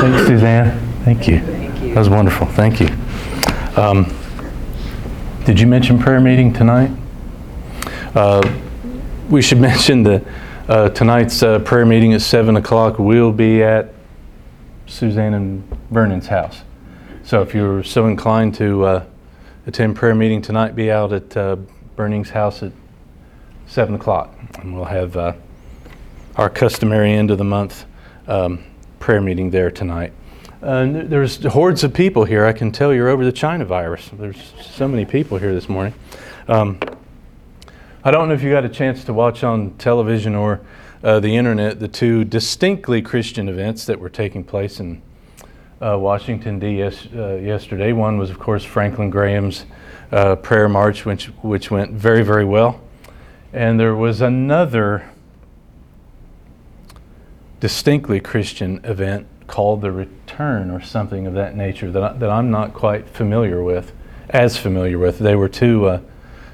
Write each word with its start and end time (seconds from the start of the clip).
Thanks, 0.00 0.26
Suzanne. 0.26 0.80
Thank 1.04 1.28
you. 1.28 1.40
Thank 1.40 1.82
you. 1.82 1.88
That 1.92 1.98
was 1.98 2.08
wonderful. 2.08 2.46
Thank 2.46 2.80
you. 2.80 2.88
Um, 3.76 4.10
did 5.44 5.60
you 5.60 5.66
mention 5.66 5.98
prayer 5.98 6.22
meeting 6.22 6.54
tonight? 6.54 6.90
Uh, 8.14 8.40
we 9.28 9.42
should 9.42 9.60
mention 9.60 10.02
that 10.04 10.24
uh, 10.70 10.88
tonight's 10.88 11.42
uh, 11.42 11.58
prayer 11.58 11.84
meeting 11.84 12.14
at 12.14 12.22
7 12.22 12.56
o'clock 12.56 12.98
will 12.98 13.30
be 13.30 13.62
at 13.62 13.92
Suzanne 14.86 15.34
and 15.34 15.68
Vernon's 15.90 16.28
house. 16.28 16.62
So 17.22 17.42
if 17.42 17.52
you're 17.52 17.82
so 17.82 18.06
inclined 18.06 18.54
to 18.54 18.84
uh, 18.84 19.04
attend 19.66 19.96
prayer 19.96 20.14
meeting 20.14 20.40
tonight, 20.40 20.74
be 20.74 20.90
out 20.90 21.12
at 21.12 21.36
uh, 21.36 21.56
Vernon's 21.98 22.30
house 22.30 22.62
at 22.62 22.72
7 23.66 23.96
o'clock. 23.96 24.34
And 24.60 24.74
we'll 24.74 24.86
have 24.86 25.14
uh, 25.18 25.34
our 26.36 26.48
customary 26.48 27.12
end 27.12 27.30
of 27.30 27.36
the 27.36 27.44
month 27.44 27.84
um, 28.26 28.64
prayer 29.00 29.20
meeting 29.20 29.50
there 29.50 29.70
tonight. 29.70 30.12
There's 30.60 31.42
hordes 31.42 31.82
of 31.82 31.94
people 31.94 32.24
here. 32.24 32.44
I 32.44 32.52
can 32.52 32.70
tell 32.70 32.92
you're 32.94 33.08
over 33.08 33.24
the 33.24 33.32
China 33.32 33.64
virus. 33.64 34.10
There's 34.12 34.52
so 34.60 34.86
many 34.86 35.06
people 35.06 35.38
here 35.38 35.54
this 35.54 35.68
morning. 35.68 35.94
Um, 36.46 36.78
I 38.04 38.10
don't 38.10 38.28
know 38.28 38.34
if 38.34 38.42
you 38.42 38.50
got 38.50 38.64
a 38.64 38.68
chance 38.68 39.02
to 39.04 39.14
watch 39.14 39.42
on 39.42 39.72
television 39.78 40.34
or 40.34 40.60
uh, 41.02 41.18
the 41.18 41.34
internet 41.34 41.80
the 41.80 41.88
two 41.88 42.24
distinctly 42.24 43.00
Christian 43.00 43.48
events 43.48 43.86
that 43.86 43.98
were 43.98 44.10
taking 44.10 44.44
place 44.44 44.80
in 44.80 45.00
uh, 45.80 45.98
Washington, 45.98 46.58
D. 46.58 46.78
Yes, 46.78 47.08
uh, 47.14 47.36
yesterday. 47.36 47.92
One 47.92 48.18
was, 48.18 48.28
of 48.28 48.38
course, 48.38 48.64
Franklin 48.64 49.08
Graham's 49.08 49.64
uh, 50.12 50.36
prayer 50.36 50.68
march, 50.68 51.06
which, 51.06 51.26
which 51.42 51.70
went 51.70 51.92
very, 51.92 52.22
very 52.22 52.44
well. 52.44 52.82
And 53.54 53.80
there 53.80 53.96
was 53.96 54.20
another 54.20 55.09
distinctly 57.60 58.20
Christian 58.20 58.80
event 58.84 59.26
called 59.46 59.82
the 59.82 59.92
Return 59.92 60.70
or 60.70 60.80
something 60.80 61.26
of 61.26 61.34
that 61.34 61.56
nature 61.56 61.90
that, 61.90 62.02
I, 62.02 62.12
that 62.14 62.30
I'm 62.30 62.50
not 62.50 62.72
quite 62.72 63.08
familiar 63.08 63.62
with, 63.62 63.92
as 64.30 64.56
familiar 64.56 64.98
with. 64.98 65.18
They 65.18 65.36
were 65.36 65.48
two 65.48 65.86
uh, 65.86 66.00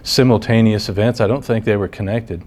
simultaneous 0.02 0.88
events. 0.88 1.20
I 1.20 1.26
don't 1.26 1.44
think 1.44 1.64
they 1.64 1.76
were 1.76 1.88
connected, 1.88 2.42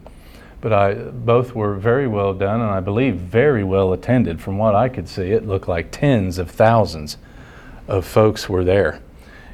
but 0.60 0.74
I, 0.74 0.94
both 0.94 1.56
were 1.56 1.76
very 1.76 2.08
well 2.08 2.34
done 2.34 2.62
and 2.62 2.70
I 2.70 2.80
believe 2.80 3.16
very 3.16 3.64
well 3.64 3.94
attended. 3.94 4.42
From 4.42 4.58
what 4.58 4.76
I 4.76 4.90
could 4.90 5.08
see, 5.08 5.32
it 5.32 5.48
looked 5.48 5.68
like 5.68 5.92
tens 5.92 6.38
of 6.38 6.52
thousands 6.52 7.18
of 7.88 8.06
folks 8.06 8.50
were 8.50 8.64
there 8.64 9.02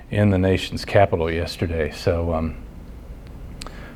in 0.09 0.29
the 0.29 0.37
nation's 0.37 0.85
capital 0.85 1.31
yesterday. 1.31 1.91
So 1.91 2.33
um, 2.33 2.57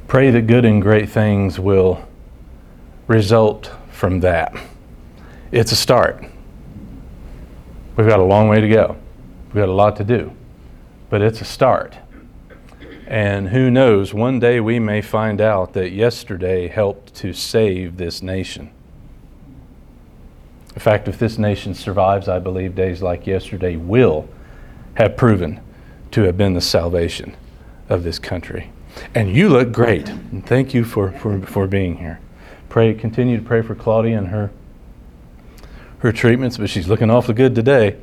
pray 0.08 0.32
that 0.32 0.48
good 0.48 0.66
and 0.66 0.82
great 0.82 1.10
things 1.10 1.60
will 1.60 2.08
result 3.08 3.72
from 3.92 4.20
that. 4.20 4.54
It's 5.52 5.72
a 5.72 5.76
start. 5.76 6.24
We've 7.96 8.08
got 8.08 8.20
a 8.20 8.24
long 8.24 8.50
way 8.50 8.62
to 8.62 8.70
go. 8.70 8.98
We've 9.48 9.56
got 9.56 9.70
a 9.70 9.74
lot 9.74 9.96
to 9.96 10.04
do, 10.04 10.32
but 11.10 11.24
it's 11.24 11.42
a 11.42 11.46
start. 11.46 11.98
And 13.08 13.50
who 13.50 13.72
knows, 13.72 14.14
one 14.14 14.40
day 14.40 14.60
we 14.60 14.78
may 14.78 15.02
find 15.02 15.42
out 15.42 15.74
that 15.74 15.92
yesterday 15.92 16.68
helped 16.68 17.16
to 17.16 17.34
save 17.34 17.98
this 17.98 18.22
nation. 18.22 18.70
In 20.76 20.82
fact, 20.82 21.08
if 21.08 21.18
this 21.18 21.40
nation 21.40 21.74
survives, 21.74 22.28
I 22.28 22.38
believe 22.38 22.76
days 22.76 23.02
like 23.02 23.26
yesterday 23.26 23.76
will 23.76 24.30
have 24.94 25.18
proven 25.18 25.62
to 26.12 26.22
have 26.22 26.38
been 26.38 26.54
the 26.54 26.62
salvation 26.62 27.36
of 27.90 28.04
this 28.04 28.20
country. 28.20 28.72
And 29.16 29.36
you 29.36 29.50
look 29.50 29.72
great. 29.72 30.10
And 30.10 30.46
thank 30.46 30.76
you 30.76 30.86
for, 30.86 31.12
for, 31.12 31.42
for 31.42 31.66
being 31.66 31.98
here. 31.98 32.20
Pray, 32.70 32.94
continue 32.94 33.38
to 33.38 33.44
pray 33.44 33.64
for 33.64 33.74
Claudia 33.74 34.16
and 34.16 34.28
her 34.28 34.52
her 36.00 36.12
treatments, 36.12 36.58
but 36.58 36.70
she's 36.70 36.88
looking 36.88 37.10
awfully 37.10 37.36
good 37.36 37.56
today. 37.56 37.98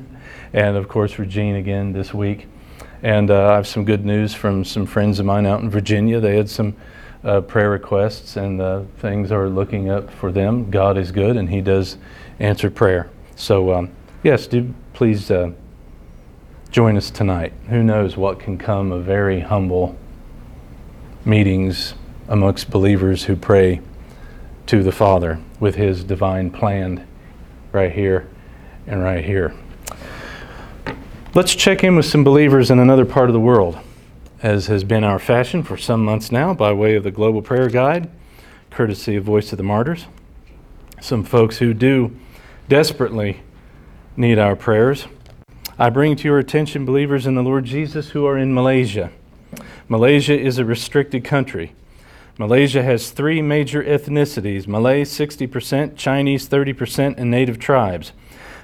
and 0.52 0.76
of 0.76 0.88
course, 0.88 1.18
Regine 1.18 1.56
again 1.56 1.92
this 1.92 2.12
week. 2.14 2.46
And 3.02 3.30
uh, 3.30 3.52
I 3.52 3.54
have 3.56 3.66
some 3.66 3.84
good 3.84 4.04
news 4.04 4.34
from 4.34 4.64
some 4.64 4.84
friends 4.84 5.18
of 5.18 5.26
mine 5.26 5.46
out 5.46 5.60
in 5.60 5.70
Virginia. 5.70 6.20
They 6.20 6.36
had 6.36 6.50
some 6.50 6.76
uh, 7.24 7.40
prayer 7.40 7.70
requests, 7.70 8.36
and 8.36 8.60
uh, 8.60 8.82
things 8.98 9.32
are 9.32 9.48
looking 9.48 9.88
up 9.88 10.10
for 10.10 10.30
them. 10.30 10.70
God 10.70 10.98
is 10.98 11.10
good, 11.10 11.36
and 11.36 11.48
He 11.48 11.60
does 11.60 11.96
answer 12.38 12.70
prayer. 12.70 13.08
So, 13.36 13.72
um, 13.72 13.90
yes, 14.22 14.46
do 14.46 14.74
please 14.92 15.30
uh, 15.30 15.52
join 16.70 16.96
us 16.96 17.10
tonight. 17.10 17.52
Who 17.70 17.82
knows 17.82 18.16
what 18.16 18.40
can 18.40 18.58
come 18.58 18.92
of 18.92 19.04
very 19.04 19.40
humble 19.40 19.96
meetings 21.24 21.94
amongst 22.28 22.70
believers 22.70 23.24
who 23.24 23.36
pray 23.36 23.80
to 24.66 24.82
the 24.82 24.92
Father 24.92 25.40
with 25.60 25.76
His 25.76 26.04
divine 26.04 26.50
plan 26.50 27.06
right 27.78 27.92
here 27.92 28.26
and 28.88 29.00
right 29.00 29.24
here. 29.24 29.54
Let's 31.32 31.54
check 31.54 31.84
in 31.84 31.94
with 31.94 32.06
some 32.06 32.24
believers 32.24 32.72
in 32.72 32.80
another 32.80 33.04
part 33.04 33.28
of 33.28 33.34
the 33.34 33.40
world, 33.40 33.78
as 34.42 34.66
has 34.66 34.82
been 34.82 35.04
our 35.04 35.20
fashion 35.20 35.62
for 35.62 35.76
some 35.76 36.04
months 36.04 36.32
now, 36.32 36.54
by 36.54 36.72
way 36.72 36.96
of 36.96 37.04
the 37.04 37.12
Global 37.12 37.40
Prayer 37.40 37.68
Guide, 37.68 38.10
courtesy 38.70 39.14
of 39.14 39.22
Voice 39.22 39.52
of 39.52 39.58
the 39.58 39.62
Martyrs. 39.62 40.06
Some 41.00 41.22
folks 41.22 41.58
who 41.58 41.72
do 41.72 42.16
desperately 42.68 43.42
need 44.16 44.40
our 44.40 44.56
prayers. 44.56 45.06
I 45.78 45.90
bring 45.90 46.16
to 46.16 46.24
your 46.24 46.40
attention 46.40 46.84
believers 46.84 47.26
in 47.26 47.36
the 47.36 47.44
Lord 47.44 47.64
Jesus 47.64 48.08
who 48.10 48.26
are 48.26 48.36
in 48.36 48.52
Malaysia. 48.52 49.12
Malaysia 49.88 50.36
is 50.36 50.58
a 50.58 50.64
restricted 50.64 51.24
country. 51.24 51.74
Malaysia 52.40 52.84
has 52.84 53.10
three 53.10 53.42
major 53.42 53.82
ethnicities 53.82 54.68
Malay 54.68 55.02
60%, 55.02 55.96
Chinese 55.96 56.48
30%, 56.48 57.18
and 57.18 57.32
native 57.32 57.58
tribes. 57.58 58.12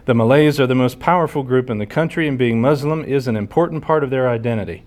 The 0.04 0.14
Malays 0.14 0.60
are 0.60 0.68
the 0.68 0.76
most 0.76 1.00
powerful 1.00 1.42
group 1.42 1.68
in 1.68 1.78
the 1.78 1.86
country, 1.86 2.28
and 2.28 2.38
being 2.38 2.60
Muslim 2.60 3.02
is 3.04 3.26
an 3.26 3.36
important 3.36 3.82
part 3.82 4.04
of 4.04 4.10
their 4.10 4.28
identity. 4.28 4.84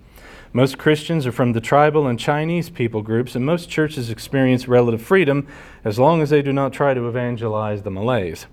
Most 0.53 0.77
Christians 0.77 1.27
are 1.27 1.33
from 1.33 1.51
the 1.51 1.59
tribal 1.59 2.07
and 2.07 2.17
Chinese 2.17 2.69
people 2.69 3.01
groups, 3.01 3.35
and 3.35 3.45
most 3.45 3.69
churches 3.69 4.09
experience 4.09 4.69
relative 4.69 5.01
freedom 5.01 5.45
as 5.83 5.99
long 5.99 6.21
as 6.21 6.29
they 6.29 6.41
do 6.41 6.53
not 6.53 6.71
try 6.71 6.93
to 6.93 7.09
evangelize 7.09 7.81
the 7.81 7.91
Malays. 7.91 8.45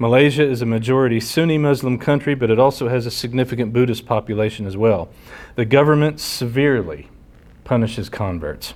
Malaysia 0.00 0.42
is 0.42 0.62
a 0.62 0.66
majority 0.66 1.20
Sunni 1.20 1.58
Muslim 1.58 1.96
country, 1.96 2.34
but 2.34 2.50
it 2.50 2.58
also 2.58 2.88
has 2.88 3.06
a 3.06 3.10
significant 3.10 3.72
Buddhist 3.72 4.04
population 4.04 4.66
as 4.66 4.76
well. 4.76 5.10
The 5.54 5.64
government 5.64 6.18
severely 6.18 7.08
punishes 7.62 8.08
converts. 8.08 8.74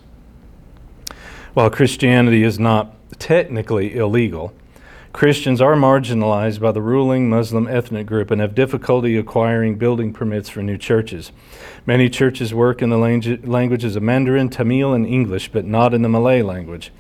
While 1.53 1.69
Christianity 1.69 2.45
is 2.45 2.61
not 2.61 2.95
technically 3.19 3.97
illegal, 3.97 4.53
Christians 5.13 5.61
are 5.61 5.75
marginalized 5.75 6.61
by 6.61 6.71
the 6.71 6.81
ruling 6.81 7.29
Muslim 7.29 7.67
ethnic 7.67 8.07
group 8.07 8.31
and 8.31 8.41
have 8.41 8.55
difficulty 8.55 9.17
acquiring 9.17 9.75
building 9.75 10.13
permits 10.13 10.49
for 10.49 10.63
new 10.63 10.79
churches. 10.79 11.33
Many 11.85 12.09
churches 12.09 12.55
work 12.55 12.81
in 12.81 12.91
the 12.91 13.39
languages 13.43 13.97
of 13.97 14.03
Mandarin, 14.05 14.49
Tamil, 14.49 14.95
and 14.95 15.05
English, 15.05 15.51
but 15.51 15.65
not 15.65 15.93
in 15.93 16.03
the 16.03 16.09
Malay 16.09 16.43
language. 16.43 16.93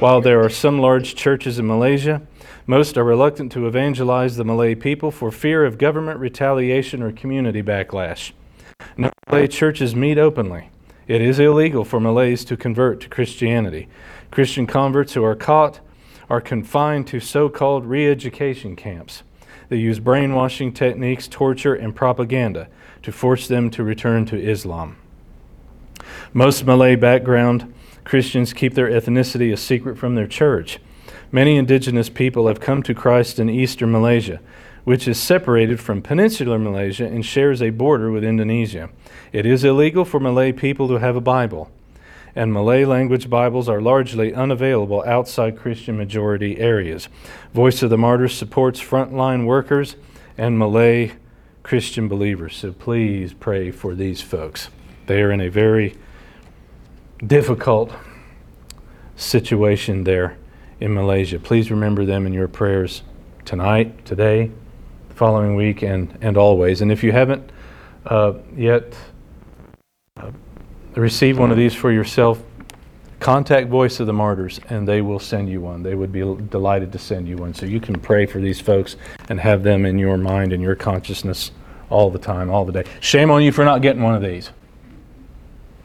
While 0.00 0.20
there 0.20 0.42
are 0.42 0.50
some 0.50 0.80
large 0.80 1.14
churches 1.14 1.60
in 1.60 1.66
Malaysia, 1.68 2.20
most 2.66 2.98
are 2.98 3.04
reluctant 3.04 3.52
to 3.52 3.68
evangelize 3.68 4.34
the 4.34 4.44
Malay 4.44 4.74
people 4.74 5.12
for 5.12 5.30
fear 5.30 5.64
of 5.64 5.78
government 5.78 6.18
retaliation 6.18 7.00
or 7.00 7.12
community 7.12 7.62
backlash. 7.62 8.32
No 8.96 9.12
Malay 9.30 9.46
churches 9.46 9.94
meet 9.94 10.18
openly. 10.18 10.70
It 11.06 11.20
is 11.20 11.38
illegal 11.38 11.84
for 11.84 12.00
Malays 12.00 12.44
to 12.46 12.56
convert 12.56 13.00
to 13.00 13.08
Christianity. 13.08 13.88
Christian 14.30 14.66
converts 14.66 15.12
who 15.12 15.24
are 15.24 15.34
caught 15.34 15.80
are 16.30 16.40
confined 16.40 17.06
to 17.08 17.20
so 17.20 17.48
called 17.48 17.84
re 17.84 18.10
education 18.10 18.74
camps. 18.74 19.22
They 19.68 19.76
use 19.76 19.98
brainwashing 19.98 20.72
techniques, 20.72 21.28
torture, 21.28 21.74
and 21.74 21.94
propaganda 21.94 22.68
to 23.02 23.12
force 23.12 23.46
them 23.48 23.70
to 23.70 23.84
return 23.84 24.24
to 24.26 24.40
Islam. 24.40 24.96
Most 26.32 26.64
Malay 26.64 26.96
background 26.96 27.72
Christians 28.04 28.52
keep 28.52 28.74
their 28.74 28.88
ethnicity 28.88 29.52
a 29.52 29.56
secret 29.56 29.96
from 29.96 30.14
their 30.14 30.26
church. 30.26 30.78
Many 31.32 31.56
indigenous 31.56 32.08
people 32.08 32.48
have 32.48 32.60
come 32.60 32.82
to 32.82 32.94
Christ 32.94 33.38
in 33.38 33.48
eastern 33.48 33.90
Malaysia, 33.90 34.40
which 34.84 35.08
is 35.08 35.18
separated 35.18 35.80
from 35.80 36.02
peninsular 36.02 36.58
Malaysia 36.58 37.06
and 37.06 37.24
shares 37.24 37.60
a 37.60 37.70
border 37.70 38.10
with 38.10 38.22
Indonesia. 38.22 38.90
It 39.32 39.46
is 39.46 39.64
illegal 39.64 40.04
for 40.04 40.20
Malay 40.20 40.52
people 40.52 40.88
to 40.88 40.96
have 40.96 41.16
a 41.16 41.20
Bible 41.20 41.70
and 42.36 42.52
Malay 42.52 42.84
language 42.84 43.30
Bibles 43.30 43.68
are 43.68 43.80
largely 43.80 44.34
unavailable 44.34 45.04
outside 45.06 45.56
Christian 45.56 45.96
majority 45.96 46.58
areas. 46.58 47.08
Voice 47.52 47.82
of 47.82 47.90
the 47.90 47.98
Martyrs 47.98 48.36
supports 48.36 48.80
frontline 48.80 49.46
workers 49.46 49.96
and 50.36 50.58
Malay 50.58 51.12
Christian 51.62 52.08
believers, 52.08 52.56
so 52.56 52.72
please 52.72 53.32
pray 53.32 53.70
for 53.70 53.94
these 53.94 54.20
folks. 54.20 54.68
They 55.06 55.22
are 55.22 55.30
in 55.30 55.40
a 55.40 55.48
very 55.48 55.96
difficult 57.24 57.92
situation 59.16 60.04
there 60.04 60.36
in 60.80 60.92
Malaysia. 60.92 61.38
Please 61.38 61.70
remember 61.70 62.04
them 62.04 62.26
in 62.26 62.32
your 62.32 62.48
prayers 62.48 63.02
tonight, 63.44 64.04
today, 64.04 64.50
following 65.14 65.56
week, 65.56 65.82
and, 65.82 66.16
and 66.20 66.36
always. 66.36 66.80
And 66.80 66.90
if 66.90 67.02
you 67.02 67.12
haven't 67.12 67.50
uh, 68.06 68.34
yet 68.56 68.94
uh, 70.16 70.30
receive 70.94 71.38
one 71.38 71.50
of 71.50 71.56
these 71.56 71.74
for 71.74 71.92
yourself, 71.92 72.42
contact 73.20 73.68
Voice 73.68 74.00
of 74.00 74.06
the 74.06 74.12
Martyrs 74.12 74.60
and 74.68 74.86
they 74.86 75.00
will 75.00 75.18
send 75.18 75.48
you 75.48 75.60
one. 75.60 75.82
They 75.82 75.94
would 75.94 76.12
be 76.12 76.20
delighted 76.20 76.92
to 76.92 76.98
send 76.98 77.26
you 77.26 77.36
one. 77.36 77.54
So 77.54 77.64
you 77.64 77.80
can 77.80 77.98
pray 77.98 78.26
for 78.26 78.38
these 78.38 78.60
folks 78.60 78.96
and 79.30 79.40
have 79.40 79.62
them 79.62 79.86
in 79.86 79.98
your 79.98 80.18
mind 80.18 80.52
and 80.52 80.62
your 80.62 80.74
consciousness 80.74 81.50
all 81.88 82.10
the 82.10 82.18
time, 82.18 82.50
all 82.50 82.66
the 82.66 82.72
day. 82.72 82.84
Shame 83.00 83.30
on 83.30 83.42
you 83.42 83.50
for 83.50 83.64
not 83.64 83.80
getting 83.80 84.02
one 84.02 84.14
of 84.14 84.20
these. 84.22 84.50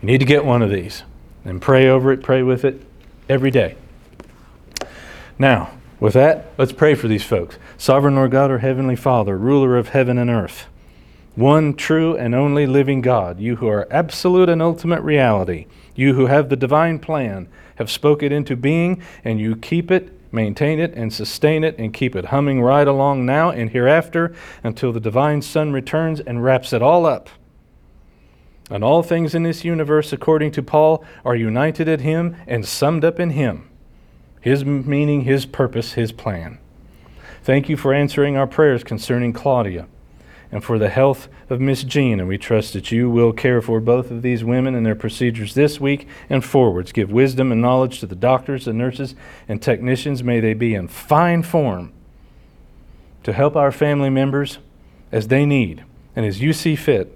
You 0.01 0.07
need 0.07 0.17
to 0.17 0.25
get 0.25 0.43
one 0.43 0.61
of 0.61 0.69
these 0.69 1.03
and 1.45 1.61
pray 1.61 1.87
over 1.87 2.11
it, 2.11 2.23
pray 2.23 2.43
with 2.43 2.65
it 2.65 2.81
every 3.29 3.51
day. 3.51 3.75
Now, 5.37 5.71
with 5.99 6.13
that, 6.13 6.51
let's 6.57 6.71
pray 6.71 6.95
for 6.95 7.07
these 7.07 7.23
folks. 7.23 7.57
Sovereign 7.77 8.15
Lord 8.15 8.31
God, 8.31 8.51
our 8.51 8.59
Heavenly 8.59 8.95
Father, 8.95 9.37
ruler 9.37 9.77
of 9.77 9.89
heaven 9.89 10.17
and 10.17 10.29
earth, 10.29 10.67
one 11.35 11.73
true 11.73 12.15
and 12.15 12.33
only 12.33 12.65
living 12.65 13.01
God, 13.01 13.39
you 13.39 13.57
who 13.57 13.67
are 13.67 13.87
absolute 13.91 14.49
and 14.49 14.61
ultimate 14.61 15.01
reality, 15.01 15.67
you 15.95 16.13
who 16.13 16.27
have 16.27 16.49
the 16.49 16.55
divine 16.55 16.99
plan, 16.99 17.47
have 17.75 17.91
spoke 17.91 18.23
it 18.23 18.31
into 18.31 18.55
being, 18.55 19.01
and 19.23 19.39
you 19.39 19.55
keep 19.55 19.91
it, 19.91 20.11
maintain 20.31 20.79
it, 20.79 20.93
and 20.93 21.11
sustain 21.11 21.63
it, 21.63 21.77
and 21.77 21.93
keep 21.93 22.15
it 22.15 22.25
humming 22.25 22.61
right 22.61 22.87
along 22.87 23.25
now 23.25 23.51
and 23.51 23.71
hereafter 23.71 24.33
until 24.63 24.91
the 24.91 24.99
divine 24.99 25.41
Son 25.41 25.71
returns 25.71 26.19
and 26.19 26.43
wraps 26.43 26.73
it 26.73 26.81
all 26.81 27.05
up. 27.05 27.29
And 28.69 28.83
all 28.83 29.01
things 29.01 29.33
in 29.33 29.43
this 29.43 29.65
universe, 29.65 30.13
according 30.13 30.51
to 30.51 30.63
Paul, 30.63 31.03
are 31.25 31.35
united 31.35 31.87
in 31.87 32.01
Him 32.01 32.35
and 32.47 32.65
summed 32.65 33.03
up 33.03 33.19
in 33.19 33.31
Him. 33.31 33.68
His 34.41 34.63
meaning, 34.65 35.21
His 35.21 35.45
purpose, 35.45 35.93
His 35.93 36.11
plan. 36.11 36.59
Thank 37.43 37.69
you 37.69 37.77
for 37.77 37.93
answering 37.93 38.37
our 38.37 38.47
prayers 38.47 38.83
concerning 38.83 39.33
Claudia 39.33 39.87
and 40.51 40.63
for 40.63 40.79
the 40.79 40.89
health 40.89 41.27
of 41.49 41.61
Miss 41.61 41.83
Jean, 41.83 42.19
and 42.19 42.27
we 42.27 42.37
trust 42.37 42.73
that 42.73 42.91
you 42.91 43.09
will 43.09 43.33
care 43.33 43.61
for 43.61 43.79
both 43.79 44.09
of 44.09 44.21
these 44.21 44.43
women 44.43 44.73
and 44.73 44.85
their 44.85 44.95
procedures 44.95 45.53
this 45.53 45.79
week 45.79 46.07
and 46.29 46.43
forwards. 46.43 46.91
Give 46.91 47.11
wisdom 47.11 47.51
and 47.51 47.61
knowledge 47.61 47.99
to 47.99 48.07
the 48.07 48.15
doctors, 48.15 48.65
the 48.65 48.73
nurses, 48.73 49.13
and 49.47 49.61
technicians. 49.61 50.23
May 50.23 50.39
they 50.39 50.53
be 50.53 50.73
in 50.73 50.87
fine 50.87 51.43
form 51.43 51.93
to 53.23 53.33
help 53.33 53.55
our 53.55 53.71
family 53.71 54.09
members 54.09 54.57
as 55.11 55.27
they 55.27 55.45
need 55.45 55.83
and 56.15 56.25
as 56.25 56.41
you 56.41 56.51
see 56.53 56.75
fit. 56.75 57.15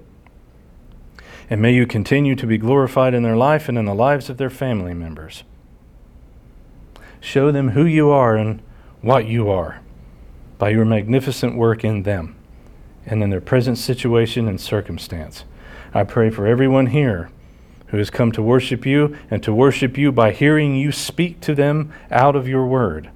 And 1.49 1.61
may 1.61 1.73
you 1.73 1.87
continue 1.87 2.35
to 2.35 2.47
be 2.47 2.57
glorified 2.57 3.13
in 3.13 3.23
their 3.23 3.35
life 3.35 3.67
and 3.67 3.77
in 3.77 3.85
the 3.85 3.95
lives 3.95 4.29
of 4.29 4.37
their 4.37 4.49
family 4.49 4.93
members. 4.93 5.43
Show 7.23 7.53
them 7.53 7.69
who 7.69 7.85
you 7.85 8.09
are 8.09 8.35
and 8.35 8.61
what 8.99 9.25
you 9.25 9.49
are 9.49 9.79
by 10.57 10.71
your 10.71 10.83
magnificent 10.83 11.55
work 11.55 11.85
in 11.85 12.03
them 12.03 12.35
and 13.05 13.23
in 13.23 13.29
their 13.29 13.39
present 13.39 13.77
situation 13.77 14.45
and 14.45 14.59
circumstance. 14.59 15.45
I 15.93 16.03
pray 16.03 16.29
for 16.29 16.45
everyone 16.45 16.87
here 16.87 17.29
who 17.87 17.97
has 17.97 18.09
come 18.09 18.33
to 18.33 18.41
worship 18.41 18.85
you 18.85 19.17
and 19.31 19.41
to 19.41 19.53
worship 19.53 19.97
you 19.97 20.11
by 20.11 20.33
hearing 20.33 20.75
you 20.75 20.91
speak 20.91 21.39
to 21.39 21.55
them 21.55 21.93
out 22.11 22.35
of 22.35 22.49
your 22.49 22.67
word. 22.67 23.09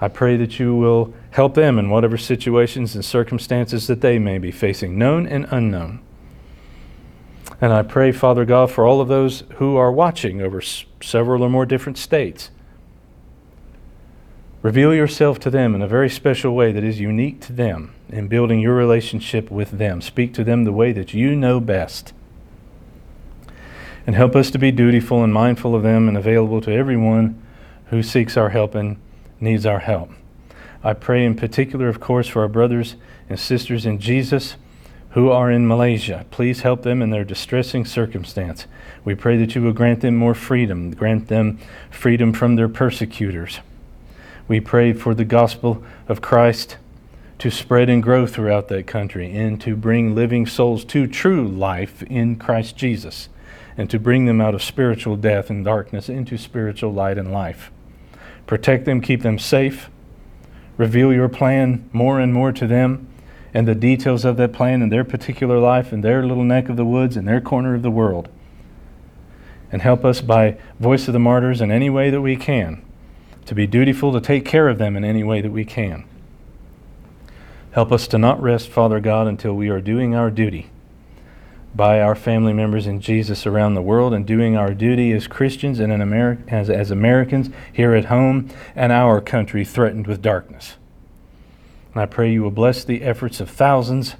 I 0.00 0.08
pray 0.08 0.38
that 0.38 0.58
you 0.58 0.74
will 0.74 1.12
help 1.32 1.52
them 1.52 1.78
in 1.78 1.90
whatever 1.90 2.16
situations 2.16 2.94
and 2.94 3.04
circumstances 3.04 3.86
that 3.88 4.00
they 4.00 4.18
may 4.18 4.38
be 4.38 4.50
facing, 4.50 4.96
known 4.96 5.26
and 5.26 5.46
unknown. 5.50 6.00
And 7.60 7.72
I 7.72 7.82
pray, 7.82 8.12
Father 8.12 8.44
God, 8.44 8.70
for 8.70 8.86
all 8.86 9.00
of 9.00 9.08
those 9.08 9.44
who 9.54 9.76
are 9.76 9.92
watching 9.92 10.40
over 10.40 10.60
s- 10.60 10.84
several 11.00 11.42
or 11.42 11.50
more 11.50 11.66
different 11.66 11.98
states 11.98 12.50
Reveal 14.62 14.94
yourself 14.94 15.40
to 15.40 15.50
them 15.50 15.74
in 15.74 15.82
a 15.82 15.88
very 15.88 16.08
special 16.08 16.54
way 16.54 16.70
that 16.70 16.84
is 16.84 17.00
unique 17.00 17.40
to 17.40 17.52
them 17.52 17.92
in 18.08 18.28
building 18.28 18.60
your 18.60 18.76
relationship 18.76 19.50
with 19.50 19.72
them. 19.72 20.00
Speak 20.00 20.32
to 20.34 20.44
them 20.44 20.62
the 20.62 20.72
way 20.72 20.92
that 20.92 21.12
you 21.12 21.34
know 21.34 21.58
best. 21.58 22.12
And 24.06 24.14
help 24.14 24.36
us 24.36 24.52
to 24.52 24.58
be 24.58 24.70
dutiful 24.70 25.24
and 25.24 25.34
mindful 25.34 25.74
of 25.74 25.82
them 25.82 26.08
and 26.08 26.16
available 26.16 26.60
to 26.60 26.72
everyone 26.72 27.42
who 27.86 28.04
seeks 28.04 28.36
our 28.36 28.50
help 28.50 28.76
and 28.76 28.98
needs 29.40 29.66
our 29.66 29.80
help. 29.80 30.10
I 30.84 30.92
pray 30.92 31.24
in 31.24 31.34
particular, 31.34 31.88
of 31.88 31.98
course, 31.98 32.28
for 32.28 32.42
our 32.42 32.48
brothers 32.48 32.94
and 33.28 33.40
sisters 33.40 33.84
in 33.84 33.98
Jesus 33.98 34.54
who 35.12 35.30
are 35.30 35.50
in 35.50 35.68
Malaysia. 35.68 36.24
Please 36.30 36.62
help 36.62 36.82
them 36.82 37.02
in 37.02 37.10
their 37.10 37.24
distressing 37.24 37.84
circumstance. 37.84 38.66
We 39.04 39.14
pray 39.14 39.36
that 39.38 39.54
you 39.54 39.62
will 39.62 39.72
grant 39.72 40.00
them 40.00 40.16
more 40.16 40.34
freedom, 40.34 40.90
grant 40.92 41.28
them 41.28 41.58
freedom 41.90 42.32
from 42.32 42.56
their 42.56 42.68
persecutors. 42.68 43.60
We 44.48 44.60
pray 44.60 44.92
for 44.92 45.14
the 45.14 45.24
gospel 45.24 45.84
of 46.08 46.22
Christ 46.22 46.78
to 47.38 47.50
spread 47.50 47.90
and 47.90 48.02
grow 48.02 48.26
throughout 48.26 48.68
that 48.68 48.86
country 48.86 49.36
and 49.36 49.60
to 49.60 49.76
bring 49.76 50.14
living 50.14 50.46
souls 50.46 50.84
to 50.86 51.06
true 51.06 51.46
life 51.46 52.02
in 52.04 52.36
Christ 52.36 52.76
Jesus 52.76 53.28
and 53.76 53.90
to 53.90 53.98
bring 53.98 54.26
them 54.26 54.40
out 54.40 54.54
of 54.54 54.62
spiritual 54.62 55.16
death 55.16 55.50
and 55.50 55.64
darkness 55.64 56.08
into 56.08 56.38
spiritual 56.38 56.92
light 56.92 57.18
and 57.18 57.32
life. 57.32 57.70
Protect 58.46 58.86
them, 58.86 59.00
keep 59.00 59.22
them 59.22 59.38
safe. 59.38 59.90
Reveal 60.78 61.12
your 61.12 61.28
plan 61.28 61.88
more 61.92 62.18
and 62.18 62.32
more 62.32 62.52
to 62.52 62.66
them 62.66 63.08
and 63.54 63.68
the 63.68 63.74
details 63.74 64.24
of 64.24 64.36
that 64.38 64.52
plan 64.52 64.82
in 64.82 64.88
their 64.88 65.04
particular 65.04 65.58
life, 65.58 65.92
in 65.92 66.00
their 66.00 66.24
little 66.24 66.44
neck 66.44 66.68
of 66.68 66.76
the 66.76 66.84
woods, 66.84 67.16
in 67.16 67.24
their 67.24 67.40
corner 67.40 67.74
of 67.74 67.82
the 67.82 67.90
world. 67.90 68.28
And 69.70 69.82
help 69.82 70.04
us 70.04 70.20
by 70.20 70.58
voice 70.78 71.08
of 71.08 71.12
the 71.12 71.18
martyrs 71.18 71.60
in 71.60 71.70
any 71.70 71.90
way 71.90 72.10
that 72.10 72.20
we 72.20 72.36
can 72.36 72.82
to 73.46 73.54
be 73.54 73.66
dutiful 73.66 74.12
to 74.12 74.20
take 74.20 74.44
care 74.44 74.68
of 74.68 74.78
them 74.78 74.96
in 74.96 75.04
any 75.04 75.22
way 75.22 75.40
that 75.40 75.50
we 75.50 75.64
can. 75.64 76.04
Help 77.72 77.90
us 77.90 78.06
to 78.08 78.18
not 78.18 78.40
rest, 78.40 78.68
Father 78.68 79.00
God, 79.00 79.26
until 79.26 79.54
we 79.54 79.68
are 79.68 79.80
doing 79.80 80.14
our 80.14 80.30
duty 80.30 80.70
by 81.74 82.00
our 82.00 82.14
family 82.14 82.52
members 82.52 82.86
in 82.86 83.00
Jesus 83.00 83.46
around 83.46 83.74
the 83.74 83.82
world 83.82 84.12
and 84.12 84.26
doing 84.26 84.56
our 84.56 84.74
duty 84.74 85.10
as 85.12 85.26
Christians 85.26 85.80
and 85.80 85.90
Ameri- 85.90 86.46
as, 86.48 86.68
as 86.68 86.90
Americans 86.90 87.48
here 87.72 87.94
at 87.94 88.06
home 88.06 88.50
and 88.76 88.92
our 88.92 89.20
country 89.20 89.64
threatened 89.64 90.06
with 90.06 90.20
darkness. 90.20 90.76
And 91.92 92.02
I 92.02 92.06
pray 92.06 92.32
you 92.32 92.42
will 92.42 92.50
bless 92.50 92.84
the 92.84 93.02
efforts 93.02 93.40
of 93.40 93.50
thousands 93.50 94.16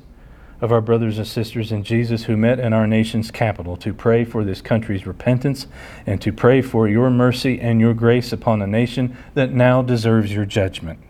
of 0.61 0.71
our 0.71 0.81
brothers 0.81 1.19
and 1.19 1.27
sisters 1.27 1.73
in 1.73 1.83
Jesus 1.83 2.25
who 2.25 2.37
met 2.37 2.61
in 2.61 2.73
our 2.73 2.87
nation's 2.87 3.33
capital 3.33 3.77
to 3.79 3.93
pray 3.93 4.25
for 4.25 4.45
this 4.45 4.61
country's 4.61 5.07
repentance 5.07 5.67
and 6.07 6.21
to 6.21 6.33
pray 6.33 6.63
for 6.63 6.89
your 6.89 7.11
mercy 7.11 7.61
and 7.61 7.81
your 7.81 7.95
grace 7.95 8.33
upon 8.33 8.63
a 8.63 8.67
nation 8.67 9.17
that 9.35 9.53
now 9.53 9.83
deserves 9.83 10.33
your 10.33 10.45
judgment. 10.45 11.01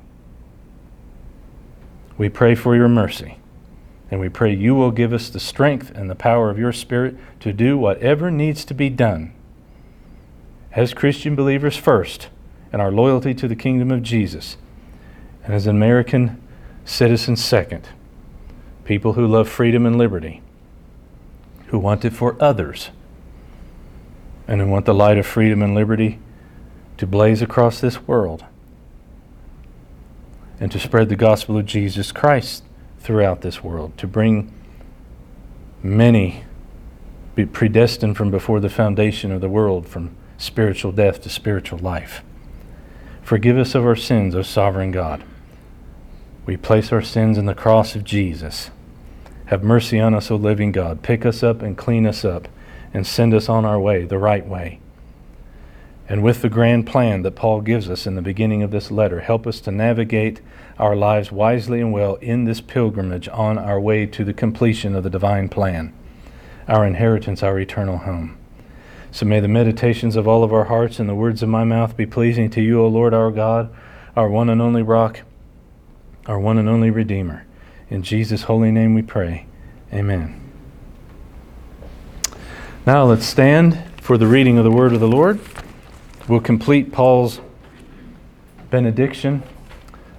We 2.16 2.30
pray 2.30 2.54
for 2.54 2.74
your 2.74 2.88
mercy, 2.88 3.38
and 4.10 4.20
we 4.20 4.30
pray 4.30 4.54
you 4.54 4.74
will 4.74 4.90
give 4.90 5.12
us 5.12 5.28
the 5.28 5.40
strength 5.40 5.90
and 5.90 6.08
the 6.08 6.14
power 6.14 6.48
of 6.48 6.58
your 6.58 6.72
Spirit 6.72 7.16
to 7.40 7.52
do 7.52 7.76
whatever 7.76 8.30
needs 8.30 8.64
to 8.66 8.74
be 8.74 8.88
done 8.88 9.34
as 10.72 10.94
Christian 10.94 11.34
believers 11.34 11.76
first, 11.76 12.28
and 12.72 12.80
our 12.80 12.90
loyalty 12.90 13.34
to 13.34 13.46
the 13.46 13.56
kingdom 13.56 13.90
of 13.90 14.02
Jesus, 14.02 14.56
and 15.44 15.52
as 15.52 15.66
American 15.66 16.41
citizens 16.84 17.42
second. 17.42 17.88
People 18.84 19.14
who 19.14 19.26
love 19.26 19.48
freedom 19.48 19.86
and 19.86 19.96
liberty, 19.96 20.42
who 21.68 21.78
want 21.78 22.04
it 22.04 22.12
for 22.12 22.36
others, 22.42 22.90
and 24.48 24.60
who 24.60 24.66
want 24.66 24.86
the 24.86 24.94
light 24.94 25.18
of 25.18 25.26
freedom 25.26 25.62
and 25.62 25.74
liberty 25.74 26.18
to 26.98 27.06
blaze 27.06 27.40
across 27.42 27.80
this 27.80 28.06
world. 28.06 28.44
And 30.60 30.70
to 30.72 30.78
spread 30.78 31.08
the 31.08 31.16
gospel 31.16 31.56
of 31.56 31.66
Jesus 31.66 32.12
Christ 32.12 32.64
throughout 33.00 33.40
this 33.40 33.64
world, 33.64 33.96
to 33.98 34.06
bring 34.06 34.52
many 35.82 36.44
predestined 37.52 38.16
from 38.16 38.30
before 38.30 38.60
the 38.60 38.68
foundation 38.68 39.32
of 39.32 39.40
the 39.40 39.48
world 39.48 39.88
from 39.88 40.14
spiritual 40.38 40.92
death 40.92 41.22
to 41.22 41.28
spiritual 41.28 41.78
life. 41.78 42.22
Forgive 43.22 43.56
us 43.56 43.74
of 43.74 43.84
our 43.84 43.96
sins, 43.96 44.34
O 44.34 44.42
sovereign 44.42 44.90
God. 44.90 45.24
We 46.44 46.56
place 46.56 46.90
our 46.92 47.02
sins 47.02 47.38
in 47.38 47.46
the 47.46 47.54
cross 47.54 47.94
of 47.94 48.02
Jesus. 48.02 48.70
Have 49.46 49.62
mercy 49.62 50.00
on 50.00 50.12
us, 50.12 50.28
O 50.28 50.34
living 50.34 50.72
God. 50.72 51.02
Pick 51.02 51.24
us 51.24 51.42
up 51.44 51.62
and 51.62 51.78
clean 51.78 52.04
us 52.04 52.24
up 52.24 52.48
and 52.92 53.06
send 53.06 53.32
us 53.32 53.48
on 53.48 53.64
our 53.64 53.78
way, 53.78 54.04
the 54.04 54.18
right 54.18 54.46
way. 54.46 54.80
And 56.08 56.22
with 56.22 56.42
the 56.42 56.48
grand 56.48 56.86
plan 56.86 57.22
that 57.22 57.36
Paul 57.36 57.60
gives 57.60 57.88
us 57.88 58.08
in 58.08 58.16
the 58.16 58.22
beginning 58.22 58.62
of 58.62 58.72
this 58.72 58.90
letter, 58.90 59.20
help 59.20 59.46
us 59.46 59.60
to 59.60 59.70
navigate 59.70 60.40
our 60.80 60.96
lives 60.96 61.30
wisely 61.30 61.80
and 61.80 61.92
well 61.92 62.16
in 62.16 62.44
this 62.44 62.60
pilgrimage 62.60 63.28
on 63.28 63.56
our 63.56 63.80
way 63.80 64.04
to 64.06 64.24
the 64.24 64.34
completion 64.34 64.96
of 64.96 65.04
the 65.04 65.10
divine 65.10 65.48
plan, 65.48 65.94
our 66.66 66.84
inheritance, 66.84 67.42
our 67.42 67.58
eternal 67.60 67.98
home. 67.98 68.36
So 69.12 69.26
may 69.26 69.38
the 69.38 69.48
meditations 69.48 70.16
of 70.16 70.26
all 70.26 70.42
of 70.42 70.52
our 70.52 70.64
hearts 70.64 70.98
and 70.98 71.08
the 71.08 71.14
words 71.14 71.42
of 71.42 71.48
my 71.48 71.62
mouth 71.62 71.96
be 71.96 72.06
pleasing 72.06 72.50
to 72.50 72.60
you, 72.60 72.80
O 72.80 72.88
Lord 72.88 73.14
our 73.14 73.30
God, 73.30 73.72
our 74.16 74.28
one 74.28 74.48
and 74.48 74.60
only 74.60 74.82
rock 74.82 75.20
our 76.26 76.38
one 76.38 76.58
and 76.58 76.68
only 76.68 76.90
Redeemer. 76.90 77.44
In 77.90 78.02
Jesus' 78.02 78.42
holy 78.42 78.70
name 78.70 78.94
we 78.94 79.02
pray. 79.02 79.46
Amen. 79.92 80.40
Now 82.86 83.04
let's 83.04 83.26
stand 83.26 83.82
for 84.00 84.16
the 84.16 84.26
reading 84.26 84.58
of 84.58 84.64
the 84.64 84.70
word 84.70 84.92
of 84.92 85.00
the 85.00 85.08
Lord. 85.08 85.40
We'll 86.28 86.40
complete 86.40 86.92
Paul's 86.92 87.40
benediction, 88.70 89.42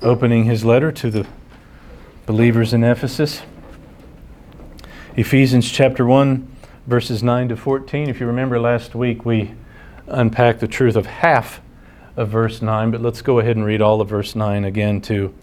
opening 0.01 0.45
his 0.45 0.63
letter 0.63 0.91
to 0.91 1.09
the 1.09 1.27
believers 2.25 2.73
in 2.73 2.83
Ephesus. 2.83 3.41
Ephesians 5.15 5.71
chapter 5.71 6.05
1, 6.05 6.47
verses 6.87 7.23
9 7.23 7.49
to 7.49 7.55
14. 7.57 8.09
If 8.09 8.19
you 8.19 8.27
remember 8.27 8.59
last 8.59 8.93
week, 8.93 9.25
we 9.25 9.53
unpacked 10.07 10.59
the 10.59 10.67
truth 10.67 10.95
of 10.95 11.05
half 11.05 11.61
of 12.15 12.29
verse 12.29 12.61
9, 12.61 12.91
but 12.91 13.01
let's 13.01 13.21
go 13.21 13.39
ahead 13.39 13.55
and 13.55 13.65
read 13.65 13.81
all 13.81 14.01
of 14.01 14.09
verse 14.09 14.35
9 14.35 14.65
again 14.65 15.01
to 15.01 15.33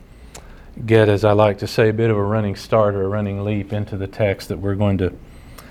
get, 0.86 1.08
as 1.08 1.24
I 1.24 1.32
like 1.32 1.58
to 1.58 1.66
say, 1.66 1.88
a 1.88 1.92
bit 1.92 2.10
of 2.10 2.16
a 2.16 2.22
running 2.22 2.56
start 2.56 2.94
or 2.94 3.02
a 3.02 3.08
running 3.08 3.44
leap 3.44 3.72
into 3.72 3.96
the 3.96 4.06
text 4.06 4.48
that 4.48 4.58
we're 4.58 4.74
going 4.74 4.98
to 4.98 5.12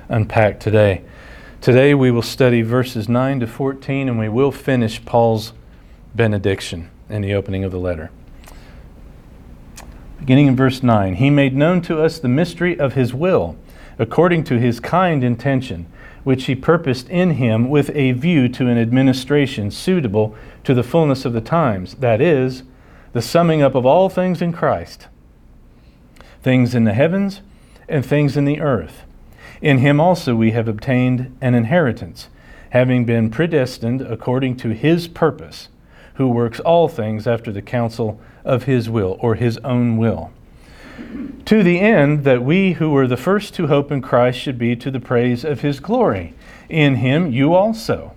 unpack 0.07 0.59
today. 0.59 1.03
Today 1.61 1.93
we 1.93 2.09
will 2.09 2.21
study 2.21 2.61
verses 2.61 3.09
9 3.09 3.41
to 3.41 3.47
14 3.47 4.07
and 4.07 4.17
we 4.17 4.29
will 4.29 4.51
finish 4.51 5.03
Paul's 5.03 5.53
benediction 6.15 6.89
in 7.09 7.21
the 7.21 7.33
opening 7.33 7.63
of 7.63 7.71
the 7.71 7.79
letter. 7.79 8.11
Beginning 10.19 10.47
in 10.47 10.55
verse 10.55 10.83
9 10.83 11.15
He 11.15 11.29
made 11.29 11.55
known 11.55 11.81
to 11.83 12.01
us 12.01 12.19
the 12.19 12.27
mystery 12.27 12.79
of 12.79 12.93
His 12.93 13.13
will, 13.13 13.57
according 13.97 14.43
to 14.45 14.59
His 14.59 14.79
kind 14.79 15.23
intention, 15.23 15.85
which 16.23 16.45
He 16.45 16.55
purposed 16.55 17.09
in 17.09 17.31
Him 17.31 17.69
with 17.69 17.89
a 17.95 18.11
view 18.13 18.47
to 18.49 18.67
an 18.67 18.77
administration 18.77 19.71
suitable 19.71 20.35
to 20.63 20.73
the 20.73 20.83
fullness 20.83 21.25
of 21.25 21.33
the 21.33 21.41
times, 21.41 21.95
that 21.95 22.21
is, 22.21 22.63
the 23.13 23.21
summing 23.21 23.61
up 23.61 23.75
of 23.75 23.85
all 23.85 24.09
things 24.09 24.41
in 24.41 24.53
Christ, 24.53 25.07
things 26.41 26.75
in 26.75 26.83
the 26.83 26.93
heavens 26.93 27.41
and 27.87 28.05
things 28.05 28.37
in 28.37 28.45
the 28.45 28.61
earth. 28.61 29.03
In 29.61 29.79
Him 29.79 29.99
also 29.99 30.35
we 30.35 30.51
have 30.51 30.67
obtained 30.67 31.35
an 31.41 31.55
inheritance, 31.55 32.29
having 32.71 33.05
been 33.05 33.29
predestined 33.29 34.01
according 34.01 34.57
to 34.57 34.69
His 34.69 35.07
purpose, 35.07 35.69
who 36.15 36.27
works 36.27 36.59
all 36.59 36.87
things 36.87 37.25
after 37.25 37.51
the 37.51 37.61
counsel 37.61 38.19
of 38.43 38.63
his 38.63 38.89
will 38.89 39.17
or 39.21 39.35
his 39.35 39.57
own 39.59 39.95
will. 39.95 40.31
To 41.45 41.63
the 41.63 41.79
end 41.79 42.25
that 42.25 42.43
we 42.43 42.73
who 42.73 42.89
were 42.89 43.07
the 43.07 43.15
first 43.15 43.53
to 43.55 43.67
hope 43.67 43.91
in 43.91 44.01
Christ 44.01 44.37
should 44.37 44.57
be 44.57 44.75
to 44.75 44.91
the 44.91 44.99
praise 44.99 45.45
of 45.45 45.61
his 45.61 45.79
glory. 45.79 46.33
In 46.67 46.95
him 46.95 47.31
you 47.31 47.53
also, 47.53 48.13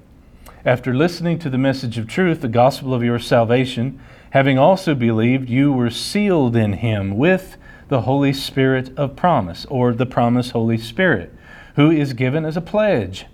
after 0.65 0.93
listening 0.93 1.39
to 1.41 1.51
the 1.51 1.59
message 1.59 1.97
of 1.97 2.09
truth, 2.09 2.41
the 2.41 2.49
gospel 2.49 2.93
of 2.93 3.05
your 3.05 3.19
salvation, 3.19 4.01
having 4.33 4.59
also 4.59 4.95
believed, 4.95 5.49
you 5.49 5.73
were 5.73 5.91
sealed 5.91 6.57
in 6.57 6.75
him 6.75 7.17
with 7.17 7.57
the 7.89 8.03
Holy 8.03 8.33
Spirit 8.33 8.91
of 8.99 9.15
promise, 9.15 9.67
or 9.67 9.93
the 9.93 10.07
promised 10.07 10.53
Holy 10.53 10.79
Spirit, 10.79 11.33
who 11.77 11.91
is 11.91 12.15
given 12.15 12.45
as 12.45 12.57
a 12.57 12.63
pledge 12.63 13.27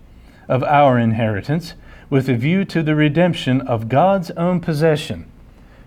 of 0.49 0.64
our 0.64 0.99
inheritance, 0.99 1.75
with 2.11 2.28
a 2.28 2.35
view 2.35 2.64
to 2.64 2.83
the 2.83 2.97
redemption 2.97 3.61
of 3.61 3.88
God's 3.88 4.33
own 4.33 4.61
possession 4.61 5.31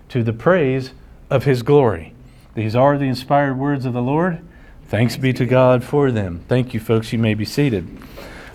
to 0.08 0.22
the 0.22 0.32
praise 0.32 0.92
of 1.28 1.44
his 1.44 1.62
glory. 1.62 2.14
These 2.54 2.74
are 2.74 2.96
the 2.96 3.04
inspired 3.04 3.58
words 3.58 3.84
of 3.84 3.92
the 3.92 4.02
Lord. 4.02 4.40
Thanks 4.88 5.18
be 5.18 5.34
to 5.34 5.44
God 5.44 5.84
for 5.84 6.10
them. 6.10 6.44
Thank 6.48 6.72
you, 6.72 6.80
folks. 6.80 7.12
You 7.12 7.18
may 7.18 7.34
be 7.34 7.44
seated. 7.44 7.98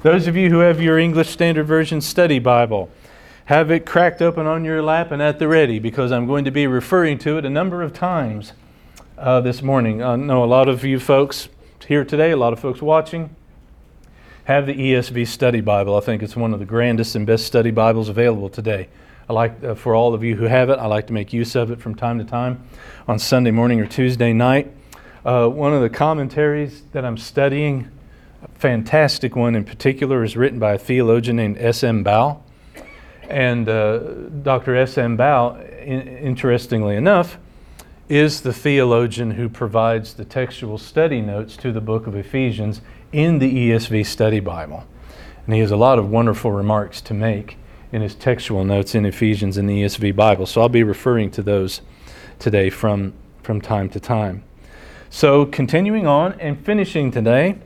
Those 0.01 0.27
of 0.27 0.35
you 0.35 0.49
who 0.49 0.59
have 0.59 0.81
your 0.81 0.97
English 0.97 1.29
Standard 1.29 1.65
Version 1.65 2.01
study 2.01 2.39
Bible, 2.39 2.89
have 3.47 3.71
it 3.71 3.85
cracked 3.85 4.21
open 4.21 4.45
on 4.45 4.65
your 4.65 4.81
lap 4.81 5.09
and 5.09 5.21
at 5.21 5.39
the 5.39 5.47
ready 5.47 5.79
because 5.79 6.11
I'm 6.11 6.27
going 6.27 6.43
to 6.43 6.51
be 6.51 6.67
referring 6.67 7.17
to 7.19 7.37
it 7.37 7.45
a 7.45 7.49
number 7.49 7.81
of 7.81 7.93
times 7.93 8.51
uh, 9.17 9.39
this 9.39 9.61
morning. 9.61 10.03
I 10.03 10.17
know 10.17 10.43
a 10.43 10.45
lot 10.45 10.67
of 10.67 10.83
you 10.83 10.99
folks 10.99 11.47
here 11.87 12.03
today, 12.03 12.31
a 12.31 12.37
lot 12.37 12.51
of 12.51 12.59
folks 12.59 12.81
watching, 12.81 13.33
have 14.43 14.65
the 14.65 14.73
ESV 14.73 15.25
Study 15.27 15.61
Bible. 15.61 15.95
I 15.95 16.01
think 16.01 16.21
it's 16.23 16.35
one 16.35 16.53
of 16.53 16.59
the 16.59 16.65
grandest 16.65 17.15
and 17.15 17.25
best 17.25 17.45
study 17.45 17.71
Bibles 17.71 18.09
available 18.09 18.49
today. 18.49 18.89
I 19.29 19.33
like, 19.33 19.63
uh, 19.63 19.75
for 19.75 19.95
all 19.95 20.13
of 20.13 20.25
you 20.25 20.35
who 20.35 20.43
have 20.43 20.69
it, 20.69 20.77
I 20.77 20.87
like 20.87 21.07
to 21.07 21.13
make 21.13 21.31
use 21.31 21.55
of 21.55 21.71
it 21.71 21.79
from 21.79 21.95
time 21.95 22.19
to 22.19 22.25
time 22.25 22.67
on 23.07 23.17
Sunday 23.17 23.51
morning 23.51 23.79
or 23.79 23.87
Tuesday 23.87 24.33
night. 24.33 24.73
Uh, 25.23 25.47
one 25.47 25.73
of 25.73 25.81
the 25.81 25.89
commentaries 25.89 26.83
that 26.91 27.05
I'm 27.05 27.17
studying, 27.17 27.89
a 28.43 28.49
fantastic 28.59 29.37
one 29.37 29.55
in 29.55 29.63
particular, 29.63 30.25
is 30.25 30.35
written 30.35 30.59
by 30.59 30.73
a 30.73 30.77
theologian 30.77 31.37
named 31.37 31.57
S.M. 31.59 32.03
Baugh. 32.03 32.41
And 33.27 33.67
uh, 33.67 33.97
Dr. 34.43 34.75
S.M. 34.75 35.17
Baugh, 35.17 35.57
in, 35.81 36.07
interestingly 36.07 36.95
enough, 36.95 37.37
is 38.09 38.41
the 38.41 38.53
theologian 38.53 39.31
who 39.31 39.49
provides 39.49 40.13
the 40.13 40.23
textual 40.23 40.77
study 40.77 41.21
notes 41.21 41.57
to 41.57 41.71
the 41.71 41.81
book 41.81 42.07
of 42.07 42.15
Ephesians 42.15 42.81
in 43.11 43.39
the 43.39 43.69
ESV 43.69 44.05
Study 44.05 44.39
Bible. 44.39 44.85
And 45.45 45.53
he 45.53 45.61
has 45.61 45.71
a 45.71 45.77
lot 45.77 45.99
of 45.99 46.09
wonderful 46.09 46.51
remarks 46.51 47.01
to 47.01 47.13
make 47.13 47.57
in 47.91 48.01
his 48.01 48.15
textual 48.15 48.63
notes 48.63 48.95
in 48.95 49.05
Ephesians 49.05 49.57
in 49.57 49.65
the 49.65 49.83
ESV 49.83 50.15
Bible. 50.15 50.45
So 50.45 50.61
I'll 50.61 50.69
be 50.69 50.83
referring 50.83 51.31
to 51.31 51.41
those 51.41 51.81
today 52.39 52.69
from, 52.69 53.13
from 53.43 53.61
time 53.61 53.89
to 53.89 53.99
time. 53.99 54.43
So, 55.09 55.45
continuing 55.45 56.05
on 56.05 56.33
and 56.33 56.63
finishing 56.65 57.11
today, 57.11 57.59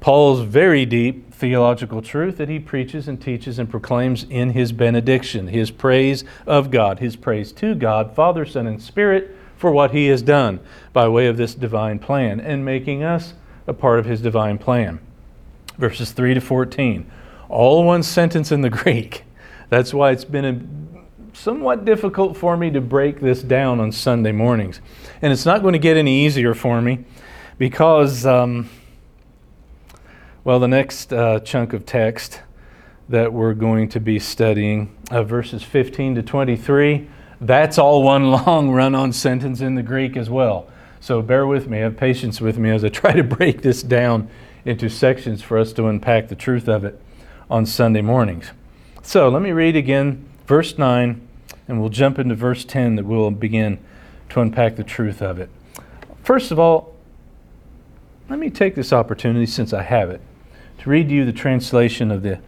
Paul's 0.00 0.40
very 0.40 0.86
deep 0.86 1.32
theological 1.32 2.00
truth 2.00 2.38
that 2.38 2.48
he 2.48 2.58
preaches 2.58 3.08
and 3.08 3.20
teaches 3.20 3.58
and 3.58 3.68
proclaims 3.68 4.24
in 4.24 4.50
his 4.50 4.72
benediction, 4.72 5.48
his 5.48 5.70
praise 5.70 6.24
of 6.46 6.70
God, 6.70 6.98
his 6.98 7.16
praise 7.16 7.52
to 7.52 7.74
God, 7.74 8.14
Father, 8.14 8.46
Son, 8.46 8.66
and 8.66 8.82
Spirit 8.82 9.36
for 9.56 9.70
what 9.70 9.90
he 9.90 10.06
has 10.06 10.22
done 10.22 10.60
by 10.92 11.08
way 11.08 11.26
of 11.26 11.36
this 11.36 11.54
divine 11.54 11.98
plan 11.98 12.40
and 12.40 12.64
making 12.64 13.02
us 13.02 13.34
a 13.66 13.74
part 13.74 13.98
of 13.98 14.06
his 14.06 14.20
divine 14.20 14.58
plan. 14.58 15.00
Verses 15.78 16.12
3 16.12 16.34
to 16.34 16.40
14, 16.40 17.10
all 17.48 17.84
one 17.84 18.02
sentence 18.02 18.50
in 18.52 18.60
the 18.60 18.70
Greek. 18.82 19.24
That's 19.68 19.92
why 19.92 20.12
it's 20.12 20.24
been 20.24 20.44
a, 20.44 21.36
somewhat 21.36 21.84
difficult 21.84 22.36
for 22.36 22.56
me 22.56 22.70
to 22.70 22.80
break 22.80 23.20
this 23.20 23.42
down 23.42 23.80
on 23.80 23.92
Sunday 23.92 24.32
mornings. 24.32 24.80
And 25.20 25.32
it's 25.32 25.44
not 25.44 25.62
going 25.62 25.72
to 25.72 25.78
get 25.78 25.96
any 25.96 26.24
easier 26.24 26.54
for 26.54 26.80
me 26.80 27.04
because, 27.58 28.24
um, 28.24 28.70
well, 30.46 30.60
the 30.60 30.68
next 30.68 31.12
uh, 31.12 31.40
chunk 31.40 31.72
of 31.72 31.84
text 31.84 32.40
that 33.08 33.32
we're 33.32 33.52
going 33.52 33.88
to 33.88 33.98
be 33.98 34.16
studying, 34.20 34.96
uh, 35.10 35.24
verses 35.24 35.64
15 35.64 36.14
to 36.14 36.22
23, 36.22 37.08
that's 37.40 37.78
all 37.78 38.04
one 38.04 38.30
long 38.46 38.70
run 38.70 38.94
on 38.94 39.12
sentence 39.12 39.60
in 39.60 39.74
the 39.74 39.82
Greek 39.82 40.16
as 40.16 40.30
well. 40.30 40.68
So 41.00 41.20
bear 41.20 41.48
with 41.48 41.66
me, 41.66 41.78
have 41.78 41.96
patience 41.96 42.40
with 42.40 42.58
me 42.58 42.70
as 42.70 42.84
I 42.84 42.90
try 42.90 43.12
to 43.14 43.24
break 43.24 43.62
this 43.62 43.82
down 43.82 44.30
into 44.64 44.88
sections 44.88 45.42
for 45.42 45.58
us 45.58 45.72
to 45.72 45.88
unpack 45.88 46.28
the 46.28 46.36
truth 46.36 46.68
of 46.68 46.84
it 46.84 47.02
on 47.50 47.66
Sunday 47.66 48.00
mornings. 48.00 48.52
So 49.02 49.28
let 49.28 49.42
me 49.42 49.50
read 49.50 49.74
again 49.74 50.28
verse 50.46 50.78
9, 50.78 51.26
and 51.66 51.80
we'll 51.80 51.90
jump 51.90 52.20
into 52.20 52.36
verse 52.36 52.64
10 52.64 52.94
that 52.94 53.04
we'll 53.04 53.32
begin 53.32 53.80
to 54.28 54.40
unpack 54.40 54.76
the 54.76 54.84
truth 54.84 55.20
of 55.20 55.40
it. 55.40 55.50
First 56.22 56.52
of 56.52 56.60
all, 56.60 56.94
let 58.28 58.38
me 58.38 58.48
take 58.48 58.76
this 58.76 58.92
opportunity, 58.92 59.46
since 59.46 59.72
I 59.72 59.82
have 59.82 60.08
it, 60.08 60.20
to 60.86 60.90
read 60.90 61.10
you 61.10 61.24
the 61.24 61.32
translation 61.32 62.12
of 62.12 62.22
the 62.22 62.38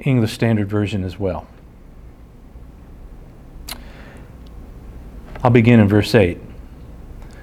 English 0.00 0.34
Standard 0.34 0.68
Version 0.68 1.04
as 1.04 1.18
well. 1.18 1.46
I'll 5.42 5.50
begin 5.50 5.80
in 5.80 5.88
verse 5.88 6.14
8. 6.14 6.38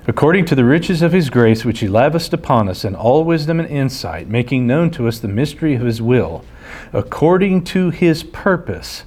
According 0.06 0.46
to 0.46 0.54
the 0.54 0.64
riches 0.64 1.02
of 1.02 1.14
his 1.14 1.32
grace, 1.32 1.66
which 1.66 1.80
he 1.80 1.88
lavished 1.88 2.32
upon 2.32 2.70
us 2.70 2.86
in 2.86 2.94
all 2.94 3.24
wisdom 3.24 3.60
and 3.60 3.68
insight, 3.68 4.28
making 4.28 4.68
known 4.68 4.92
to 4.92 5.08
us 5.08 5.18
the 5.18 5.28
mystery 5.28 5.74
of 5.74 5.82
his 5.82 6.00
will 6.00 6.46
according 6.94 7.64
to 7.64 7.90
his 7.90 8.22
purpose, 8.22 9.04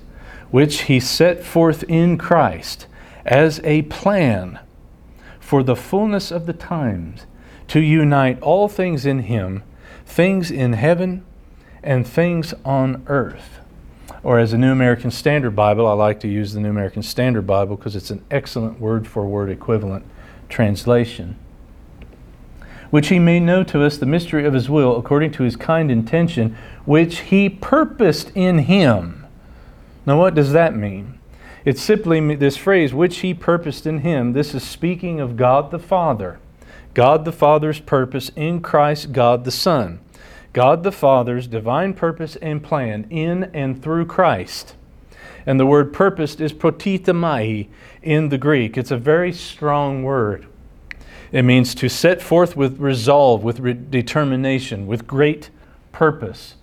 which 0.51 0.83
he 0.83 0.99
set 0.99 1.45
forth 1.45 1.85
in 1.85 2.19
Christ 2.19 2.89
as 3.25 3.61
a 3.63 3.83
plan 3.83 4.59
for 5.39 5.63
the 5.63 5.77
fullness 5.77 6.33
of 6.33 6.47
the 6.47 6.53
times, 6.53 7.27
to 7.69 7.79
unite 7.79 8.43
all 8.43 8.67
things 8.67 9.07
in 9.07 9.21
him, 9.21 9.63
things 10.05 10.51
in 10.51 10.73
heaven 10.73 11.25
and 11.83 12.07
things 12.07 12.55
on 12.65 13.03
earth. 13.07 13.61
Or 14.23 14.39
as 14.39 14.53
a 14.53 14.59
New 14.59 14.73
American 14.73 15.11
Standard 15.11 15.53
Bible, 15.53 15.87
I 15.87 15.93
like 15.93 16.21
to 16.21 16.29
use 16.29 16.53
the 16.53 16.61
New 16.61 16.71
American 16.71 17.03
Standard 17.03 17.47
Bible 17.47 17.77
because 17.77 17.95
it's 17.95 18.11
an 18.11 18.25
excellent 18.31 18.81
word 18.81 19.07
for 19.07 19.27
word 19.27 19.51
equivalent 19.51 20.05
translation 20.49 21.37
which 22.91 23.09
he 23.09 23.19
made 23.19 23.41
known 23.41 23.67
to 23.67 23.83
us 23.83 23.99
the 23.99 24.07
mystery 24.07 24.47
of 24.47 24.55
his 24.55 24.71
will 24.71 24.97
according 24.97 25.31
to 25.33 25.43
his 25.43 25.57
kind 25.57 25.91
intention, 25.91 26.57
which 26.85 27.21
he 27.21 27.49
purposed 27.49 28.31
in 28.35 28.61
him. 28.61 29.27
Now, 30.07 30.19
what 30.19 30.35
does 30.35 30.53
that 30.53 30.75
mean? 30.75 31.19
It's 31.65 31.83
simply 31.83 32.35
this 32.37 32.57
phrase, 32.57 32.95
which 32.95 33.19
he 33.19 33.35
purposed 33.35 33.87
in 33.87 33.99
him. 33.99 34.33
This 34.33 34.55
is 34.55 34.63
speaking 34.63 35.21
of 35.21 35.37
God 35.37 35.71
the 35.71 35.79
Father. 35.79 36.39
God 36.95 37.25
the 37.25 37.33
Father's 37.33 37.81
purpose 37.81 38.31
in 38.35 38.61
Christ, 38.61 39.13
God 39.13 39.45
the 39.45 39.51
Son. 39.51 40.01
God 40.53 40.83
the 40.83 40.93
Father's 40.93 41.47
divine 41.47 41.95
purpose 41.95 42.37
and 42.37 42.63
plan 42.63 43.07
in 43.11 43.45
and 43.55 43.83
through 43.83 44.07
Christ. 44.07 44.75
And 45.47 45.59
the 45.59 45.67
word 45.67 45.93
purposed 45.93 46.41
is 46.41 46.53
protitamai 46.53 47.69
in 48.03 48.29
the 48.29 48.39
Greek. 48.39 48.77
It's 48.77 48.91
a 48.91 48.99
very 48.99 49.33
strong 49.33 50.03
word. 50.03 50.47
It 51.33 51.43
means 51.43 51.75
to 51.77 51.89
set 51.89 52.23
forth 52.23 52.57
with 52.57 52.79
resolve, 52.79 53.45
with 53.45 53.61
re- 53.61 53.75
determination, 53.75 54.87
with 54.87 55.07
great 55.07 55.51
purpose. 55.93 56.55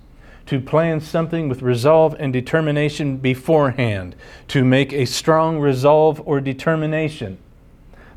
To 0.47 0.59
plan 0.59 1.01
something 1.01 1.49
with 1.49 1.61
resolve 1.61 2.15
and 2.19 2.31
determination 2.31 3.17
beforehand. 3.17 4.15
To 4.49 4.63
make 4.63 4.93
a 4.93 5.05
strong 5.05 5.59
resolve 5.59 6.21
or 6.25 6.39
determination. 6.39 7.37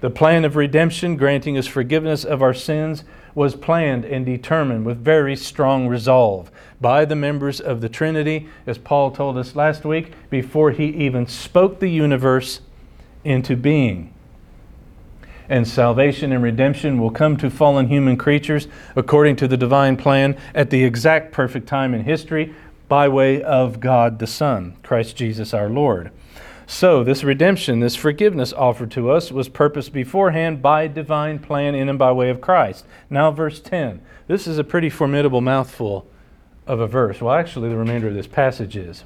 The 0.00 0.10
plan 0.10 0.44
of 0.44 0.56
redemption, 0.56 1.16
granting 1.16 1.58
us 1.58 1.66
forgiveness 1.66 2.24
of 2.24 2.42
our 2.42 2.54
sins, 2.54 3.04
was 3.38 3.54
planned 3.54 4.04
and 4.04 4.26
determined 4.26 4.84
with 4.84 4.98
very 4.98 5.36
strong 5.36 5.86
resolve 5.86 6.50
by 6.80 7.04
the 7.04 7.14
members 7.14 7.60
of 7.60 7.80
the 7.80 7.88
Trinity, 7.88 8.48
as 8.66 8.78
Paul 8.78 9.12
told 9.12 9.38
us 9.38 9.54
last 9.54 9.84
week, 9.84 10.12
before 10.28 10.72
he 10.72 10.86
even 10.86 11.24
spoke 11.28 11.78
the 11.78 11.88
universe 11.88 12.62
into 13.22 13.54
being. 13.54 14.12
And 15.48 15.68
salvation 15.68 16.32
and 16.32 16.42
redemption 16.42 17.00
will 17.00 17.12
come 17.12 17.36
to 17.36 17.48
fallen 17.48 17.86
human 17.86 18.16
creatures 18.16 18.66
according 18.96 19.36
to 19.36 19.46
the 19.46 19.56
divine 19.56 19.96
plan 19.96 20.36
at 20.52 20.70
the 20.70 20.82
exact 20.82 21.30
perfect 21.30 21.68
time 21.68 21.94
in 21.94 22.02
history 22.02 22.52
by 22.88 23.06
way 23.06 23.40
of 23.40 23.78
God 23.78 24.18
the 24.18 24.26
Son, 24.26 24.74
Christ 24.82 25.14
Jesus 25.14 25.54
our 25.54 25.68
Lord. 25.68 26.10
So, 26.70 27.02
this 27.02 27.24
redemption, 27.24 27.80
this 27.80 27.96
forgiveness 27.96 28.52
offered 28.52 28.90
to 28.90 29.10
us, 29.10 29.32
was 29.32 29.48
purposed 29.48 29.90
beforehand 29.90 30.60
by 30.60 30.86
divine 30.86 31.38
plan 31.38 31.74
in 31.74 31.88
and 31.88 31.98
by 31.98 32.12
way 32.12 32.28
of 32.28 32.42
Christ. 32.42 32.84
Now, 33.08 33.30
verse 33.30 33.58
10. 33.58 34.02
This 34.26 34.46
is 34.46 34.58
a 34.58 34.64
pretty 34.64 34.90
formidable 34.90 35.40
mouthful 35.40 36.06
of 36.66 36.78
a 36.78 36.86
verse. 36.86 37.22
Well, 37.22 37.34
actually, 37.34 37.70
the 37.70 37.76
remainder 37.78 38.08
of 38.08 38.14
this 38.14 38.26
passage 38.26 38.76
is. 38.76 39.04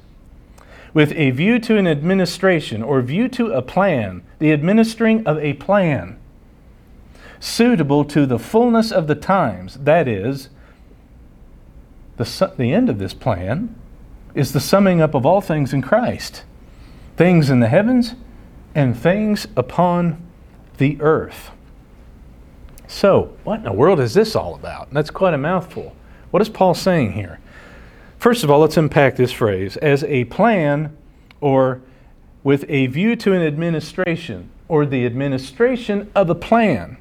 With 0.93 1.13
a 1.13 1.31
view 1.31 1.57
to 1.59 1.77
an 1.77 1.87
administration 1.87 2.83
or 2.83 3.01
view 3.01 3.29
to 3.29 3.53
a 3.53 3.61
plan, 3.61 4.23
the 4.39 4.51
administering 4.51 5.25
of 5.25 5.37
a 5.37 5.53
plan 5.53 6.19
suitable 7.39 8.03
to 8.05 8.25
the 8.25 8.39
fullness 8.39 8.91
of 8.91 9.07
the 9.07 9.15
times, 9.15 9.75
that 9.75 10.09
is, 10.09 10.49
the, 12.17 12.53
the 12.57 12.73
end 12.73 12.89
of 12.89 12.99
this 12.99 13.13
plan 13.13 13.73
is 14.35 14.51
the 14.51 14.59
summing 14.59 14.99
up 14.99 15.13
of 15.13 15.25
all 15.25 15.39
things 15.39 15.71
in 15.71 15.81
Christ 15.81 16.43
things 17.15 17.49
in 17.49 17.59
the 17.59 17.67
heavens 17.67 18.15
and 18.75 18.97
things 18.97 19.47
upon 19.55 20.25
the 20.77 20.97
earth. 21.01 21.51
So, 22.87 23.35
what 23.43 23.59
in 23.59 23.63
the 23.63 23.73
world 23.73 23.99
is 23.99 24.13
this 24.13 24.35
all 24.35 24.55
about? 24.55 24.93
That's 24.93 25.09
quite 25.09 25.33
a 25.33 25.37
mouthful. 25.37 25.95
What 26.31 26.41
is 26.41 26.49
Paul 26.49 26.73
saying 26.73 27.13
here? 27.13 27.39
First 28.17 28.43
of 28.43 28.51
all, 28.51 28.59
let's 28.59 28.77
unpack 28.77 29.15
this 29.15 29.31
phrase 29.31 29.77
as 29.77 30.03
a 30.05 30.25
plan 30.25 30.95
or 31.41 31.81
with 32.43 32.65
a 32.69 32.87
view 32.87 33.15
to 33.17 33.33
an 33.33 33.41
administration 33.41 34.49
or 34.67 34.85
the 34.85 35.05
administration 35.05 36.09
of 36.15 36.29
a 36.29 36.35
plan. 36.35 36.97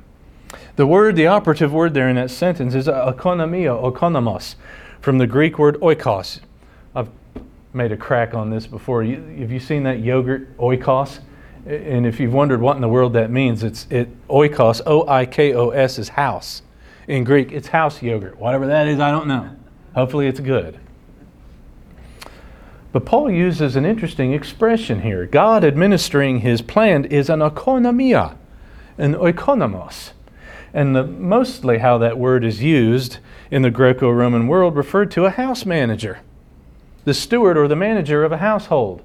The 0.76 0.86
word, 0.86 1.16
the 1.16 1.26
operative 1.26 1.72
word 1.72 1.94
there 1.94 2.08
in 2.08 2.16
that 2.16 2.30
sentence 2.30 2.74
is 2.74 2.86
oikonomia, 2.86 3.92
oikonomos, 3.92 4.56
from 5.00 5.18
the 5.18 5.26
Greek 5.26 5.58
word 5.58 5.76
oikos. 5.80 6.40
I've 6.94 7.08
made 7.74 7.92
a 7.92 7.96
crack 7.96 8.34
on 8.34 8.50
this 8.50 8.66
before. 8.66 9.02
You, 9.02 9.16
have 9.40 9.50
you 9.50 9.60
seen 9.60 9.82
that 9.84 10.00
yogurt 10.00 10.56
oikos? 10.58 11.20
And 11.66 12.06
if 12.06 12.18
you've 12.18 12.32
wondered 12.32 12.60
what 12.60 12.76
in 12.76 12.82
the 12.82 12.88
world 12.88 13.12
that 13.14 13.30
means, 13.30 13.62
it's 13.62 13.86
it 13.88 14.08
oikos, 14.28 14.82
O-I-K-O-S 14.84 15.98
is 15.98 16.10
house. 16.10 16.62
In 17.06 17.24
Greek, 17.24 17.52
it's 17.52 17.68
house 17.68 18.02
yogurt. 18.02 18.38
Whatever 18.38 18.66
that 18.66 18.88
is, 18.88 19.00
I 19.00 19.10
don't 19.10 19.26
know. 19.26 19.50
Hopefully 19.94 20.26
it's 20.26 20.40
good. 20.40 20.78
But 22.92 23.06
Paul 23.06 23.30
uses 23.30 23.74
an 23.74 23.86
interesting 23.86 24.32
expression 24.32 25.02
here. 25.02 25.24
God 25.24 25.64
administering 25.64 26.40
his 26.40 26.60
plan 26.60 27.06
is 27.06 27.30
an 27.30 27.40
oikonomia, 27.40 28.36
an 28.98 29.14
oikonomos. 29.14 30.10
And 30.74 30.94
the, 30.96 31.04
mostly 31.04 31.78
how 31.78 31.96
that 31.98 32.18
word 32.18 32.44
is 32.44 32.62
used 32.62 33.18
in 33.50 33.62
the 33.62 33.70
Greco 33.70 34.10
Roman 34.10 34.46
world 34.46 34.76
referred 34.76 35.10
to 35.12 35.24
a 35.24 35.30
house 35.30 35.64
manager 35.64 36.20
the 37.04 37.14
steward 37.14 37.56
or 37.56 37.68
the 37.68 37.76
manager 37.76 38.24
of 38.24 38.32
a 38.32 38.38
household, 38.38 39.02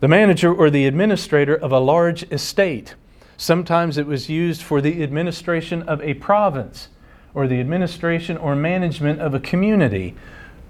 the 0.00 0.08
manager 0.08 0.52
or 0.54 0.70
the 0.70 0.86
administrator 0.86 1.54
of 1.54 1.72
a 1.72 1.80
large 1.80 2.22
estate. 2.32 2.94
Sometimes 3.36 3.98
it 3.98 4.06
was 4.06 4.28
used 4.28 4.62
for 4.62 4.80
the 4.80 5.02
administration 5.02 5.82
of 5.82 6.00
a 6.02 6.14
province, 6.14 6.88
or 7.34 7.46
the 7.46 7.60
administration 7.60 8.36
or 8.36 8.54
management 8.56 9.20
of 9.20 9.34
a 9.34 9.40
community, 9.40 10.14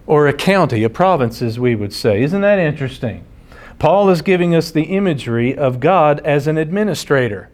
or 0.07 0.27
a 0.27 0.33
county, 0.33 0.85
a 0.85 0.91
province, 0.91 1.43
as 1.43 1.59
we 1.59 1.75
would 1.75 1.93
say. 1.93 2.23
Isn't 2.23 2.41
that 2.41 2.59
interesting? 2.59 3.25
Paul 3.79 4.09
is 4.11 4.23
giving 4.23 4.55
us 4.55 4.71
the 4.71 4.85
imagery 4.85 5.57
of 5.57 5.81
God 5.81 6.21
as 6.21 6.47
an 6.47 6.59
administrator, 6.59 7.51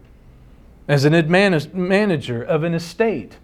as 0.88 1.04
an 1.04 1.12
adman- 1.12 1.74
manager 1.74 2.42
of 2.42 2.62
an 2.62 2.74
estate. 2.74 3.38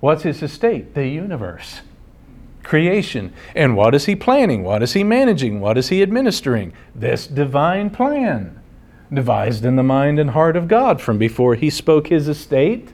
What's 0.00 0.24
his 0.24 0.42
estate? 0.42 0.94
The 0.94 1.06
universe 1.06 1.80
creation. 2.68 3.32
And 3.54 3.74
what 3.74 3.94
is 3.94 4.04
he 4.04 4.14
planning? 4.14 4.62
What 4.62 4.82
is 4.82 4.92
he 4.92 5.02
managing? 5.02 5.58
What 5.58 5.78
is 5.78 5.88
he 5.88 6.02
administering? 6.02 6.74
This 6.94 7.26
divine 7.26 7.88
plan, 7.88 8.60
devised 9.12 9.64
in 9.64 9.76
the 9.76 9.82
mind 9.82 10.18
and 10.18 10.30
heart 10.30 10.54
of 10.54 10.68
God 10.68 11.00
from 11.00 11.16
before 11.16 11.54
he 11.54 11.70
spoke 11.70 12.08
his 12.08 12.28
estate, 12.28 12.90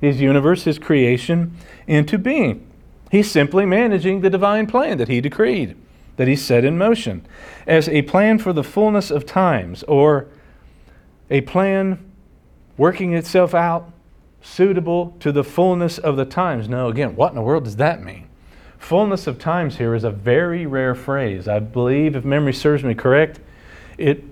his 0.00 0.20
universe, 0.20 0.62
his 0.62 0.78
creation 0.78 1.56
into 1.88 2.18
being. 2.18 2.70
He's 3.10 3.28
simply 3.28 3.66
managing 3.66 4.20
the 4.20 4.30
divine 4.30 4.68
plan 4.68 4.96
that 4.98 5.08
he 5.08 5.20
decreed, 5.20 5.76
that 6.16 6.28
he 6.28 6.36
set 6.36 6.64
in 6.64 6.78
motion, 6.78 7.26
as 7.66 7.88
a 7.88 8.02
plan 8.02 8.38
for 8.38 8.52
the 8.52 8.62
fullness 8.62 9.10
of 9.10 9.26
times, 9.26 9.82
or 9.84 10.28
a 11.30 11.40
plan 11.40 12.12
working 12.76 13.12
itself 13.12 13.54
out 13.54 13.90
suitable 14.40 15.16
to 15.18 15.32
the 15.32 15.42
fullness 15.42 15.98
of 15.98 16.16
the 16.16 16.24
times. 16.24 16.68
No, 16.68 16.88
again, 16.88 17.16
what 17.16 17.30
in 17.30 17.34
the 17.34 17.42
world 17.42 17.64
does 17.64 17.76
that 17.76 18.04
mean? 18.04 18.28
Fullness 18.78 19.26
of 19.26 19.38
times 19.38 19.78
here 19.78 19.94
is 19.94 20.04
a 20.04 20.10
very 20.10 20.66
rare 20.66 20.94
phrase. 20.94 21.48
I 21.48 21.58
believe, 21.58 22.14
if 22.14 22.24
memory 22.24 22.52
serves 22.52 22.84
me 22.84 22.94
correct, 22.94 23.40
it 23.98 24.22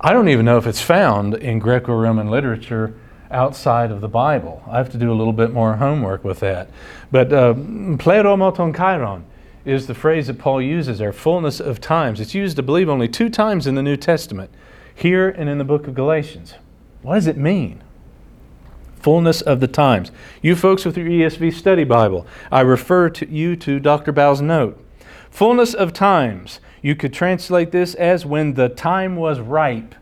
I 0.00 0.12
don't 0.12 0.28
even 0.28 0.44
know 0.44 0.58
if 0.58 0.66
it's 0.66 0.80
found 0.80 1.34
in 1.34 1.58
Greco-Roman 1.58 2.30
literature 2.30 2.94
outside 3.30 3.90
of 3.90 4.00
the 4.00 4.08
Bible. 4.08 4.62
I 4.68 4.76
have 4.76 4.90
to 4.92 4.98
do 4.98 5.10
a 5.10 5.14
little 5.14 5.32
bit 5.32 5.52
more 5.52 5.76
homework 5.76 6.22
with 6.22 6.40
that. 6.40 6.70
But 7.10 7.32
uh, 7.32 7.54
pleromoton 7.54 8.74
kairon 8.74 9.24
is 9.64 9.86
the 9.86 9.94
phrase 9.94 10.26
that 10.28 10.38
Paul 10.38 10.60
uses 10.62 10.98
there, 10.98 11.12
fullness 11.12 11.60
of 11.60 11.80
times. 11.80 12.20
It's 12.20 12.34
used, 12.34 12.58
I 12.58 12.62
believe, 12.62 12.88
only 12.88 13.08
two 13.08 13.28
times 13.28 13.66
in 13.66 13.74
the 13.74 13.82
New 13.82 13.96
Testament, 13.96 14.50
here 14.94 15.28
and 15.28 15.48
in 15.48 15.58
the 15.58 15.64
book 15.64 15.88
of 15.88 15.94
Galatians. 15.94 16.54
What 17.02 17.14
does 17.14 17.26
it 17.26 17.36
mean? 17.36 17.82
Fullness 19.06 19.40
of 19.40 19.60
the 19.60 19.68
times. 19.68 20.10
You 20.42 20.56
folks 20.56 20.84
with 20.84 20.98
your 20.98 21.06
ESV 21.06 21.54
study 21.54 21.84
Bible, 21.84 22.26
I 22.50 22.62
refer 22.62 23.08
to 23.10 23.30
you 23.30 23.54
to 23.54 23.78
Dr. 23.78 24.10
Baugh's 24.10 24.42
note. 24.42 24.84
Fullness 25.30 25.74
of 25.74 25.92
times. 25.92 26.58
You 26.82 26.96
could 26.96 27.12
translate 27.12 27.70
this 27.70 27.94
as 27.94 28.26
when 28.26 28.54
the 28.54 28.68
time 28.68 29.14
was 29.14 29.38
ripe. 29.38 29.94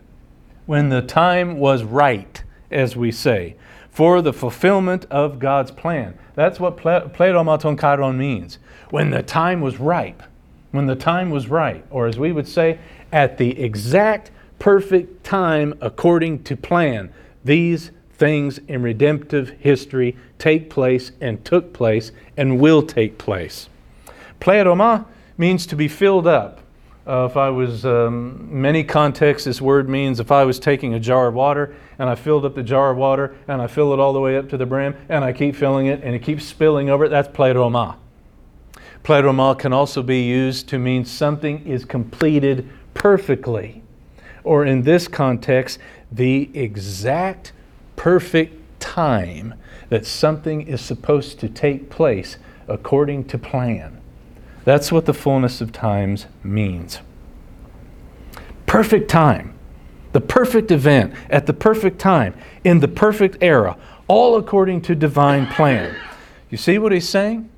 When 0.65 0.89
the 0.89 1.03
time 1.03 1.59
was 1.59 1.83
right, 1.83 2.43
as 2.71 2.95
we 2.95 3.11
say, 3.11 3.57
for 3.91 4.23
the 4.23 4.33
fulfillment 4.33 5.05
of 5.11 5.37
God's 5.37 5.69
plan. 5.69 6.17
That's 6.33 6.59
what 6.59 6.75
pleromaton 6.75 7.77
kairon 7.77 8.17
means. 8.17 8.57
When 8.89 9.11
the 9.11 9.21
time 9.21 9.61
was 9.61 9.79
ripe. 9.79 10.23
When 10.71 10.87
the 10.87 10.95
time 10.95 11.29
was 11.29 11.47
right. 11.47 11.85
Or 11.91 12.07
as 12.07 12.17
we 12.17 12.31
would 12.31 12.47
say, 12.47 12.79
at 13.11 13.37
the 13.37 13.61
exact 13.61 14.31
perfect 14.57 15.23
time 15.23 15.75
according 15.79 16.41
to 16.45 16.57
plan. 16.57 17.13
These 17.43 17.91
things 18.17 18.59
in 18.67 18.81
redemptive 18.81 19.49
history 19.59 20.15
take 20.39 20.69
place 20.69 21.11
and 21.19 21.43
took 21.43 21.73
place 21.73 22.11
and 22.37 22.59
will 22.59 22.81
take 22.81 23.17
place. 23.17 23.69
Pleroma 24.39 25.05
means 25.37 25.65
to 25.67 25.75
be 25.75 25.87
filled 25.87 26.27
up. 26.27 26.61
Uh, 27.07 27.27
if 27.29 27.37
I 27.37 27.49
was, 27.49 27.85
um, 27.85 28.47
many 28.49 28.83
contexts, 28.83 29.45
this 29.45 29.61
word 29.61 29.87
means 29.87 30.19
if 30.19 30.31
I 30.31 30.43
was 30.43 30.59
taking 30.59 30.95
a 30.95 30.99
jar 30.99 31.27
of 31.27 31.35
water 31.35 31.75
and 31.99 32.09
I 32.09 32.15
filled 32.15 32.45
up 32.45 32.55
the 32.55 32.63
jar 32.63 32.89
of 32.89 32.97
water 32.97 33.35
and 33.47 33.61
I 33.61 33.67
fill 33.67 33.93
it 33.93 33.99
all 33.99 34.11
the 34.11 34.19
way 34.19 34.37
up 34.37 34.49
to 34.49 34.57
the 34.57 34.65
brim 34.65 34.95
and 35.07 35.23
I 35.23 35.31
keep 35.31 35.55
filling 35.55 35.85
it 35.85 36.01
and 36.03 36.15
it 36.15 36.23
keeps 36.23 36.45
spilling 36.45 36.89
over 36.89 37.07
that's 37.07 37.27
pleroma. 37.27 37.97
Pleroma 39.03 39.55
can 39.55 39.71
also 39.71 40.01
be 40.01 40.23
used 40.23 40.67
to 40.69 40.79
mean 40.79 41.05
something 41.05 41.63
is 41.67 41.85
completed 41.85 42.67
perfectly. 42.95 43.83
Or 44.43 44.65
in 44.65 44.81
this 44.81 45.07
context, 45.07 45.77
the 46.11 46.49
exact 46.55 47.51
perfect 47.95 48.79
time 48.79 49.53
that 49.89 50.05
something 50.05 50.67
is 50.67 50.81
supposed 50.81 51.39
to 51.39 51.49
take 51.49 51.89
place 51.89 52.37
according 52.67 53.25
to 53.25 53.37
plan. 53.37 54.01
That's 54.63 54.91
what 54.91 55.05
the 55.05 55.13
fullness 55.13 55.61
of 55.61 55.71
times 55.71 56.25
means. 56.43 56.99
Perfect 58.65 59.09
time, 59.09 59.53
the 60.11 60.21
perfect 60.21 60.71
event 60.71 61.13
at 61.29 61.45
the 61.45 61.53
perfect 61.53 61.99
time, 61.99 62.33
in 62.63 62.79
the 62.79 62.87
perfect 62.87 63.37
era, 63.41 63.77
all 64.07 64.37
according 64.37 64.81
to 64.81 64.95
divine 64.95 65.47
plan. 65.47 65.95
You 66.49 66.57
see 66.57 66.77
what 66.77 66.91
he's 66.91 67.07
saying? 67.07 67.49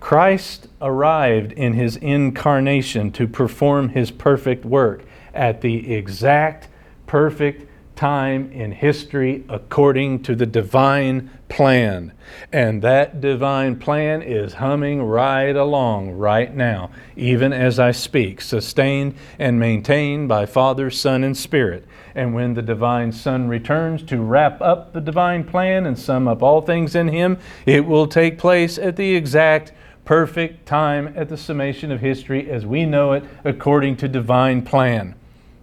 Christ 0.00 0.68
arrived 0.80 1.52
in 1.52 1.72
his 1.72 1.96
incarnation 1.96 3.10
to 3.12 3.26
perform 3.26 3.90
his 3.90 4.10
perfect 4.10 4.64
work 4.64 5.04
at 5.34 5.60
the 5.60 5.92
exact 5.92 6.68
perfect 7.06 7.65
time 7.96 8.52
in 8.52 8.72
history 8.72 9.44
according 9.48 10.22
to 10.22 10.36
the 10.36 10.46
divine 10.46 11.30
plan. 11.48 12.12
And 12.52 12.82
that 12.82 13.20
divine 13.20 13.78
plan 13.78 14.22
is 14.22 14.54
humming 14.54 15.02
right 15.02 15.54
along 15.56 16.12
right 16.12 16.54
now, 16.54 16.90
even 17.16 17.52
as 17.52 17.78
I 17.78 17.92
speak, 17.92 18.40
sustained 18.40 19.14
and 19.38 19.58
maintained 19.58 20.28
by 20.28 20.46
Father, 20.46 20.90
Son, 20.90 21.24
and 21.24 21.36
Spirit. 21.36 21.86
And 22.14 22.34
when 22.34 22.54
the 22.54 22.62
divine 22.62 23.12
Son 23.12 23.48
returns 23.48 24.02
to 24.04 24.20
wrap 24.20 24.60
up 24.60 24.92
the 24.92 25.00
divine 25.00 25.44
plan 25.44 25.86
and 25.86 25.98
sum 25.98 26.28
up 26.28 26.42
all 26.42 26.60
things 26.60 26.94
in 26.94 27.08
Him, 27.08 27.38
it 27.64 27.84
will 27.84 28.06
take 28.06 28.38
place 28.38 28.78
at 28.78 28.96
the 28.96 29.14
exact 29.14 29.72
perfect 30.04 30.66
time 30.66 31.12
at 31.16 31.28
the 31.28 31.36
summation 31.36 31.90
of 31.90 32.00
history 32.00 32.48
as 32.48 32.64
we 32.64 32.86
know 32.86 33.12
it 33.12 33.24
according 33.44 33.96
to 33.96 34.08
divine 34.08 34.62
plan. 34.62 35.14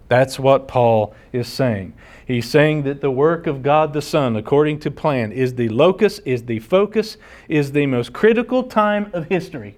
That's 0.08 0.38
what 0.38 0.68
Paul 0.68 1.14
is 1.32 1.48
saying. 1.48 1.94
He's 2.26 2.48
saying 2.48 2.84
that 2.84 3.00
the 3.00 3.10
work 3.10 3.46
of 3.46 3.62
God 3.62 3.92
the 3.92 4.02
Son, 4.02 4.36
according 4.36 4.80
to 4.80 4.90
plan, 4.90 5.32
is 5.32 5.54
the 5.54 5.68
locus, 5.68 6.20
is 6.20 6.44
the 6.44 6.58
focus, 6.60 7.16
is 7.48 7.72
the 7.72 7.86
most 7.86 8.12
critical 8.12 8.62
time 8.62 9.10
of 9.12 9.26
history. 9.26 9.76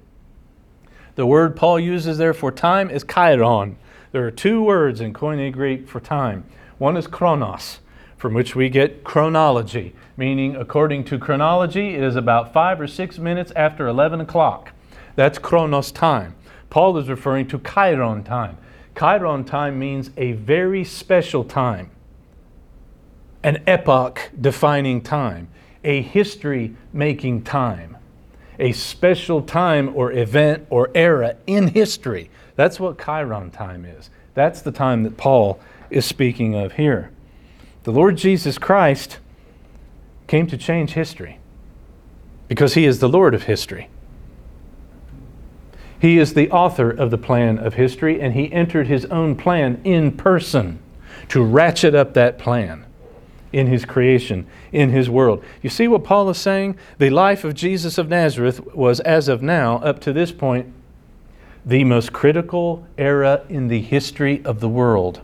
The 1.16 1.26
word 1.26 1.56
Paul 1.56 1.80
uses 1.80 2.18
there 2.18 2.34
for 2.34 2.52
time 2.52 2.90
is 2.90 3.02
kairon. 3.02 3.76
There 4.12 4.26
are 4.26 4.30
two 4.30 4.62
words 4.62 5.00
in 5.00 5.12
Koine 5.12 5.52
Greek 5.52 5.88
for 5.88 5.98
time. 5.98 6.44
One 6.78 6.96
is 6.96 7.06
chronos, 7.06 7.80
from 8.16 8.34
which 8.34 8.54
we 8.54 8.68
get 8.68 9.02
chronology, 9.02 9.94
meaning 10.16 10.54
according 10.54 11.04
to 11.04 11.18
chronology, 11.18 11.94
it 11.94 12.02
is 12.02 12.16
about 12.16 12.52
five 12.52 12.80
or 12.80 12.86
six 12.86 13.18
minutes 13.18 13.52
after 13.56 13.88
11 13.88 14.20
o'clock. 14.20 14.72
That's 15.16 15.38
chronos 15.38 15.90
time. 15.90 16.34
Paul 16.68 16.98
is 16.98 17.08
referring 17.08 17.48
to 17.48 17.58
kairon 17.58 18.24
time. 18.24 18.58
Kairon 18.96 19.46
time 19.46 19.78
means 19.78 20.10
a 20.16 20.32
very 20.32 20.82
special 20.82 21.44
time, 21.44 21.90
an 23.42 23.62
epoch 23.66 24.30
defining 24.40 25.02
time, 25.02 25.48
a 25.84 26.00
history 26.00 26.74
making 26.94 27.42
time, 27.42 27.98
a 28.58 28.72
special 28.72 29.42
time 29.42 29.94
or 29.94 30.12
event 30.12 30.66
or 30.70 30.90
era 30.94 31.36
in 31.46 31.68
history. 31.68 32.30
That's 32.56 32.80
what 32.80 32.96
kairon 32.96 33.52
time 33.52 33.84
is. 33.84 34.08
That's 34.32 34.62
the 34.62 34.72
time 34.72 35.02
that 35.02 35.18
Paul 35.18 35.60
is 35.90 36.06
speaking 36.06 36.54
of 36.54 36.72
here. 36.72 37.10
The 37.82 37.92
Lord 37.92 38.16
Jesus 38.16 38.56
Christ 38.56 39.18
came 40.26 40.46
to 40.46 40.56
change 40.56 40.92
history 40.92 41.38
because 42.48 42.72
he 42.74 42.86
is 42.86 43.00
the 43.00 43.08
Lord 43.10 43.34
of 43.34 43.42
history. 43.42 43.90
He 46.06 46.18
is 46.18 46.34
the 46.34 46.48
author 46.52 46.88
of 46.88 47.10
the 47.10 47.18
plan 47.18 47.58
of 47.58 47.74
history, 47.74 48.20
and 48.20 48.32
he 48.32 48.52
entered 48.52 48.86
his 48.86 49.06
own 49.06 49.34
plan 49.34 49.80
in 49.82 50.12
person 50.12 50.78
to 51.30 51.42
ratchet 51.42 51.96
up 51.96 52.14
that 52.14 52.38
plan 52.38 52.86
in 53.52 53.66
his 53.66 53.84
creation, 53.84 54.46
in 54.70 54.90
his 54.90 55.10
world. 55.10 55.42
You 55.62 55.68
see 55.68 55.88
what 55.88 56.04
Paul 56.04 56.30
is 56.30 56.38
saying? 56.38 56.78
The 56.98 57.10
life 57.10 57.42
of 57.42 57.54
Jesus 57.54 57.98
of 57.98 58.08
Nazareth 58.08 58.64
was, 58.72 59.00
as 59.00 59.26
of 59.26 59.42
now, 59.42 59.78
up 59.78 59.98
to 60.02 60.12
this 60.12 60.30
point, 60.30 60.72
the 61.64 61.82
most 61.82 62.12
critical 62.12 62.86
era 62.96 63.44
in 63.48 63.66
the 63.66 63.80
history 63.80 64.44
of 64.44 64.60
the 64.60 64.68
world. 64.68 65.22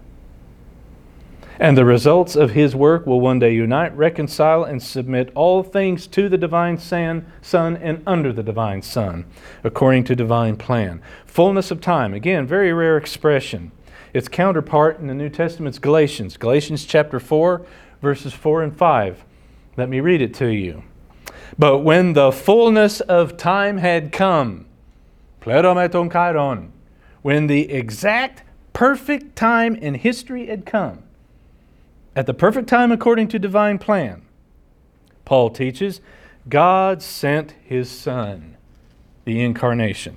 And 1.59 1.77
the 1.77 1.85
results 1.85 2.35
of 2.35 2.53
his 2.53 2.75
work 2.75 3.07
will 3.07 3.21
one 3.21 3.39
day 3.39 3.55
unite, 3.55 3.97
reconcile, 3.97 4.65
and 4.65 4.83
submit 4.83 5.31
all 5.35 5.63
things 5.63 6.07
to 6.09 6.29
the 6.29 6.39
divine 6.39 6.79
Son, 6.79 7.25
and 7.53 8.03
under 8.07 8.33
the 8.33 8.43
divine 8.43 8.83
Son, 8.83 9.27
according 9.63 10.05
to 10.05 10.17
divine 10.17 10.57
plan. 10.57 11.03
Fullness 11.27 11.71
of 11.71 11.81
time, 11.81 12.15
again, 12.15 12.47
very 12.47 12.73
rare 12.73 12.97
expression. 12.97 13.71
Its 14.13 14.29
counterpart 14.29 14.99
in 14.99 15.07
the 15.07 15.15
New 15.15 15.29
Testament's 15.29 15.79
Galatians, 15.79 16.37
Galatians 16.37 16.85
chapter 16.85 17.21
4, 17.21 17.65
verses 18.01 18.33
4 18.33 18.63
and 18.63 18.77
5. 18.77 19.25
Let 19.77 19.89
me 19.89 20.01
read 20.01 20.21
it 20.21 20.35
to 20.35 20.49
you. 20.49 20.83
But 21.59 21.79
when 21.79 22.15
the 22.15 22.33
fullness 22.33 23.01
of 23.01 23.37
time 23.37 23.79
had 23.79 24.13
come, 24.13 24.67
plerometon 25.41 26.11
kairon, 26.11 26.71
when 27.23 27.47
the 27.47 27.71
exact 27.71 28.43
perfect 28.73 29.37
time 29.37 29.77
in 29.77 29.95
history 29.95 30.47
had 30.47 30.67
come, 30.67 31.03
at 32.15 32.27
the 32.27 32.35
perfect 32.35 32.69
time 32.69 32.93
according 32.93 33.29
to 33.29 33.39
divine 33.39 33.79
plan, 33.79 34.23
Paul 35.25 35.51
teaches, 35.51 36.01
God 36.49 37.03
sent 37.03 37.55
his 37.65 37.91
Son, 37.91 38.57
the 39.25 39.41
incarnation, 39.41 40.17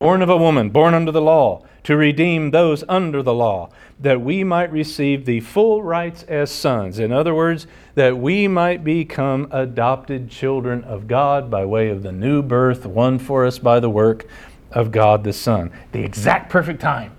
born 0.00 0.22
of 0.22 0.28
a 0.28 0.36
woman, 0.36 0.70
born 0.70 0.94
under 0.94 1.12
the 1.12 1.22
law, 1.22 1.64
to 1.84 1.96
redeem 1.96 2.50
those 2.50 2.82
under 2.88 3.22
the 3.22 3.34
law, 3.34 3.70
that 4.00 4.20
we 4.20 4.42
might 4.42 4.72
receive 4.72 5.24
the 5.24 5.40
full 5.40 5.82
rights 5.82 6.24
as 6.24 6.50
sons. 6.50 6.98
In 6.98 7.12
other 7.12 7.34
words, 7.34 7.66
that 7.94 8.18
we 8.18 8.48
might 8.48 8.82
become 8.82 9.46
adopted 9.50 10.30
children 10.30 10.82
of 10.84 11.06
God 11.06 11.50
by 11.50 11.64
way 11.64 11.90
of 11.90 12.02
the 12.02 12.10
new 12.10 12.42
birth 12.42 12.86
won 12.86 13.18
for 13.18 13.46
us 13.46 13.58
by 13.58 13.80
the 13.80 13.90
work 13.90 14.26
of 14.72 14.90
God 14.90 15.24
the 15.24 15.32
Son. 15.32 15.70
The 15.92 16.02
exact 16.02 16.50
perfect 16.50 16.80
time 16.80 17.12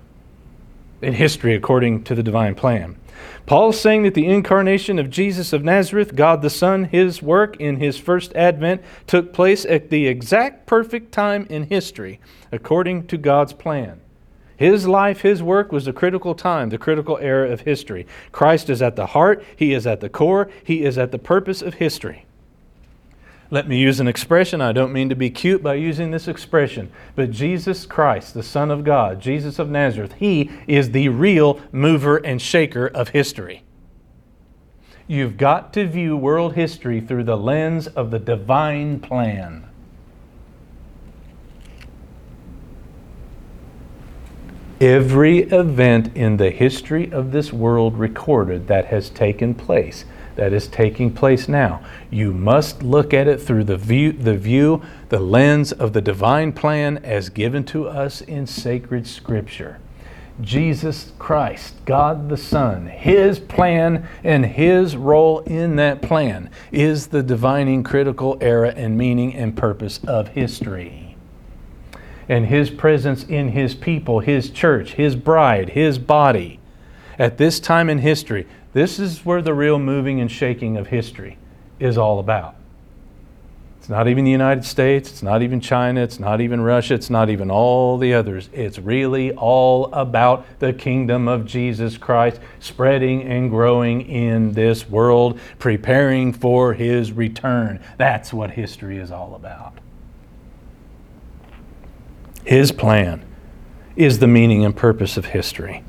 in 1.01 1.13
history 1.13 1.55
according 1.55 2.03
to 2.05 2.15
the 2.15 2.23
divine 2.23 2.55
plan. 2.55 2.97
Paul's 3.45 3.80
saying 3.80 4.04
that 4.04 4.13
the 4.13 4.28
incarnation 4.28 4.97
of 4.97 5.10
Jesus 5.10 5.54
of 5.54 5.63
Nazareth, 5.63 6.15
God 6.15 6.41
the 6.41 6.49
Son, 6.49 6.86
his 6.86 7.21
work 7.21 7.56
in 7.60 7.78
his 7.78 7.97
first 7.97 8.34
advent 8.36 8.82
took 9.08 9.34
place 9.34 9.65
at 9.65 9.89
the 9.89 10.08
exact 10.08 10.65
perfect 10.65 11.12
time 11.12 11.45
in 11.49 11.63
history, 11.63 12.19
according 12.51 13.08
to 13.08 13.17
God's 13.17 13.54
plan. 13.54 14.01
His 14.58 14.88
life, 14.88 15.21
his 15.21 15.43
work 15.43 15.71
was 15.71 15.86
the 15.86 15.93
critical 15.93 16.34
time, 16.34 16.69
the 16.69 16.78
critical 16.78 17.17
era 17.19 17.51
of 17.51 17.62
history. 17.62 18.08
Christ 18.32 18.69
is 18.69 18.82
at 18.82 18.95
the 18.95 19.08
heart, 19.08 19.43
he 19.56 19.73
is 19.73 19.86
at 19.86 19.99
the 19.99 20.10
core, 20.10 20.49
he 20.63 20.84
is 20.84 20.97
at 20.97 21.12
the 21.12 21.19
purpose 21.19 21.62
of 21.62 21.75
history. 21.75 22.24
Let 23.51 23.67
me 23.67 23.77
use 23.77 23.99
an 23.99 24.08
expression. 24.08 24.60
I 24.60 24.71
don't 24.71 24.91
mean 24.91 25.10
to 25.10 25.15
be 25.15 25.29
cute 25.29 25.62
by 25.62 25.75
using 25.75 26.12
this 26.12 26.27
expression, 26.27 26.91
but 27.15 27.31
Jesus 27.31 27.86
Christ, 27.86 28.34
the 28.34 28.41
Son 28.41 28.71
of 28.71 28.84
God, 28.84 29.21
Jesus 29.21 29.60
of 29.60 29.69
Nazareth, 29.69 30.15
He 30.17 30.49
is 30.67 30.91
the 30.91 31.10
real 31.10 31.60
mover 31.71 32.17
and 32.17 32.41
shaker 32.41 32.88
of 32.88 33.10
history. 33.10 33.63
You've 35.08 35.38
got 35.38 35.71
to 35.73 35.88
view 35.88 36.17
world 36.17 36.55
history 36.55 36.99
through 36.99 37.25
the 37.25 37.38
lens 37.38 37.86
of 37.86 38.10
the 38.10 38.17
divine 38.17 38.99
plan. 38.99 39.69
Every 44.81 45.39
event 45.43 46.17
in 46.17 46.38
the 46.38 46.49
history 46.49 47.12
of 47.12 47.31
this 47.31 47.53
world 47.53 47.97
recorded 47.97 48.67
that 48.67 48.88
has 48.88 49.10
taken 49.10 49.53
place 49.53 50.05
that 50.35 50.53
is 50.53 50.67
taking 50.67 51.13
place 51.13 51.47
now. 51.47 51.83
You 52.09 52.33
must 52.33 52.83
look 52.83 53.13
at 53.13 53.27
it 53.27 53.41
through 53.41 53.65
the 53.65 53.77
view, 53.77 54.11
the 54.11 54.37
view, 54.37 54.81
the 55.09 55.19
lens 55.19 55.71
of 55.71 55.93
the 55.93 56.01
divine 56.01 56.51
plan 56.51 56.97
as 56.99 57.29
given 57.29 57.63
to 57.65 57.87
us 57.87 58.21
in 58.21 58.47
sacred 58.47 59.07
scripture. 59.07 59.79
Jesus 60.41 61.13
Christ, 61.17 61.75
God 61.85 62.27
the 62.27 62.37
Son, 62.37 62.87
His 62.87 63.39
plan 63.39 64.07
and 64.23 64.45
His 64.45 64.97
role 64.97 65.39
in 65.39 65.77
that 65.77 66.01
plan 66.01 66.49
is 66.73 67.07
the 67.07 67.23
divining 67.23 67.83
critical 67.83 68.37
era 68.41 68.73
and 68.75 68.97
meaning 68.97 69.33
and 69.33 69.55
purpose 69.55 70.01
of 70.05 70.29
history. 70.29 71.15
And 72.27 72.47
His 72.47 72.69
presence 72.69 73.23
in 73.23 73.49
His 73.49 73.75
people, 73.75 74.19
His 74.19 74.49
church, 74.49 74.93
His 74.93 75.15
bride, 75.15 75.69
His 75.69 75.97
body, 75.97 76.59
at 77.17 77.37
this 77.37 77.61
time 77.61 77.89
in 77.89 77.99
history, 77.99 78.45
this 78.75 78.99
is 78.99 79.25
where 79.25 79.41
the 79.41 79.53
real 79.53 79.79
moving 79.79 80.19
and 80.19 80.29
shaking 80.29 80.75
of 80.75 80.88
history 80.88 81.38
is 81.79 81.97
all 81.97 82.19
about. 82.19 82.55
It's 83.79 83.88
not 83.88 84.09
even 84.09 84.25
the 84.25 84.31
United 84.31 84.65
States, 84.65 85.09
it's 85.09 85.23
not 85.23 85.41
even 85.41 85.61
China, 85.61 86.01
it's 86.01 86.19
not 86.19 86.41
even 86.41 86.59
Russia, 86.59 86.95
it's 86.95 87.09
not 87.09 87.29
even 87.29 87.49
all 87.49 87.97
the 87.97 88.13
others. 88.13 88.49
It's 88.51 88.77
really 88.77 89.31
all 89.31 89.93
about 89.93 90.45
the 90.59 90.73
kingdom 90.73 91.29
of 91.29 91.45
Jesus 91.45 91.97
Christ 91.97 92.41
spreading 92.59 93.23
and 93.23 93.49
growing 93.49 94.01
in 94.01 94.51
this 94.51 94.89
world, 94.89 95.39
preparing 95.57 96.33
for 96.33 96.73
his 96.73 97.13
return. 97.13 97.79
That's 97.97 98.33
what 98.33 98.51
history 98.51 98.97
is 98.97 99.09
all 99.09 99.35
about. 99.35 99.77
His 102.43 102.73
plan 102.73 103.23
is 103.95 104.19
the 104.19 104.27
meaning 104.27 104.65
and 104.65 104.75
purpose 104.75 105.15
of 105.15 105.27
history. 105.27 105.85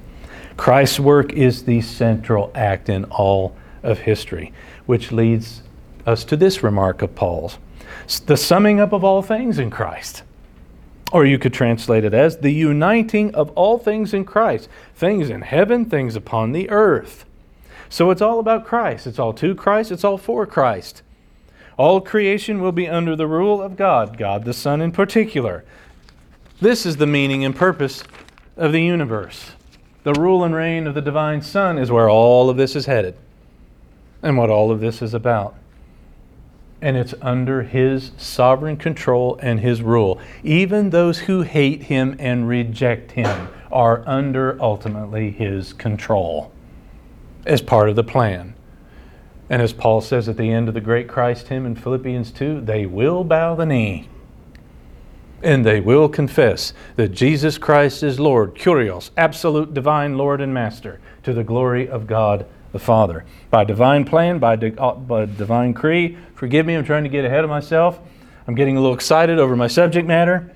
Christ's 0.56 1.00
work 1.00 1.32
is 1.32 1.64
the 1.64 1.80
central 1.80 2.50
act 2.54 2.88
in 2.88 3.04
all 3.04 3.56
of 3.82 4.00
history, 4.00 4.52
which 4.86 5.12
leads 5.12 5.62
us 6.06 6.24
to 6.24 6.36
this 6.36 6.62
remark 6.62 7.02
of 7.02 7.14
Paul's 7.14 7.58
the 8.26 8.36
summing 8.36 8.80
up 8.80 8.92
of 8.92 9.04
all 9.04 9.22
things 9.22 9.58
in 9.58 9.70
Christ. 9.70 10.22
Or 11.12 11.24
you 11.24 11.38
could 11.38 11.52
translate 11.52 12.04
it 12.04 12.14
as 12.14 12.38
the 12.38 12.52
uniting 12.52 13.34
of 13.34 13.50
all 13.50 13.78
things 13.78 14.12
in 14.12 14.24
Christ, 14.24 14.68
things 14.94 15.30
in 15.30 15.42
heaven, 15.42 15.84
things 15.84 16.16
upon 16.16 16.52
the 16.52 16.68
earth. 16.68 17.24
So 17.88 18.10
it's 18.10 18.22
all 18.22 18.40
about 18.40 18.64
Christ. 18.64 19.06
It's 19.06 19.18
all 19.18 19.32
to 19.34 19.54
Christ, 19.54 19.92
it's 19.92 20.04
all 20.04 20.18
for 20.18 20.46
Christ. 20.46 21.02
All 21.76 22.00
creation 22.00 22.60
will 22.60 22.72
be 22.72 22.88
under 22.88 23.14
the 23.14 23.26
rule 23.26 23.62
of 23.62 23.76
God, 23.76 24.18
God 24.18 24.44
the 24.44 24.54
Son 24.54 24.80
in 24.80 24.92
particular. 24.92 25.64
This 26.60 26.86
is 26.86 26.96
the 26.96 27.06
meaning 27.06 27.44
and 27.44 27.54
purpose 27.54 28.02
of 28.56 28.72
the 28.72 28.80
universe. 28.80 29.52
The 30.06 30.14
rule 30.14 30.44
and 30.44 30.54
reign 30.54 30.86
of 30.86 30.94
the 30.94 31.02
divine 31.02 31.42
Son 31.42 31.78
is 31.78 31.90
where 31.90 32.08
all 32.08 32.48
of 32.48 32.56
this 32.56 32.76
is 32.76 32.86
headed. 32.86 33.16
and 34.22 34.38
what 34.38 34.50
all 34.50 34.70
of 34.70 34.78
this 34.78 35.02
is 35.02 35.12
about. 35.12 35.56
And 36.80 36.96
it's 36.96 37.12
under 37.20 37.64
His 37.64 38.12
sovereign 38.16 38.76
control 38.76 39.36
and 39.42 39.58
His 39.58 39.82
rule. 39.82 40.20
Even 40.44 40.90
those 40.90 41.18
who 41.18 41.42
hate 41.42 41.82
Him 41.82 42.14
and 42.20 42.48
reject 42.48 43.12
Him 43.12 43.48
are 43.72 44.04
under 44.06 44.56
ultimately 44.62 45.32
His 45.32 45.72
control 45.72 46.52
as 47.44 47.60
part 47.60 47.88
of 47.88 47.96
the 47.96 48.04
plan. 48.04 48.54
And 49.50 49.60
as 49.60 49.72
Paul 49.72 50.00
says 50.00 50.28
at 50.28 50.36
the 50.36 50.52
end 50.52 50.68
of 50.68 50.74
the 50.74 50.80
great 50.80 51.08
Christ 51.08 51.48
hymn 51.48 51.66
in 51.66 51.74
Philippians 51.74 52.30
2, 52.30 52.60
they 52.60 52.86
will 52.86 53.24
bow 53.24 53.56
the 53.56 53.66
knee 53.66 54.08
and 55.42 55.64
they 55.64 55.80
will 55.80 56.08
confess 56.08 56.72
that 56.96 57.08
Jesus 57.08 57.58
Christ 57.58 58.02
is 58.02 58.18
Lord, 58.18 58.54
Kurios, 58.54 59.10
absolute 59.16 59.74
divine 59.74 60.16
Lord 60.16 60.40
and 60.40 60.52
Master, 60.52 61.00
to 61.22 61.32
the 61.32 61.44
glory 61.44 61.88
of 61.88 62.06
God 62.06 62.46
the 62.72 62.78
Father. 62.78 63.24
By 63.50 63.64
divine 63.64 64.04
plan, 64.04 64.38
by, 64.38 64.56
di- 64.56 64.74
uh, 64.76 64.94
by 64.94 65.26
divine 65.26 65.72
decree, 65.72 66.18
forgive 66.34 66.66
me, 66.66 66.74
I'm 66.74 66.84
trying 66.84 67.04
to 67.04 67.10
get 67.10 67.24
ahead 67.24 67.44
of 67.44 67.50
myself. 67.50 67.98
I'm 68.46 68.54
getting 68.54 68.76
a 68.76 68.80
little 68.80 68.94
excited 68.94 69.38
over 69.38 69.56
my 69.56 69.66
subject 69.66 70.06
matter. 70.06 70.52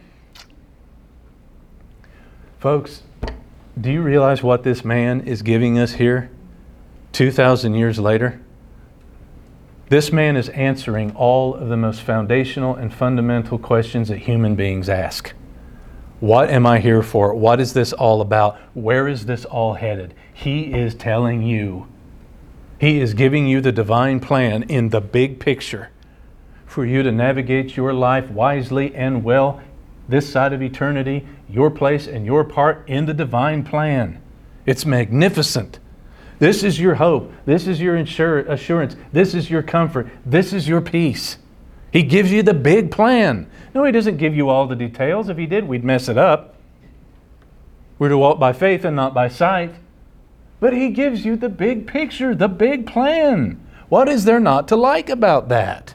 Folks, 2.58 3.02
do 3.80 3.90
you 3.90 4.02
realize 4.02 4.42
what 4.42 4.64
this 4.64 4.84
man 4.84 5.22
is 5.22 5.42
giving 5.42 5.78
us 5.78 5.92
here 5.92 6.30
2,000 7.12 7.74
years 7.74 7.98
later? 7.98 8.40
This 9.90 10.12
man 10.12 10.36
is 10.36 10.48
answering 10.50 11.16
all 11.16 11.52
of 11.52 11.68
the 11.68 11.76
most 11.76 12.02
foundational 12.02 12.76
and 12.76 12.94
fundamental 12.94 13.58
questions 13.58 14.06
that 14.06 14.18
human 14.18 14.54
beings 14.54 14.88
ask. 14.88 15.32
What 16.20 16.48
am 16.48 16.64
I 16.64 16.78
here 16.78 17.02
for? 17.02 17.34
What 17.34 17.60
is 17.60 17.72
this 17.72 17.92
all 17.92 18.20
about? 18.20 18.56
Where 18.72 19.08
is 19.08 19.26
this 19.26 19.44
all 19.44 19.74
headed? 19.74 20.14
He 20.32 20.72
is 20.72 20.94
telling 20.94 21.42
you. 21.42 21.88
He 22.78 23.00
is 23.00 23.14
giving 23.14 23.48
you 23.48 23.60
the 23.60 23.72
divine 23.72 24.20
plan 24.20 24.62
in 24.62 24.90
the 24.90 25.00
big 25.00 25.40
picture 25.40 25.90
for 26.66 26.86
you 26.86 27.02
to 27.02 27.10
navigate 27.10 27.76
your 27.76 27.92
life 27.92 28.30
wisely 28.30 28.94
and 28.94 29.24
well 29.24 29.60
this 30.08 30.30
side 30.30 30.52
of 30.52 30.62
eternity, 30.62 31.26
your 31.48 31.68
place 31.68 32.06
and 32.06 32.24
your 32.24 32.44
part 32.44 32.88
in 32.88 33.06
the 33.06 33.14
divine 33.14 33.64
plan. 33.64 34.22
It's 34.66 34.86
magnificent. 34.86 35.79
This 36.40 36.64
is 36.64 36.80
your 36.80 36.94
hope. 36.96 37.32
This 37.44 37.66
is 37.66 37.80
your 37.80 37.96
assurance. 37.96 38.96
This 39.12 39.34
is 39.34 39.50
your 39.50 39.62
comfort. 39.62 40.08
This 40.24 40.52
is 40.54 40.66
your 40.66 40.80
peace. 40.80 41.36
He 41.92 42.02
gives 42.02 42.32
you 42.32 42.42
the 42.42 42.54
big 42.54 42.90
plan. 42.90 43.48
No, 43.74 43.84
He 43.84 43.92
doesn't 43.92 44.16
give 44.16 44.34
you 44.34 44.48
all 44.48 44.66
the 44.66 44.74
details. 44.74 45.28
If 45.28 45.36
He 45.36 45.46
did, 45.46 45.68
we'd 45.68 45.84
mess 45.84 46.08
it 46.08 46.16
up. 46.16 46.56
We're 47.98 48.08
to 48.08 48.16
walk 48.16 48.40
by 48.40 48.54
faith 48.54 48.86
and 48.86 48.96
not 48.96 49.12
by 49.12 49.28
sight. 49.28 49.74
But 50.60 50.72
He 50.72 50.88
gives 50.88 51.26
you 51.26 51.36
the 51.36 51.50
big 51.50 51.86
picture, 51.86 52.34
the 52.34 52.48
big 52.48 52.86
plan. 52.86 53.60
What 53.90 54.08
is 54.08 54.24
there 54.24 54.40
not 54.40 54.66
to 54.68 54.76
like 54.76 55.10
about 55.10 55.50
that? 55.50 55.94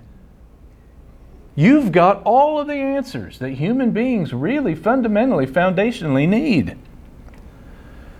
You've 1.56 1.92
got 1.92 2.22
all 2.24 2.60
of 2.60 2.68
the 2.68 2.76
answers 2.76 3.40
that 3.40 3.52
human 3.52 3.92
beings 3.92 4.32
really 4.32 4.76
fundamentally, 4.76 5.48
foundationally 5.48 6.28
need. 6.28 6.78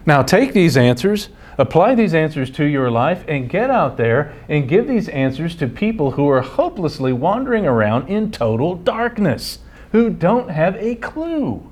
Now, 0.08 0.24
take 0.24 0.54
these 0.54 0.78
answers 0.78 1.30
Apply 1.58 1.96
these 1.96 2.14
answers 2.14 2.50
to 2.52 2.66
your 2.66 2.92
life 2.92 3.24
and 3.28 3.50
get 3.50 3.70
out 3.70 3.98
there 3.98 4.34
and 4.50 4.68
give 4.68 4.88
these 4.88 5.08
answers 5.10 5.56
to 5.56 5.68
people 5.68 6.12
who 6.12 6.28
are 6.30 6.42
hopelessly 6.42 7.14
wandering 7.14 7.66
around 7.66 8.10
in 8.10 8.32
total 8.32 8.76
darkness, 8.76 9.60
who 9.92 10.10
don't 10.10 10.50
have 10.50 10.76
a 10.76 10.96
clue. 10.96 11.70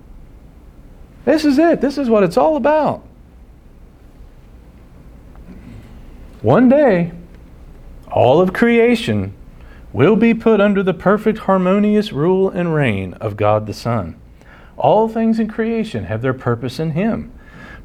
This 1.25 1.43
is 1.43 1.57
it. 1.57 1.81
This 1.81 1.97
is 1.97 2.09
what 2.09 2.23
it's 2.23 2.37
all 2.37 2.55
about. 2.55 3.05
One 6.41 6.69
day, 6.69 7.11
all 8.11 8.41
of 8.41 8.53
creation 8.53 9.33
will 9.93 10.15
be 10.15 10.33
put 10.33 10.59
under 10.59 10.83
the 10.83 10.93
perfect 10.93 11.39
harmonious 11.39 12.11
rule 12.11 12.49
and 12.49 12.73
reign 12.73 13.13
of 13.15 13.37
God 13.37 13.67
the 13.67 13.73
Son. 13.73 14.19
All 14.75 15.07
things 15.07 15.39
in 15.39 15.47
creation 15.47 16.05
have 16.05 16.21
their 16.21 16.33
purpose 16.33 16.79
in 16.79 16.91
Him. 16.91 17.31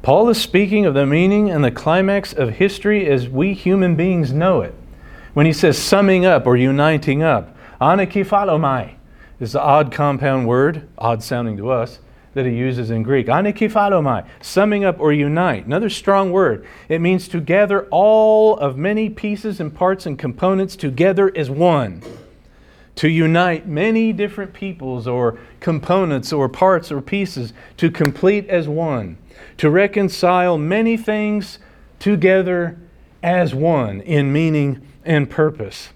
Paul 0.02 0.28
is 0.28 0.40
speaking 0.40 0.86
of 0.86 0.94
the 0.94 1.06
meaning 1.06 1.50
and 1.50 1.64
the 1.64 1.70
climax 1.70 2.32
of 2.32 2.50
history 2.50 3.08
as 3.08 3.28
we 3.28 3.52
human 3.52 3.96
beings 3.96 4.32
know 4.32 4.60
it. 4.60 4.74
When 5.34 5.44
he 5.44 5.52
says 5.52 5.76
summing 5.76 6.24
up 6.24 6.46
or 6.46 6.56
uniting 6.56 7.22
up, 7.22 7.56
anakephalomai 7.80 8.94
is 9.40 9.52
the 9.52 9.60
odd 9.60 9.92
compound 9.92 10.46
word, 10.46 10.88
odd 10.96 11.22
sounding 11.22 11.56
to 11.56 11.70
us, 11.70 11.98
that 12.34 12.46
he 12.46 12.52
uses 12.52 12.90
in 12.90 13.02
Greek. 13.02 13.26
Anakephalomai, 13.26 14.26
summing 14.40 14.84
up 14.84 15.00
or 15.00 15.12
unite. 15.12 15.66
Another 15.66 15.90
strong 15.90 16.30
word. 16.30 16.64
It 16.88 17.00
means 17.00 17.26
to 17.28 17.40
gather 17.40 17.86
all 17.86 18.56
of 18.56 18.76
many 18.76 19.10
pieces 19.10 19.58
and 19.58 19.74
parts 19.74 20.06
and 20.06 20.16
components 20.18 20.76
together 20.76 21.32
as 21.36 21.50
one. 21.50 22.02
To 22.96 23.08
unite 23.08 23.66
many 23.66 24.12
different 24.12 24.52
peoples 24.52 25.08
or 25.08 25.38
components 25.60 26.32
or 26.32 26.48
parts 26.48 26.90
or 26.92 27.00
pieces 27.00 27.52
to 27.76 27.90
complete 27.90 28.48
as 28.48 28.68
one 28.68 29.18
to 29.58 29.70
reconcile 29.70 30.58
many 30.58 30.96
things 30.96 31.58
together 31.98 32.78
as 33.22 33.54
one 33.54 34.00
in 34.00 34.32
meaning 34.32 34.86
and 35.04 35.28
purpose. 35.28 35.90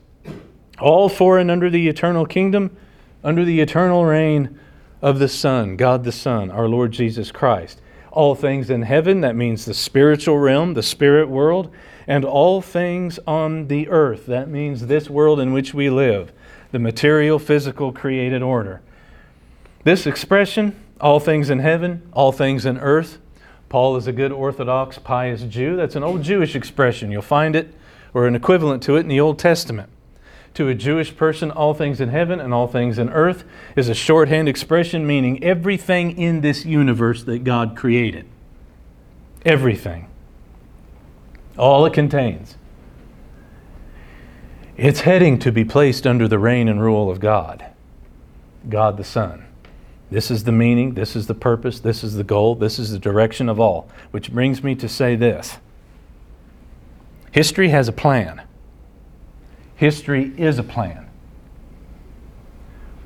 All 0.81 1.09
for 1.09 1.39
and 1.39 1.51
under 1.51 1.71
the 1.71 1.89
eternal 1.89 2.27
kingdom, 2.27 2.77
under 3.23 3.45
the 3.45 3.61
eternal 3.61 4.05
reign 4.05 4.59
of 5.01 5.19
the 5.19 5.29
Son, 5.29 5.77
God 5.77 6.05
the 6.05 6.13
Son, 6.13 6.51
our 6.51 6.69
Lord 6.69 6.93
Jesus 6.93 7.31
Christ. 7.31 7.81
All 8.11 8.35
things 8.35 8.69
in 8.69 8.83
heaven, 8.83 9.21
that 9.23 9.37
means 9.37 9.65
the 9.65 9.75
spiritual 9.75 10.39
realm, 10.39 10.75
the 10.75 10.83
spirit 10.83 11.29
world, 11.29 11.71
and 12.07 12.25
all 12.25 12.61
things 12.61 13.19
on 13.27 13.69
the 13.69 13.89
earth, 13.89 14.27
that 14.27 14.49
means 14.49 14.87
this 14.87 15.09
world 15.09 15.41
in 15.41 15.53
which 15.53 15.73
we 15.73 15.89
live, 15.89 16.33
the 16.73 16.79
material, 16.79 17.39
physical, 17.39 17.93
created 17.93 18.43
order. 18.43 18.83
This 19.85 20.07
expression, 20.07 20.77
all 21.01 21.21
things 21.21 21.49
in 21.49 21.61
heaven, 21.61 22.09
all 22.13 22.33
things 22.33 22.67
in 22.67 22.79
earth, 22.79 23.19
Paul 23.73 23.97
is 23.97 24.07
a 24.07 24.13
good 24.13 24.33
Orthodox, 24.33 24.99
pious 24.99 25.45
Jew. 25.45 25.77
That's 25.77 25.97
an 25.97 26.03
old 26.03 26.23
Jewish 26.23 26.55
expression. 26.55 27.11
You'll 27.11 27.23
find 27.23 27.57
it 27.57 27.73
or 28.13 28.27
an 28.27 28.35
equivalent 28.35 28.83
to 28.83 28.97
it 28.97 29.01
in 29.01 29.09
the 29.09 29.19
Old 29.19 29.39
Testament. 29.39 29.89
To 30.53 30.69
a 30.69 30.75
Jewish 30.75 31.17
person, 31.17 31.51
all 31.51 31.73
things 31.73 31.99
in 31.99 32.11
heaven 32.11 32.39
and 32.39 32.53
all 32.53 32.67
things 32.67 32.99
in 32.99 33.09
earth 33.09 33.45
is 33.75 33.89
a 33.89 33.95
shorthand 33.95 34.47
expression 34.47 35.07
meaning 35.07 35.43
everything 35.43 36.19
in 36.19 36.43
this 36.43 36.67
universe 36.67 37.25
that 37.25 37.45
God 37.45 37.75
created. 37.75 38.27
Everything. 39.43 40.07
All 41.57 41.87
it 41.87 41.95
contains. 41.95 42.59
It's 44.77 45.01
heading 45.01 45.39
to 45.39 45.51
be 45.51 45.65
placed 45.65 46.07
under 46.07 46.29
the 46.29 46.39
reign 46.39 46.69
and 46.69 46.83
rule 46.83 47.11
of 47.11 47.21
God, 47.21 47.65
God 48.69 48.99
the 48.99 49.05
Son. 49.05 49.47
This 50.13 50.31
is 50.31 50.45
the 50.45 50.53
meaning, 50.53 50.93
this 50.93 51.17
is 51.17 51.27
the 51.27 51.35
purpose, 51.35 51.81
this 51.81 52.05
is 52.05 52.17
the 52.17 52.25
goal, 52.25 52.55
this 52.55 52.79
is 52.79 52.91
the 52.91 52.99
direction 52.99 53.49
of 53.49 53.59
all. 53.59 53.89
Which 54.11 54.31
brings 54.31 54.63
me 54.63 54.75
to 54.75 54.87
say 54.87 55.17
this 55.17 55.57
History 57.31 57.71
has 57.71 57.89
a 57.89 57.93
plan. 57.93 58.43
History 59.75 60.35
is 60.37 60.59
a 60.59 60.63
plan. 60.63 61.09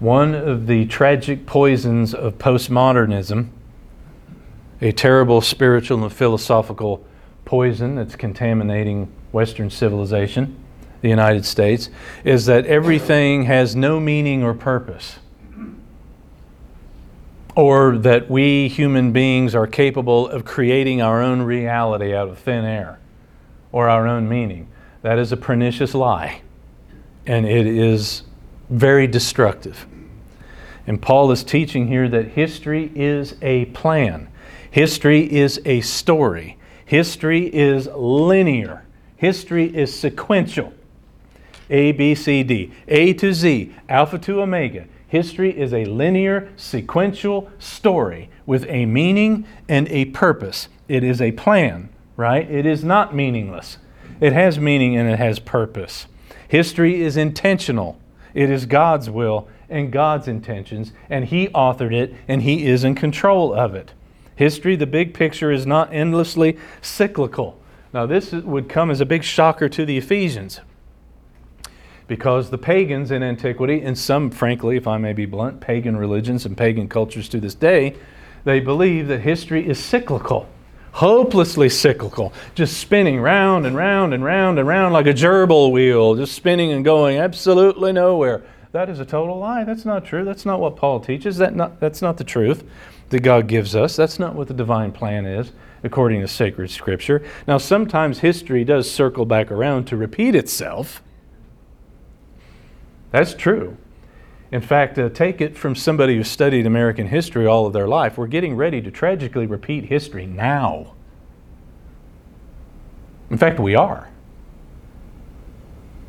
One 0.01 0.35
of 0.35 0.67
the 0.67 0.87
tragic 0.87 1.47
poisons 1.47 2.13
of 2.13 2.39
postmodernism, 2.39 3.51
a 4.81 4.91
terrible 4.91 5.41
spiritual 5.41 6.03
and 6.03 6.13
philosophical 6.13 7.07
poison 7.45 7.95
that's 7.95 8.17
contaminating 8.17 9.13
Western 9.31 9.71
civilization, 9.71 10.59
the 11.03 11.09
United 11.09 11.45
States, 11.45 11.89
is 12.25 12.47
that 12.47 12.67
everything 12.67 13.45
has 13.45 13.77
no 13.77 14.01
meaning 14.01 14.43
or 14.43 14.55
purpose 14.55 15.21
or 17.57 17.97
that 17.97 18.31
we 18.31 18.69
human 18.69 19.13
beings 19.13 19.55
are 19.55 19.67
capable 19.67 20.29
of 20.29 20.45
creating 20.45 21.01
our 21.01 21.23
own 21.23 21.41
reality 21.41 22.15
out 22.15 22.29
of 22.29 22.39
thin 22.39 22.65
air 22.65 22.99
or 23.73 23.89
our 23.89 24.07
own 24.07 24.29
meaning. 24.29 24.69
That 25.01 25.19
is 25.19 25.33
a 25.33 25.37
pernicious 25.37 25.95
lie, 25.95 26.43
and 27.27 27.47
it 27.47 27.67
is 27.67 28.23
very 28.69 29.07
destructive. 29.07 29.87
And 30.87 31.01
Paul 31.01 31.33
is 31.33 31.43
teaching 31.43 31.89
here 31.89 32.09
that 32.11 32.29
history 32.29 32.93
is 32.95 33.35
a 33.41 33.65
plan, 33.67 34.29
history 34.71 35.33
is 35.33 35.61
a 35.65 35.81
story, 35.81 36.59
history 36.85 37.53
is 37.53 37.87
linear, 37.87 38.85
history 39.17 39.75
is 39.75 39.99
sequential. 39.99 40.75
A, 41.69 41.91
B, 41.93 42.15
C, 42.15 42.45
D, 42.45 42.73
A 42.87 43.13
to 43.15 43.33
Z, 43.33 43.75
Alpha 43.89 44.19
to 44.19 44.41
Omega. 44.41 44.87
History 45.09 45.57
is 45.57 45.73
a 45.73 45.85
linear, 45.85 46.53
sequential 46.57 47.51
story 47.59 48.29
with 48.45 48.67
a 48.69 48.87
meaning 48.87 49.47
and 49.69 49.89
a 49.89 50.07
purpose. 50.07 50.69
It 50.89 51.05
is 51.05 51.21
a 51.21 51.33
plan, 51.33 51.91
right? 52.17 52.51
It 52.51 52.67
is 52.67 52.83
not 52.83 53.15
meaningless. 53.15 53.79
It 54.21 54.33
has 54.33 54.59
meaning 54.59 54.97
and 54.97 55.09
it 55.09 55.19
has 55.19 55.39
purpose. 55.39 56.07
History 56.49 57.03
is 57.03 57.17
intentional. 57.17 57.99
It 58.35 58.51
is 58.51 58.67
God's 58.67 59.09
will 59.09 59.49
and 59.69 59.93
God's 59.93 60.29
intentions, 60.29 60.93
and 61.11 61.25
He 61.25 61.49
authored 61.49 61.93
it 61.93 62.15
and 62.29 62.43
He 62.43 62.67
is 62.67 62.85
in 62.85 62.95
control 62.95 63.55
of 63.55 63.75
it. 63.75 63.93
History, 64.35 64.77
the 64.77 64.87
big 64.87 65.15
picture, 65.15 65.51
is 65.51 65.67
not 65.67 65.93
endlessly 65.93 66.59
cyclical. 66.83 67.59
Now, 67.93 68.07
this 68.07 68.33
would 68.33 68.69
come 68.69 68.91
as 68.91 69.01
a 69.01 69.07
big 69.07 69.23
shocker 69.23 69.69
to 69.71 69.87
the 69.87 69.97
Ephesians. 69.97 70.61
Because 72.09 72.51
the 72.51 72.59
pagans 72.59 73.11
in 73.11 73.23
antiquity, 73.23 73.83
and 73.83 73.99
some, 73.99 74.31
frankly, 74.31 74.77
if 74.77 74.87
I 74.87 74.99
may 74.99 75.13
be 75.13 75.27
blunt, 75.27 75.61
pagan 75.61 75.97
religions 75.97 76.47
and 76.47 76.57
pagan 76.57 76.89
cultures 76.89 77.29
to 77.31 77.41
this 77.41 77.55
day, 77.55 77.97
they 78.45 78.61
believe 78.61 79.09
that 79.09 79.21
history 79.21 79.69
is 79.69 79.83
cyclical, 79.83 80.49
hopelessly 80.93 81.69
cyclical, 81.69 82.33
just 82.55 82.79
spinning 82.79 83.21
round 83.21 83.67
and 83.67 83.77
round 83.77 84.15
and 84.15 84.25
round 84.25 84.59
and 84.59 84.69
round 84.69 84.93
like 84.93 85.07
a 85.07 85.13
gerbil 85.13 85.73
wheel, 85.73 86.15
just 86.15 86.35
spinning 86.35 86.73
and 86.73 86.85
going 86.85 87.19
absolutely 87.19 87.93
nowhere. 87.93 88.45
That 88.71 88.89
is 88.89 89.01
a 89.01 89.05
total 89.05 89.39
lie. 89.39 89.65
That's 89.65 89.85
not 89.85 90.05
true. 90.05 90.25
That's 90.25 90.47
not 90.47 90.61
what 90.61 90.77
Paul 90.77 91.01
teaches. 91.01 91.39
That 91.39 91.57
not, 91.57 91.81
that's 91.81 92.03
not 92.03 92.19
the 92.19 92.25
truth 92.25 92.63
that 93.09 93.21
God 93.21 93.47
gives 93.47 93.75
us. 93.75 93.97
That's 93.97 94.19
not 94.19 94.35
what 94.35 94.49
the 94.49 94.55
divine 94.55 94.93
plan 94.93 95.27
is 95.27 95.53
according 95.83 96.21
to 96.21 96.29
sacred 96.29 96.71
scripture. 96.71 97.23
Now, 97.47 97.59
sometimes 97.59 98.19
history 98.19 98.65
does 98.65 98.91
circle 98.91 99.25
back 99.25 99.51
around 99.51 99.87
to 99.87 99.97
repeat 99.97 100.35
itself. 100.35 101.03
That's 103.11 103.35
true. 103.35 103.77
In 104.53 104.61
fact, 104.61 104.99
uh, 104.99 105.09
take 105.09 105.41
it 105.41 105.57
from 105.57 105.75
somebody 105.75 106.17
who 106.17 106.23
studied 106.23 106.67
American 106.67 107.09
history 107.09 107.47
all 107.47 107.67
of 107.67 107.73
their 107.73 107.89
life. 107.89 108.17
We're 108.17 108.27
getting 108.27 108.55
ready 108.57 108.81
to 108.81 108.91
tragically 108.91 109.47
repeat 109.47 109.87
history 109.87 110.27
now. 110.27 110.95
In 113.31 113.39
fact, 113.39 113.59
we 113.59 113.75
are. 113.75 114.09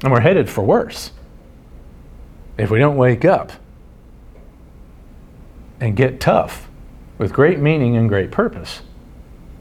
And 0.03 0.13
we're 0.13 0.21
headed 0.21 0.49
for 0.49 0.63
worse 0.63 1.11
if 2.57 2.69
we 2.69 2.77
don't 2.79 2.97
wake 2.97 3.25
up 3.25 3.51
and 5.79 5.95
get 5.95 6.19
tough 6.19 6.69
with 7.17 7.33
great 7.33 7.59
meaning 7.59 7.95
and 7.97 8.07
great 8.07 8.31
purpose. 8.31 8.81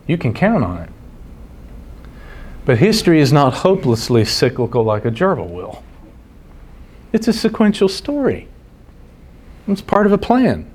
You 0.07 0.18
can 0.18 0.35
count 0.35 0.62
on 0.62 0.83
it. 0.83 0.90
But 2.66 2.79
history 2.79 3.20
is 3.20 3.33
not 3.33 3.55
hopelessly 3.55 4.25
cyclical 4.25 4.83
like 4.85 5.05
a 5.05 5.11
gerbil 5.11 5.49
wheel. 5.49 5.83
It's 7.12 7.29
a 7.29 7.33
sequential 7.33 7.88
story. 7.88 8.49
It's 9.69 9.81
part 9.81 10.07
of 10.07 10.12
a 10.12 10.19
plan. 10.19 10.71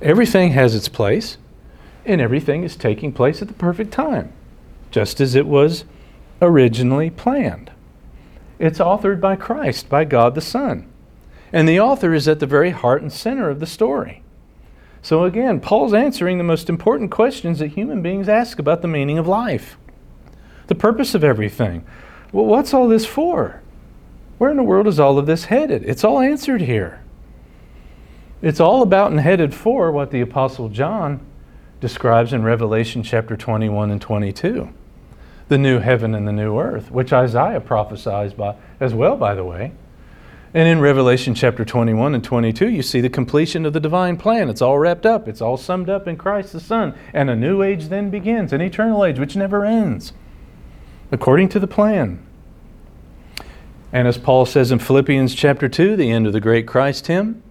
Everything 0.00 0.52
has 0.52 0.74
its 0.74 0.88
place, 0.88 1.38
and 2.04 2.20
everything 2.20 2.62
is 2.62 2.76
taking 2.76 3.12
place 3.12 3.42
at 3.42 3.48
the 3.48 3.54
perfect 3.54 3.90
time, 3.92 4.32
just 4.90 5.20
as 5.20 5.34
it 5.34 5.46
was 5.46 5.84
originally 6.40 7.10
planned. 7.10 7.70
It's 8.58 8.78
authored 8.78 9.20
by 9.20 9.36
Christ, 9.36 9.88
by 9.88 10.04
God 10.04 10.34
the 10.34 10.40
Son. 10.40 10.90
And 11.52 11.68
the 11.68 11.80
author 11.80 12.12
is 12.14 12.28
at 12.28 12.40
the 12.40 12.46
very 12.46 12.70
heart 12.70 13.02
and 13.02 13.12
center 13.12 13.48
of 13.48 13.60
the 13.60 13.66
story. 13.66 14.22
So 15.00 15.24
again, 15.24 15.60
Paul's 15.60 15.94
answering 15.94 16.38
the 16.38 16.44
most 16.44 16.68
important 16.68 17.10
questions 17.10 17.60
that 17.60 17.68
human 17.68 18.02
beings 18.02 18.28
ask 18.28 18.58
about 18.58 18.82
the 18.82 18.88
meaning 18.88 19.18
of 19.18 19.28
life, 19.28 19.78
the 20.66 20.74
purpose 20.74 21.14
of 21.14 21.24
everything. 21.24 21.84
Well, 22.32 22.46
what's 22.46 22.74
all 22.74 22.88
this 22.88 23.06
for? 23.06 23.62
Where 24.38 24.50
in 24.50 24.56
the 24.56 24.62
world 24.62 24.86
is 24.86 24.98
all 25.00 25.18
of 25.18 25.26
this 25.26 25.46
headed? 25.46 25.82
It's 25.84 26.04
all 26.04 26.20
answered 26.20 26.62
here. 26.62 27.02
It's 28.40 28.60
all 28.60 28.82
about 28.82 29.10
and 29.10 29.20
headed 29.20 29.52
for 29.52 29.90
what 29.90 30.12
the 30.12 30.20
Apostle 30.20 30.68
John 30.68 31.20
describes 31.80 32.32
in 32.32 32.42
Revelation 32.42 33.02
chapter 33.02 33.36
21 33.36 33.90
and 33.90 34.00
22 34.00 34.72
the 35.48 35.58
new 35.58 35.78
heaven 35.78 36.14
and 36.14 36.28
the 36.28 36.32
new 36.32 36.58
earth, 36.58 36.90
which 36.90 37.12
Isaiah 37.12 37.60
prophesies 37.60 38.34
by, 38.34 38.54
as 38.80 38.94
well, 38.94 39.16
by 39.16 39.34
the 39.34 39.44
way. 39.44 39.72
And 40.54 40.68
in 40.68 40.80
Revelation 40.80 41.34
chapter 41.34 41.64
21 41.64 42.14
and 42.14 42.24
22, 42.24 42.68
you 42.68 42.82
see 42.82 43.00
the 43.00 43.10
completion 43.10 43.66
of 43.66 43.72
the 43.72 43.80
divine 43.80 44.16
plan. 44.16 44.48
It's 44.48 44.62
all 44.62 44.78
wrapped 44.78 45.06
up, 45.06 45.28
it's 45.28 45.40
all 45.40 45.56
summed 45.56 45.90
up 45.90 46.06
in 46.06 46.16
Christ 46.16 46.52
the 46.52 46.60
Son. 46.60 46.94
And 47.12 47.28
a 47.28 47.36
new 47.36 47.62
age 47.62 47.88
then 47.88 48.10
begins, 48.10 48.52
an 48.52 48.60
eternal 48.60 49.04
age 49.04 49.18
which 49.18 49.36
never 49.36 49.64
ends, 49.64 50.12
according 51.10 51.48
to 51.50 51.60
the 51.60 51.66
plan. 51.66 52.24
And 53.92 54.06
as 54.06 54.18
Paul 54.18 54.44
says 54.44 54.70
in 54.70 54.78
Philippians 54.78 55.34
chapter 55.34 55.68
2, 55.68 55.96
the 55.96 56.10
end 56.10 56.26
of 56.26 56.32
the 56.32 56.40
great 56.40 56.66
Christ 56.66 57.06
hymn, 57.06 57.42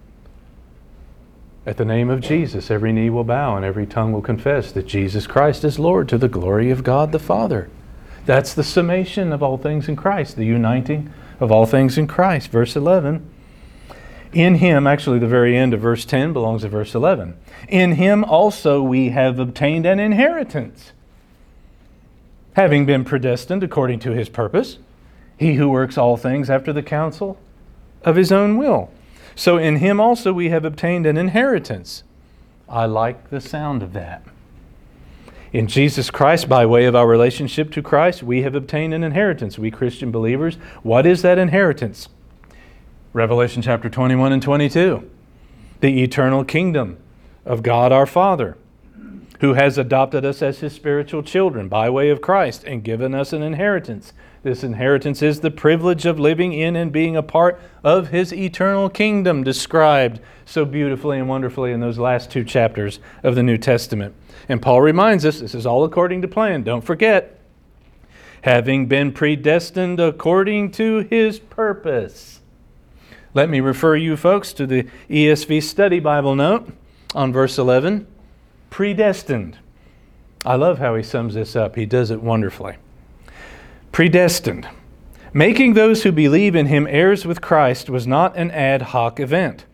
at 1.66 1.76
the 1.76 1.84
name 1.84 2.08
of 2.08 2.20
Jesus, 2.20 2.70
every 2.70 2.92
knee 2.92 3.10
will 3.10 3.24
bow 3.24 3.56
and 3.56 3.64
every 3.64 3.86
tongue 3.86 4.12
will 4.12 4.22
confess 4.22 4.72
that 4.72 4.86
Jesus 4.86 5.26
Christ 5.26 5.64
is 5.64 5.78
Lord 5.78 6.08
to 6.08 6.16
the 6.16 6.28
glory 6.28 6.70
of 6.70 6.84
God 6.84 7.12
the 7.12 7.18
Father. 7.18 7.68
That's 8.24 8.54
the 8.54 8.64
summation 8.64 9.32
of 9.32 9.42
all 9.42 9.58
things 9.58 9.88
in 9.88 9.96
Christ, 9.96 10.36
the 10.36 10.46
uniting 10.46 11.12
of 11.40 11.50
all 11.50 11.66
things 11.66 11.98
in 11.98 12.06
Christ. 12.06 12.50
Verse 12.50 12.76
11. 12.76 13.28
In 14.32 14.56
him, 14.56 14.86
actually, 14.86 15.18
the 15.18 15.26
very 15.26 15.56
end 15.56 15.74
of 15.74 15.80
verse 15.80 16.04
10 16.04 16.32
belongs 16.32 16.62
to 16.62 16.68
verse 16.68 16.94
11. 16.94 17.36
In 17.68 17.92
him 17.92 18.24
also 18.24 18.82
we 18.82 19.10
have 19.10 19.38
obtained 19.38 19.86
an 19.86 19.98
inheritance, 19.98 20.92
having 22.54 22.86
been 22.86 23.04
predestined 23.04 23.62
according 23.62 23.98
to 24.00 24.12
his 24.12 24.28
purpose, 24.28 24.78
he 25.38 25.54
who 25.54 25.68
works 25.68 25.96
all 25.96 26.16
things 26.16 26.50
after 26.50 26.72
the 26.72 26.82
counsel 26.82 27.38
of 28.02 28.16
his 28.16 28.32
own 28.32 28.56
will. 28.56 28.90
So 29.34 29.56
in 29.56 29.76
him 29.76 30.00
also 30.00 30.32
we 30.32 30.48
have 30.50 30.64
obtained 30.64 31.06
an 31.06 31.16
inheritance. 31.16 32.02
I 32.68 32.86
like 32.86 33.30
the 33.30 33.40
sound 33.40 33.82
of 33.82 33.92
that. 33.92 34.22
In 35.52 35.66
Jesus 35.66 36.10
Christ, 36.10 36.48
by 36.48 36.66
way 36.66 36.84
of 36.84 36.94
our 36.94 37.06
relationship 37.06 37.70
to 37.72 37.82
Christ, 37.82 38.22
we 38.22 38.42
have 38.42 38.54
obtained 38.54 38.92
an 38.92 39.02
inheritance. 39.02 39.58
We 39.58 39.70
Christian 39.70 40.10
believers, 40.10 40.56
what 40.82 41.06
is 41.06 41.22
that 41.22 41.38
inheritance? 41.38 42.08
Revelation 43.14 43.62
chapter 43.62 43.88
21 43.88 44.32
and 44.32 44.42
22. 44.42 45.08
The 45.80 46.02
eternal 46.02 46.44
kingdom 46.44 46.98
of 47.46 47.62
God 47.62 47.92
our 47.92 48.04
Father, 48.04 48.58
who 49.40 49.54
has 49.54 49.78
adopted 49.78 50.24
us 50.24 50.42
as 50.42 50.58
his 50.58 50.74
spiritual 50.74 51.22
children 51.22 51.68
by 51.68 51.88
way 51.88 52.10
of 52.10 52.20
Christ 52.20 52.64
and 52.64 52.84
given 52.84 53.14
us 53.14 53.32
an 53.32 53.42
inheritance. 53.42 54.12
This 54.42 54.62
inheritance 54.62 55.20
is 55.20 55.40
the 55.40 55.50
privilege 55.50 56.06
of 56.06 56.20
living 56.20 56.52
in 56.52 56.76
and 56.76 56.92
being 56.92 57.16
a 57.16 57.22
part 57.22 57.60
of 57.82 58.08
his 58.08 58.32
eternal 58.32 58.88
kingdom, 58.88 59.42
described 59.42 60.20
so 60.44 60.64
beautifully 60.64 61.18
and 61.18 61.28
wonderfully 61.28 61.72
in 61.72 61.80
those 61.80 61.98
last 61.98 62.30
two 62.30 62.44
chapters 62.44 63.00
of 63.22 63.34
the 63.34 63.42
New 63.42 63.58
Testament. 63.58 64.14
And 64.48 64.62
Paul 64.62 64.80
reminds 64.80 65.24
us 65.24 65.40
this 65.40 65.54
is 65.54 65.66
all 65.66 65.84
according 65.84 66.22
to 66.22 66.28
plan. 66.28 66.62
Don't 66.62 66.84
forget, 66.84 67.40
having 68.42 68.86
been 68.86 69.12
predestined 69.12 69.98
according 69.98 70.70
to 70.72 71.00
his 71.00 71.40
purpose. 71.40 72.40
Let 73.34 73.50
me 73.50 73.60
refer 73.60 73.96
you 73.96 74.16
folks 74.16 74.52
to 74.54 74.66
the 74.66 74.86
ESV 75.10 75.62
Study 75.62 76.00
Bible 76.00 76.34
note 76.34 76.72
on 77.14 77.32
verse 77.32 77.58
11. 77.58 78.06
Predestined. 78.70 79.58
I 80.46 80.54
love 80.54 80.78
how 80.78 80.94
he 80.94 81.02
sums 81.02 81.34
this 81.34 81.56
up, 81.56 81.74
he 81.74 81.84
does 81.84 82.10
it 82.12 82.22
wonderfully. 82.22 82.76
Predestined. 83.92 84.68
Making 85.32 85.74
those 85.74 86.02
who 86.02 86.12
believe 86.12 86.54
in 86.54 86.66
him 86.66 86.86
heirs 86.88 87.26
with 87.26 87.40
Christ 87.40 87.90
was 87.90 88.06
not 88.06 88.36
an 88.36 88.50
ad 88.50 88.82
hoc 88.82 89.20
event. 89.20 89.66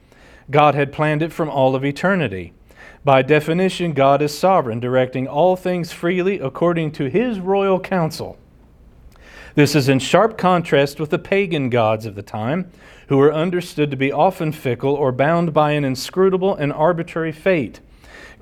God 0.50 0.74
had 0.74 0.92
planned 0.92 1.22
it 1.22 1.32
from 1.32 1.48
all 1.48 1.74
of 1.74 1.84
eternity. 1.84 2.52
By 3.04 3.22
definition, 3.22 3.92
God 3.92 4.22
is 4.22 4.36
sovereign, 4.36 4.80
directing 4.80 5.28
all 5.28 5.56
things 5.56 5.92
freely 5.92 6.38
according 6.40 6.92
to 6.92 7.10
his 7.10 7.38
royal 7.38 7.78
counsel. 7.78 8.38
This 9.54 9.74
is 9.76 9.88
in 9.88 9.98
sharp 10.00 10.36
contrast 10.36 10.98
with 10.98 11.10
the 11.10 11.18
pagan 11.18 11.70
gods 11.70 12.06
of 12.06 12.14
the 12.14 12.22
time, 12.22 12.70
who 13.08 13.18
were 13.18 13.32
understood 13.32 13.90
to 13.90 13.96
be 13.96 14.10
often 14.10 14.52
fickle 14.52 14.94
or 14.94 15.12
bound 15.12 15.52
by 15.52 15.72
an 15.72 15.84
inscrutable 15.84 16.54
and 16.54 16.72
arbitrary 16.72 17.32
fate. 17.32 17.80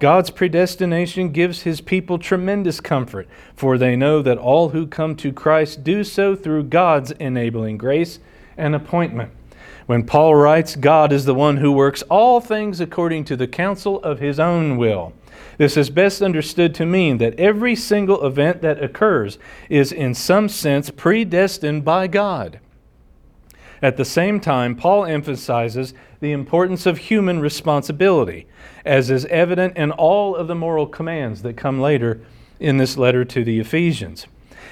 God's 0.03 0.31
predestination 0.31 1.31
gives 1.31 1.63
his 1.63 1.81
people 1.81 2.19
tremendous 2.19 2.81
comfort, 2.81 3.29
for 3.55 3.79
they 3.79 3.95
know 3.95 4.21
that 4.21 4.37
all 4.37 4.71
who 4.71 4.85
come 4.85 5.15
to 5.15 5.33
Christ 5.33 5.85
do 5.85 6.03
so 6.03 6.35
through 6.35 6.65
God's 6.65 7.13
enabling 7.13 7.79
grace 7.79 8.19
and 8.57 8.75
appointment. 8.75 9.31
When 9.87 10.05
Paul 10.05 10.35
writes, 10.35 10.75
God 10.75 11.13
is 11.13 11.25
the 11.25 11.37
one 11.37 11.59
who 11.59 11.71
works 11.71 12.03
all 12.11 12.41
things 12.41 12.81
according 12.81 13.27
to 13.27 13.37
the 13.37 13.47
counsel 13.47 14.03
of 14.03 14.19
his 14.19 14.41
own 14.41 14.77
will. 14.77 15.13
This 15.57 15.77
is 15.77 15.89
best 15.89 16.21
understood 16.21 16.75
to 16.75 16.85
mean 16.85 17.19
that 17.19 17.39
every 17.39 17.77
single 17.77 18.27
event 18.27 18.61
that 18.61 18.83
occurs 18.83 19.39
is 19.69 19.93
in 19.93 20.15
some 20.15 20.49
sense 20.49 20.91
predestined 20.91 21.85
by 21.85 22.09
God. 22.09 22.59
At 23.83 23.97
the 23.97 24.05
same 24.05 24.39
time, 24.39 24.77
Paul 24.77 25.05
emphasizes 25.05 25.93
the 26.21 26.31
importance 26.31 26.87
of 26.87 26.99
human 26.99 27.41
responsibility, 27.41 28.47
as 28.85 29.11
is 29.11 29.27
evident 29.27 29.77
in 29.77 29.91
all 29.91 30.37
of 30.37 30.47
the 30.47 30.55
moral 30.55 30.87
commands 30.87 31.43
that 31.43 31.57
come 31.57 31.81
later 31.81 32.21
in 32.61 32.77
this 32.77 32.97
letter 32.97 33.25
to 33.25 33.43
the 33.43 33.59
Ephesians, 33.59 34.29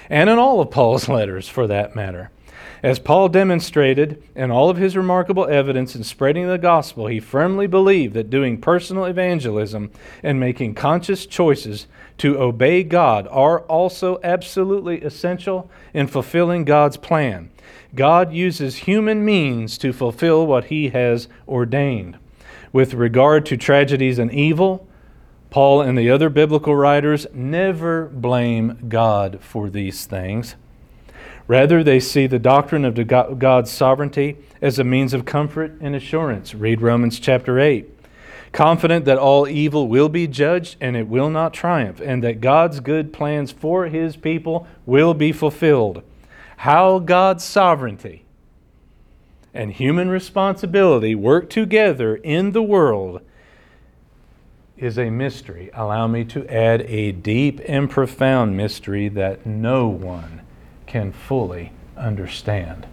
and 0.09 0.31
in 0.31 0.39
all 0.39 0.61
of 0.61 0.71
Paul's 0.71 1.09
letters 1.11 1.49
for 1.49 1.67
that 1.67 1.97
matter. 1.97 2.31
As 2.83 2.99
Paul 2.99 3.29
demonstrated 3.29 4.23
in 4.35 4.51
all 4.51 4.71
of 4.71 4.79
his 4.79 4.97
remarkable 4.97 5.47
evidence 5.47 5.95
in 5.95 6.03
spreading 6.03 6.49
the 6.49 6.57
gospel, 6.57 7.09
he 7.09 7.21
firmly 7.21 7.67
believed 7.67 8.15
that 8.15 8.31
doing 8.31 8.59
personal 8.59 9.05
evangelism 9.05 9.91
and 10.23 10.41
making 10.41 10.77
conscious 10.77 11.27
choices 11.27 11.89
to 12.19 12.41
obey 12.41 12.83
God 12.83 13.29
are 13.31 13.61
also 13.63 14.19
absolutely 14.23 15.03
essential 15.03 15.71
in 15.93 16.07
fulfilling 16.07 16.65
God's 16.65 16.97
plan. 16.97 17.50
God 17.95 18.33
uses 18.33 18.77
human 18.77 19.25
means 19.25 19.77
to 19.79 19.93
fulfill 19.93 20.47
what 20.47 20.67
he 20.67 20.91
has 20.91 21.29
ordained. 21.49 22.19
With 22.73 22.95
regard 22.95 23.45
to 23.47 23.57
tragedies 23.57 24.19
and 24.19 24.33
evil, 24.33 24.87
Paul 25.51 25.83
and 25.83 25.99
the 25.99 26.09
other 26.09 26.31
biblical 26.31 26.77
writers 26.77 27.27
never 27.33 28.07
blame 28.07 28.87
God 28.89 29.41
for 29.41 29.69
these 29.69 30.07
things. 30.07 30.55
Rather, 31.49 31.83
they 31.83 31.99
see 31.99 32.29
the 32.29 32.39
doctrine 32.39 32.85
of 32.85 32.95
God's 33.41 33.73
sovereignty 33.73 34.37
as 34.63 34.79
a 34.79 34.85
means 34.85 35.13
of 35.13 35.25
comfort 35.25 35.77
and 35.81 35.97
assurance. 35.97 36.55
Read 36.55 36.81
Romans 36.81 37.19
chapter 37.19 37.59
8. 37.59 37.89
Confident 38.53 39.05
that 39.05 39.19
all 39.19 39.49
evil 39.49 39.89
will 39.89 40.09
be 40.09 40.29
judged 40.29 40.77
and 40.81 40.97
it 40.97 41.09
will 41.09 41.31
not 41.31 41.53
triumph, 41.53 42.01
and 42.01 42.23
that 42.23 42.41
God's 42.41 42.79
good 42.79 43.13
plans 43.13 43.51
for 43.51 43.87
his 43.87 44.17
people 44.17 44.69
will 44.87 45.15
be 45.15 45.33
fulfilled. 45.33 46.05
How 46.61 46.99
God's 46.99 47.43
sovereignty 47.43 48.27
and 49.55 49.73
human 49.73 50.11
responsibility 50.11 51.15
work 51.15 51.49
together 51.49 52.17
in 52.17 52.53
the 52.53 52.61
world 52.63 53.23
is 54.77 54.99
a 54.99 55.09
mystery. 55.09 55.71
Allow 55.73 56.07
me 56.07 56.23
to 56.27 56.47
add 56.49 56.83
a 56.83 57.13
deep 57.13 57.63
and 57.67 57.89
profound 57.89 58.59
mystery 58.59 59.09
that 59.09 59.47
no 59.47 59.89
one 59.89 60.43
can 60.85 61.13
fully 61.13 61.73
understand. 61.97 62.87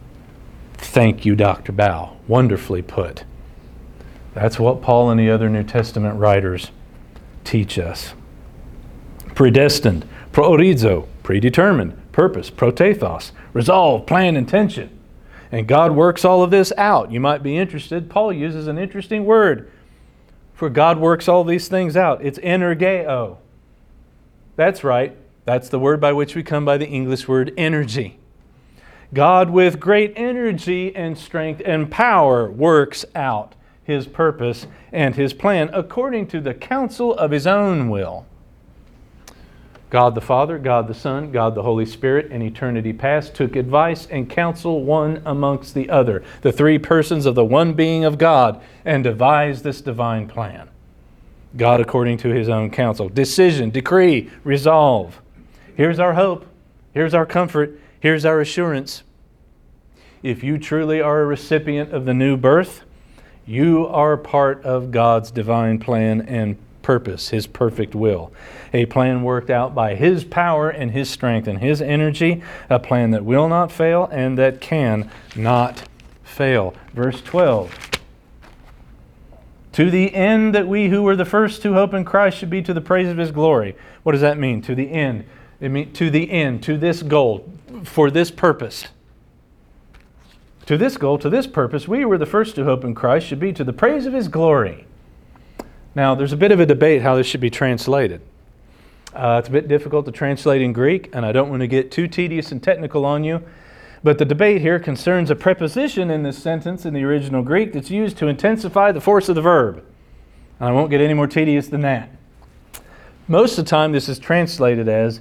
Thank 0.78 1.26
you, 1.26 1.36
Dr. 1.36 1.72
Baugh. 1.72 2.16
Wonderfully 2.26 2.80
put. 2.80 3.24
That's 4.32 4.58
what 4.58 4.80
Paul 4.80 5.10
and 5.10 5.20
the 5.20 5.28
other 5.28 5.50
New 5.50 5.64
Testament 5.64 6.18
writers 6.18 6.70
teach 7.44 7.78
us. 7.78 8.14
Predestined, 9.34 10.08
proorizo, 10.32 11.06
predetermined, 11.22 12.00
purpose, 12.18 12.50
protethos, 12.50 13.30
resolve, 13.52 14.04
plan, 14.04 14.36
intention. 14.36 14.90
And 15.52 15.68
God 15.68 15.92
works 15.92 16.24
all 16.24 16.42
of 16.42 16.50
this 16.50 16.72
out. 16.76 17.12
You 17.12 17.20
might 17.20 17.44
be 17.44 17.56
interested. 17.56 18.10
Paul 18.10 18.32
uses 18.32 18.66
an 18.66 18.76
interesting 18.76 19.24
word 19.24 19.70
for 20.58 20.68
God 20.68 20.98
works 20.98 21.28
all 21.28 21.44
these 21.44 21.68
things 21.68 21.96
out. 21.96 22.20
It's 22.20 22.40
energeo. 22.40 23.36
That's 24.56 24.82
right. 24.82 25.16
That's 25.44 25.68
the 25.68 25.78
word 25.78 26.00
by 26.00 26.12
which 26.12 26.34
we 26.34 26.42
come 26.42 26.64
by 26.64 26.78
the 26.78 26.88
English 26.88 27.28
word 27.28 27.54
energy. 27.56 28.18
God, 29.14 29.50
with 29.50 29.78
great 29.78 30.12
energy 30.16 30.96
and 30.96 31.16
strength 31.16 31.62
and 31.64 31.88
power, 31.88 32.50
works 32.50 33.04
out 33.14 33.54
his 33.84 34.08
purpose 34.08 34.66
and 34.90 35.14
his 35.14 35.32
plan 35.32 35.70
according 35.72 36.26
to 36.26 36.40
the 36.40 36.54
counsel 36.54 37.14
of 37.14 37.30
his 37.30 37.46
own 37.46 37.88
will. 37.88 38.26
God 39.90 40.14
the 40.14 40.20
Father, 40.20 40.58
God 40.58 40.86
the 40.86 40.94
Son, 40.94 41.32
God 41.32 41.54
the 41.54 41.62
Holy 41.62 41.86
Spirit 41.86 42.30
in 42.30 42.42
eternity 42.42 42.92
past 42.92 43.34
took 43.34 43.56
advice 43.56 44.06
and 44.06 44.28
counsel 44.28 44.84
one 44.84 45.22
amongst 45.24 45.74
the 45.74 45.88
other, 45.88 46.22
the 46.42 46.52
three 46.52 46.78
persons 46.78 47.24
of 47.24 47.34
the 47.34 47.44
one 47.44 47.72
being 47.72 48.04
of 48.04 48.18
God, 48.18 48.60
and 48.84 49.02
devised 49.02 49.64
this 49.64 49.80
divine 49.80 50.28
plan. 50.28 50.68
God 51.56 51.80
according 51.80 52.18
to 52.18 52.28
his 52.28 52.50
own 52.50 52.70
counsel. 52.70 53.08
Decision, 53.08 53.70
decree, 53.70 54.30
resolve. 54.44 55.22
Here's 55.74 55.98
our 55.98 56.12
hope. 56.12 56.46
Here's 56.92 57.14
our 57.14 57.24
comfort. 57.24 57.80
Here's 58.00 58.26
our 58.26 58.40
assurance. 58.40 59.02
If 60.22 60.42
you 60.44 60.58
truly 60.58 61.00
are 61.00 61.22
a 61.22 61.26
recipient 61.26 61.92
of 61.92 62.04
the 62.04 62.12
new 62.12 62.36
birth, 62.36 62.82
you 63.46 63.86
are 63.86 64.18
part 64.18 64.62
of 64.64 64.90
God's 64.90 65.30
divine 65.30 65.78
plan 65.78 66.20
and 66.22 66.58
purpose, 66.88 67.28
His 67.28 67.46
perfect 67.46 67.94
will. 67.94 68.32
A 68.72 68.86
plan 68.86 69.22
worked 69.22 69.50
out 69.50 69.74
by 69.74 69.94
His 69.94 70.24
power 70.24 70.70
and 70.70 70.90
His 70.90 71.10
strength 71.10 71.46
and 71.46 71.58
His 71.58 71.82
energy, 71.82 72.42
a 72.70 72.78
plan 72.78 73.10
that 73.10 73.26
will 73.26 73.46
not 73.46 73.70
fail 73.70 74.08
and 74.10 74.38
that 74.38 74.62
can 74.62 75.10
not 75.36 75.86
fail. 76.24 76.72
Verse 76.94 77.20
12. 77.20 77.76
To 79.72 79.90
the 79.90 80.14
end 80.14 80.54
that 80.54 80.66
we 80.66 80.88
who 80.88 81.02
were 81.02 81.14
the 81.14 81.26
first 81.26 81.60
to 81.60 81.74
hope 81.74 81.92
in 81.92 82.06
Christ 82.06 82.38
should 82.38 82.48
be 82.48 82.62
to 82.62 82.72
the 82.72 82.80
praise 82.80 83.08
of 83.08 83.18
His 83.18 83.32
glory. 83.32 83.76
What 84.02 84.12
does 84.12 84.22
that 84.22 84.38
mean? 84.38 84.62
To 84.62 84.74
the 84.74 84.90
end. 84.90 85.26
It 85.60 85.68
means 85.68 85.94
to 85.98 86.08
the 86.08 86.30
end, 86.30 86.62
to 86.62 86.78
this 86.78 87.02
goal, 87.02 87.52
for 87.84 88.10
this 88.10 88.30
purpose. 88.30 88.86
To 90.64 90.78
this 90.78 90.96
goal, 90.96 91.18
to 91.18 91.28
this 91.28 91.46
purpose, 91.46 91.86
we 91.86 92.06
were 92.06 92.16
the 92.16 92.24
first 92.24 92.54
to 92.54 92.64
hope 92.64 92.82
in 92.82 92.94
Christ 92.94 93.26
should 93.26 93.40
be 93.40 93.52
to 93.52 93.62
the 93.62 93.74
praise 93.74 94.06
of 94.06 94.14
His 94.14 94.28
glory. 94.28 94.86
Now, 95.98 96.14
there's 96.14 96.32
a 96.32 96.36
bit 96.36 96.52
of 96.52 96.60
a 96.60 96.64
debate 96.64 97.02
how 97.02 97.16
this 97.16 97.26
should 97.26 97.40
be 97.40 97.50
translated. 97.50 98.20
Uh, 99.12 99.38
it's 99.40 99.48
a 99.48 99.50
bit 99.50 99.66
difficult 99.66 100.06
to 100.06 100.12
translate 100.12 100.62
in 100.62 100.72
Greek, 100.72 101.10
and 101.12 101.26
I 101.26 101.32
don't 101.32 101.50
want 101.50 101.58
to 101.58 101.66
get 101.66 101.90
too 101.90 102.06
tedious 102.06 102.52
and 102.52 102.62
technical 102.62 103.04
on 103.04 103.24
you. 103.24 103.42
But 104.04 104.18
the 104.18 104.24
debate 104.24 104.60
here 104.60 104.78
concerns 104.78 105.28
a 105.28 105.34
preposition 105.34 106.08
in 106.08 106.22
this 106.22 106.40
sentence 106.40 106.86
in 106.86 106.94
the 106.94 107.02
original 107.02 107.42
Greek 107.42 107.72
that's 107.72 107.90
used 107.90 108.16
to 108.18 108.28
intensify 108.28 108.92
the 108.92 109.00
force 109.00 109.28
of 109.28 109.34
the 109.34 109.42
verb. 109.42 109.84
And 110.60 110.68
I 110.68 110.70
won't 110.70 110.90
get 110.90 111.00
any 111.00 111.14
more 111.14 111.26
tedious 111.26 111.66
than 111.66 111.80
that. 111.80 112.10
Most 113.26 113.58
of 113.58 113.64
the 113.64 113.68
time, 113.68 113.90
this 113.90 114.08
is 114.08 114.20
translated 114.20 114.88
as 114.88 115.20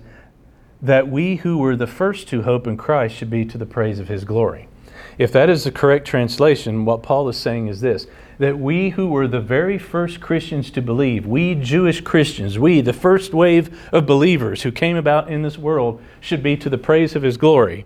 that 0.79 1.07
we 1.07 1.37
who 1.37 1.57
were 1.57 1.75
the 1.75 1.87
first 1.87 2.27
to 2.27 2.43
hope 2.43 2.67
in 2.67 2.77
Christ 2.77 3.15
should 3.15 3.31
be 3.31 3.45
to 3.45 3.57
the 3.57 3.65
praise 3.65 3.97
of 3.97 4.09
his 4.09 4.23
glory. 4.25 4.67
If 5.17 5.31
that 5.31 5.49
is 5.49 5.63
the 5.63 5.71
correct 5.71 6.05
translation, 6.05 6.85
what 6.85 7.01
Paul 7.01 7.27
is 7.29 7.37
saying 7.37 7.67
is 7.67 7.81
this 7.81 8.05
that 8.39 8.59
we 8.59 8.91
who 8.91 9.07
were 9.07 9.27
the 9.27 9.41
very 9.41 9.77
first 9.77 10.21
Christians 10.21 10.69
to 10.71 10.81
believe, 10.81 11.25
we 11.25 11.55
Jewish 11.55 12.01
Christians, 12.01 12.59
we, 12.59 12.81
the 12.81 12.93
first 12.93 13.33
wave 13.33 13.79
of 13.91 14.05
believers 14.05 14.61
who 14.61 14.71
came 14.71 14.95
about 14.95 15.29
in 15.29 15.41
this 15.41 15.57
world, 15.57 16.01
should 16.21 16.43
be 16.43 16.55
to 16.57 16.69
the 16.69 16.77
praise 16.77 17.15
of 17.15 17.23
his 17.23 17.37
glory. 17.37 17.85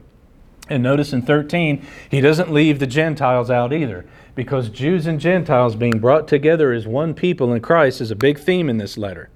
And 0.70 0.84
notice 0.84 1.14
in 1.14 1.22
13, 1.22 1.86
he 2.10 2.22
doesn't 2.22 2.52
leave 2.52 2.80
the 2.80 2.88
Gentiles 2.88 3.49
out 3.49 3.74
either, 3.74 4.06
because 4.36 4.70
Jews 4.70 5.06
and 5.06 5.20
Gentiles 5.20 5.76
being 5.76 5.99
brought 5.99 6.28
together 6.28 6.72
as 6.72 6.88
one 6.88 7.14
people 7.14 7.54
in 7.54 7.62
Christ 7.62 8.02
is 8.02 8.12
a 8.12 8.16
big 8.16 8.39
theme 8.39 8.70
in 8.70 8.78
this 8.78 8.97
letter. 8.97 9.30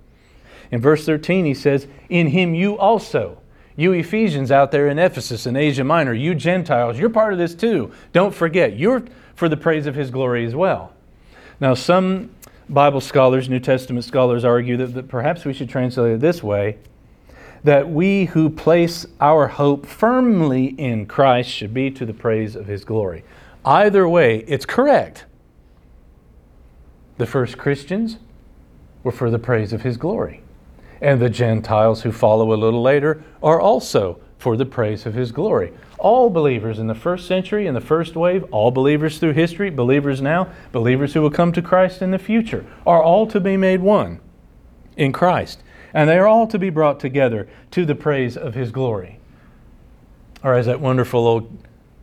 In 0.72 0.82
verse 0.82 1.06
13, 1.06 1.46
he 1.46 1.54
says, 1.54 1.88
In 2.10 2.28
him 2.28 2.56
you 2.56 2.78
also. 2.78 3.42
You 3.78 3.92
Ephesians 3.92 4.52
out 4.52 4.72
there 4.72 4.88
in 4.88 4.98
Ephesus 4.98 5.46
and 5.46 5.58
Asia 5.58 5.84
Minor, 5.84 6.14
you 6.14 6.34
Gentiles, 6.34 6.98
you're 6.98 7.10
part 7.10 7.34
of 7.34 7.40
this 7.40 7.54
too. 7.54 7.92
Don't 8.14 8.34
forget, 8.34 8.78
you're 8.78 9.04
for 9.36 9.50
the 9.50 9.58
praise 9.58 9.86
of 9.86 9.96
his 9.96 10.12
glory 10.12 10.46
as 10.46 10.56
well. 10.56 10.95
Now, 11.60 11.74
some 11.74 12.32
Bible 12.68 13.02
scholars, 13.02 13.48
New 13.48 13.60
Testament 13.60 14.06
scholars, 14.06 14.44
argue 14.44 14.78
that, 14.78 14.94
that 14.94 15.08
perhaps 15.08 15.46
we 15.46 15.54
should 15.54 15.70
translate 15.70 16.14
it 16.14 16.20
this 16.20 16.44
way 16.44 16.78
that 17.64 17.90
we 17.90 18.26
who 18.26 18.48
place 18.48 19.08
our 19.20 19.48
hope 19.48 19.88
firmly 19.88 20.66
in 20.66 21.08
Christ 21.08 21.50
should 21.50 21.74
be 21.74 21.90
to 21.90 22.06
the 22.06 22.14
praise 22.14 22.56
of 22.56 22.68
his 22.68 22.86
glory. 22.86 23.24
Either 23.66 24.08
way, 24.08 24.46
it's 24.48 24.68
correct. 24.68 25.26
The 27.18 27.26
first 27.26 27.58
Christians 27.58 28.18
were 29.04 29.12
for 29.12 29.32
the 29.32 29.40
praise 29.40 29.74
of 29.74 29.82
his 29.82 29.98
glory. 29.98 30.42
And 31.02 31.20
the 31.20 31.30
Gentiles 31.30 32.04
who 32.04 32.12
follow 32.12 32.54
a 32.54 32.56
little 32.56 32.84
later 32.84 33.24
are 33.42 33.60
also 33.60 34.20
for 34.38 34.56
the 34.56 34.66
praise 34.66 35.08
of 35.08 35.16
his 35.16 35.32
glory 35.32 35.74
all 35.98 36.30
believers 36.30 36.80
in 36.80 36.88
the 36.88 36.96
first 36.96 37.28
century, 37.28 37.68
in 37.68 37.74
the 37.74 37.82
first 37.82 38.16
wave, 38.16 38.44
all 38.52 38.72
believers 38.72 39.18
through 39.18 39.34
history, 39.34 39.70
believers 39.70 40.22
now, 40.22 40.50
believers 40.72 41.14
who 41.14 41.22
will 41.22 41.32
come 41.32 41.52
to 41.54 41.62
Christ 41.62 42.02
in 42.02 42.12
the 42.12 42.20
future, 42.20 42.66
are 42.86 43.02
all 43.02 43.28
to 43.28 43.40
be 43.40 43.58
made 43.58 43.82
one 43.82 44.20
in 44.98 45.12
Christ. 45.12 45.62
And 45.94 46.10
they 46.10 46.18
are 46.18 46.28
all 46.28 46.48
to 46.48 46.60
be 46.60 46.70
brought 46.70 47.00
together 47.00 47.48
to 47.72 47.86
the 47.86 47.96
praise 47.96 48.36
of 48.36 48.54
His 48.54 48.72
glory. 48.72 49.20
Or 50.44 50.54
as 50.54 50.66
that 50.66 50.82
wonderful 50.82 51.26
old 51.26 51.58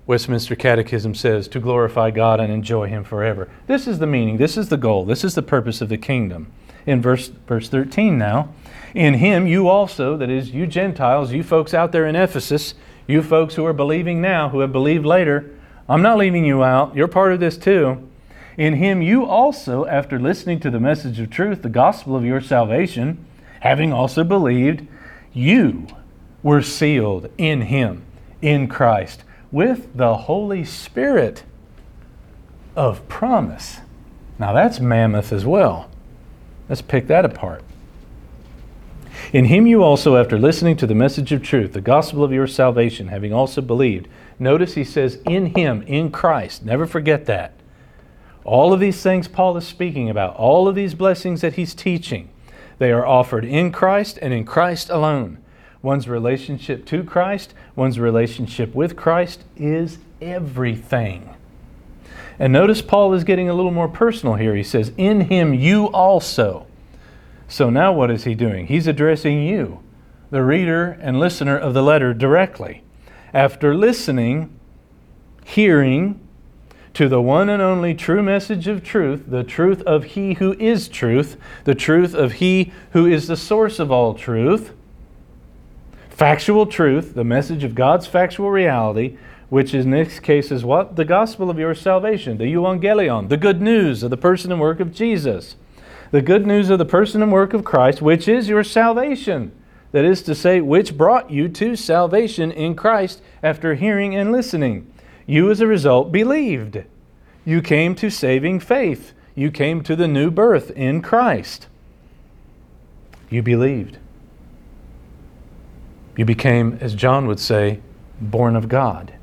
Westminster 0.07 0.57
Catechism 0.57 1.15
says, 1.15 1.47
to 1.49 1.61
glorify 1.61 2.11
God 2.11 2.41
and 2.41 2.53
enjoy 2.53 2.89
Him 2.89 3.05
forever. 3.05 3.49
This 3.67 3.87
is 3.87 3.99
the 3.99 4.07
meaning, 4.07 4.37
this 4.37 4.57
is 4.57 4.69
the 4.69 4.77
goal, 4.77 5.05
this 5.05 5.23
is 5.25 5.35
the 5.35 5.43
purpose 5.43 5.81
of 5.81 5.89
the 5.89 5.99
kingdom. 5.99 6.53
In 6.87 7.01
verse, 7.01 7.29
verse 7.29 7.69
13 7.69 8.19
now, 8.19 8.53
in 8.95 9.15
Him 9.15 9.47
you 9.47 9.69
also, 9.69 10.17
that 10.17 10.29
is, 10.29 10.51
you 10.51 10.67
Gentiles, 10.67 11.33
you 11.33 11.45
folks 11.45 11.73
out 11.73 11.93
there 11.93 12.07
in 12.07 12.17
Ephesus, 12.17 12.75
you 13.07 13.23
folks 13.23 13.55
who 13.55 13.67
are 13.67 13.73
believing 13.73 14.21
now, 14.21 14.49
who 14.49 14.61
have 14.61 14.73
believed 14.73 15.05
later, 15.05 15.51
I'm 15.89 16.03
not 16.03 16.19
leaving 16.19 16.45
you 16.45 16.63
out. 16.63 16.95
You're 16.95 17.09
part 17.09 17.33
of 17.33 17.41
this 17.41 17.57
too. 17.57 18.09
In 18.57 18.75
him 18.75 19.03
you 19.03 19.25
also, 19.25 19.87
after 19.87 20.21
listening 20.21 20.61
to 20.61 20.71
the 20.71 20.81
message 20.81 21.19
of 21.19 21.31
truth, 21.31 21.63
the 21.63 21.69
gospel 21.69 22.15
of 22.15 22.25
your 22.25 22.41
salvation, 22.41 23.25
having 23.61 23.93
also 23.93 24.25
believed, 24.25 24.87
you 25.33 25.87
were 26.43 26.63
sealed 26.63 27.31
in 27.39 27.63
him, 27.63 28.05
in 28.41 28.69
Christ, 28.69 29.25
with 29.51 29.97
the 29.97 30.17
Holy 30.17 30.65
Spirit 30.65 31.45
of 32.77 33.07
promise. 33.09 33.79
Now 34.39 34.53
that's 34.53 34.81
mammoth 34.81 35.33
as 35.33 35.45
well. 35.45 35.91
Let's 36.69 36.83
pick 36.83 37.07
that 37.09 37.25
apart. 37.25 37.63
In 39.33 39.47
him 39.47 39.67
you 39.67 39.83
also, 39.83 40.17
after 40.17 40.39
listening 40.39 40.77
to 40.77 40.87
the 40.87 40.95
message 40.95 41.33
of 41.33 41.43
truth, 41.43 41.73
the 41.73 41.81
gospel 41.81 42.23
of 42.23 42.33
your 42.33 42.47
salvation, 42.47 43.09
having 43.09 43.33
also 43.33 43.63
believed, 43.63 44.07
notice 44.39 44.75
he 44.75 44.85
says, 44.85 45.21
in 45.25 45.55
him, 45.57 45.81
in 45.83 46.11
Christ. 46.11 46.67
Never 46.67 46.87
forget 46.87 47.25
that. 47.25 47.55
All 48.45 48.75
of 48.75 48.81
these 48.81 49.03
things 49.03 49.29
Paul 49.29 49.57
is 49.57 49.67
speaking 49.67 50.11
about, 50.11 50.37
all 50.37 50.69
of 50.69 50.75
these 50.75 50.93
blessings 50.93 51.41
that 51.41 51.55
he's 51.55 51.75
teaching, 51.75 52.29
they 52.79 52.93
are 52.93 53.07
offered 53.07 53.47
in 53.47 53.73
Christ 53.73 54.19
and 54.21 54.35
in 54.35 54.45
Christ 54.45 54.91
alone. 54.91 55.39
One's 55.81 56.09
relationship 56.09 56.85
to 56.87 57.03
Christ, 57.03 57.55
one's 57.75 57.99
relationship 57.99 58.75
with 58.75 58.97
Christ 58.97 59.45
is 59.57 59.99
everything. 60.21 61.35
And 62.39 62.53
notice 62.53 62.83
Paul 62.83 63.15
is 63.15 63.25
getting 63.25 63.49
a 63.49 63.55
little 63.55 63.71
more 63.71 63.89
personal 63.89 64.35
here. 64.35 64.55
He 64.55 64.63
says, 64.63 64.93
In 64.99 65.23
him 65.23 65.55
you 65.55 65.87
also. 65.87 66.67
So 67.49 67.71
now 67.71 67.93
what 67.93 68.11
is 68.11 68.25
he 68.25 68.35
doing? 68.35 68.67
He's 68.67 68.87
addressing 68.87 69.43
you, 69.43 69.83
the 70.31 70.43
reader 70.43 70.99
and 71.01 71.21
listener 71.21 71.57
of 71.57 71.75
the 71.75 71.83
letter, 71.83 72.15
directly. 72.15 72.83
after 73.33 73.75
listening, 73.75 74.51
hearing, 75.45 76.21
to 76.95 77.09
the 77.09 77.23
one 77.23 77.49
and 77.49 77.63
only 77.63 77.95
true 77.95 78.23
message 78.23 78.69
of 78.69 78.85
truth, 78.85 79.25
the 79.29 79.43
truth 79.43 79.81
of 79.83 80.05
He 80.05 80.35
who 80.35 80.53
is 80.55 80.89
truth, 80.89 81.39
the 81.65 81.75
truth 81.75 82.15
of 82.15 82.33
He 82.33 82.73
who 82.93 83.07
is 83.07 83.27
the 83.27 83.37
source 83.37 83.79
of 83.79 83.91
all 83.91 84.15
truth, 84.15 84.73
factual 86.11 86.67
truth, 86.67 87.15
the 87.15 87.25
message 87.25 87.65
of 87.65 87.75
God's 87.75 88.07
factual 88.07 88.51
reality, 88.51 89.17
which 89.49 89.73
in 89.73 89.91
this 89.91 90.21
case 90.21 90.51
is 90.51 90.65
what? 90.65 90.97
The 90.97 91.05
gospel 91.05 91.49
of 91.49 91.59
your 91.59 91.75
salvation, 91.75 92.37
the 92.37 92.45
euangelion, 92.45 93.29
the 93.29 93.37
good 93.37 93.63
news 93.63 94.03
of 94.03 94.11
the 94.11 94.17
person 94.17 94.53
and 94.53 94.61
work 94.61 94.81
of 94.81 94.93
Jesus, 94.93 95.57
the 96.13 96.23
good 96.23 96.47
news 96.47 96.71
of 96.71 96.79
the 96.79 96.85
person 96.85 97.23
and 97.23 97.33
work 97.33 97.55
of 97.55 97.65
Christ, 97.65 98.01
which 98.01 98.29
is 98.29 98.49
your 98.49 98.63
salvation. 98.63 99.51
That 99.91 100.05
is 100.05 100.23
to 100.23 100.35
say, 100.35 100.61
which 100.61 100.97
brought 100.97 101.31
you 101.31 101.49
to 101.49 101.75
salvation 101.75 102.53
in 102.53 102.77
Christ 102.77 103.21
after 103.43 103.75
hearing 103.75 104.15
and 104.15 104.31
listening. 104.31 104.91
You, 105.27 105.51
as 105.51 105.61
a 105.61 105.67
result, 105.67 106.13
believed. 106.13 106.85
You 107.45 107.61
came 107.61 107.95
to 107.97 108.11
saving 108.11 108.61
faith. 108.61 109.13
You 109.35 109.51
came 109.51 109.83
to 109.83 109.97
the 109.97 110.09
new 110.09 110.31
birth 110.31 110.71
in 110.71 111.03
Christ. 111.03 111.67
You 113.29 113.43
believed. 113.43 113.99
You 116.17 116.25
became, 116.25 116.79
as 116.81 116.95
John 116.95 117.27
would 117.27 117.41
say, 117.41 117.81
born 118.21 118.55
of 118.55 118.69
God. 118.69 119.15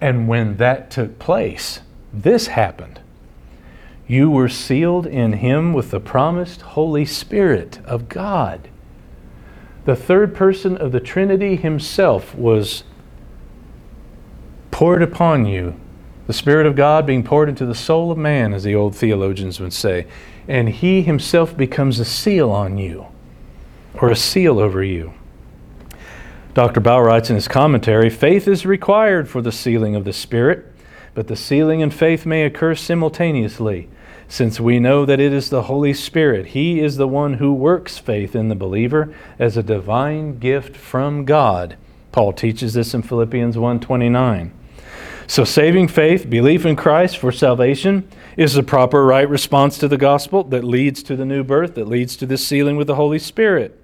And 0.00 0.28
when 0.28 0.58
that 0.58 0.90
took 0.90 1.18
place, 1.18 1.80
this 2.12 2.48
happened. 2.48 3.00
You 4.10 4.28
were 4.28 4.48
sealed 4.48 5.06
in 5.06 5.34
Him 5.34 5.72
with 5.72 5.92
the 5.92 6.00
promised 6.00 6.62
Holy 6.62 7.04
Spirit 7.04 7.78
of 7.84 8.08
God. 8.08 8.68
The 9.84 9.94
third 9.94 10.34
person 10.34 10.76
of 10.76 10.90
the 10.90 10.98
Trinity 10.98 11.54
Himself 11.54 12.34
was 12.34 12.82
poured 14.72 15.00
upon 15.00 15.46
you, 15.46 15.78
the 16.26 16.32
Spirit 16.32 16.66
of 16.66 16.74
God 16.74 17.06
being 17.06 17.22
poured 17.22 17.48
into 17.48 17.64
the 17.64 17.72
soul 17.72 18.10
of 18.10 18.18
man, 18.18 18.52
as 18.52 18.64
the 18.64 18.74
old 18.74 18.96
theologians 18.96 19.60
would 19.60 19.72
say, 19.72 20.08
and 20.48 20.70
He 20.70 21.02
Himself 21.02 21.56
becomes 21.56 22.00
a 22.00 22.04
seal 22.04 22.50
on 22.50 22.78
you, 22.78 23.06
or 23.94 24.10
a 24.10 24.16
seal 24.16 24.58
over 24.58 24.82
you. 24.82 25.14
Dr. 26.52 26.80
Baugh 26.80 26.98
writes 26.98 27.30
in 27.30 27.36
his 27.36 27.46
commentary 27.46 28.10
faith 28.10 28.48
is 28.48 28.66
required 28.66 29.28
for 29.28 29.40
the 29.40 29.52
sealing 29.52 29.94
of 29.94 30.04
the 30.04 30.12
Spirit, 30.12 30.66
but 31.14 31.28
the 31.28 31.36
sealing 31.36 31.80
and 31.80 31.94
faith 31.94 32.26
may 32.26 32.42
occur 32.42 32.74
simultaneously, 32.74 33.88
since 34.30 34.60
we 34.60 34.78
know 34.78 35.04
that 35.04 35.18
it 35.18 35.32
is 35.32 35.50
the 35.50 35.64
Holy 35.64 35.92
Spirit. 35.92 36.46
He 36.46 36.78
is 36.78 36.96
the 36.96 37.08
one 37.08 37.34
who 37.34 37.52
works 37.52 37.98
faith 37.98 38.36
in 38.36 38.48
the 38.48 38.54
believer 38.54 39.12
as 39.40 39.56
a 39.56 39.62
divine 39.62 40.38
gift 40.38 40.76
from 40.76 41.24
God. 41.24 41.76
Paul 42.12 42.32
teaches 42.32 42.72
this 42.72 42.94
in 42.94 43.02
Philippians 43.02 43.58
1:29. 43.58 44.52
So, 45.26 45.42
saving 45.42 45.88
faith, 45.88 46.30
belief 46.30 46.64
in 46.64 46.76
Christ 46.76 47.18
for 47.18 47.32
salvation, 47.32 48.04
is 48.36 48.54
the 48.54 48.62
proper 48.62 49.04
right 49.04 49.28
response 49.28 49.78
to 49.78 49.88
the 49.88 49.98
gospel 49.98 50.44
that 50.44 50.62
leads 50.62 51.02
to 51.04 51.16
the 51.16 51.26
new 51.26 51.42
birth, 51.42 51.74
that 51.74 51.88
leads 51.88 52.14
to 52.16 52.26
the 52.26 52.38
sealing 52.38 52.76
with 52.76 52.86
the 52.86 52.94
Holy 52.94 53.18
Spirit. 53.18 53.80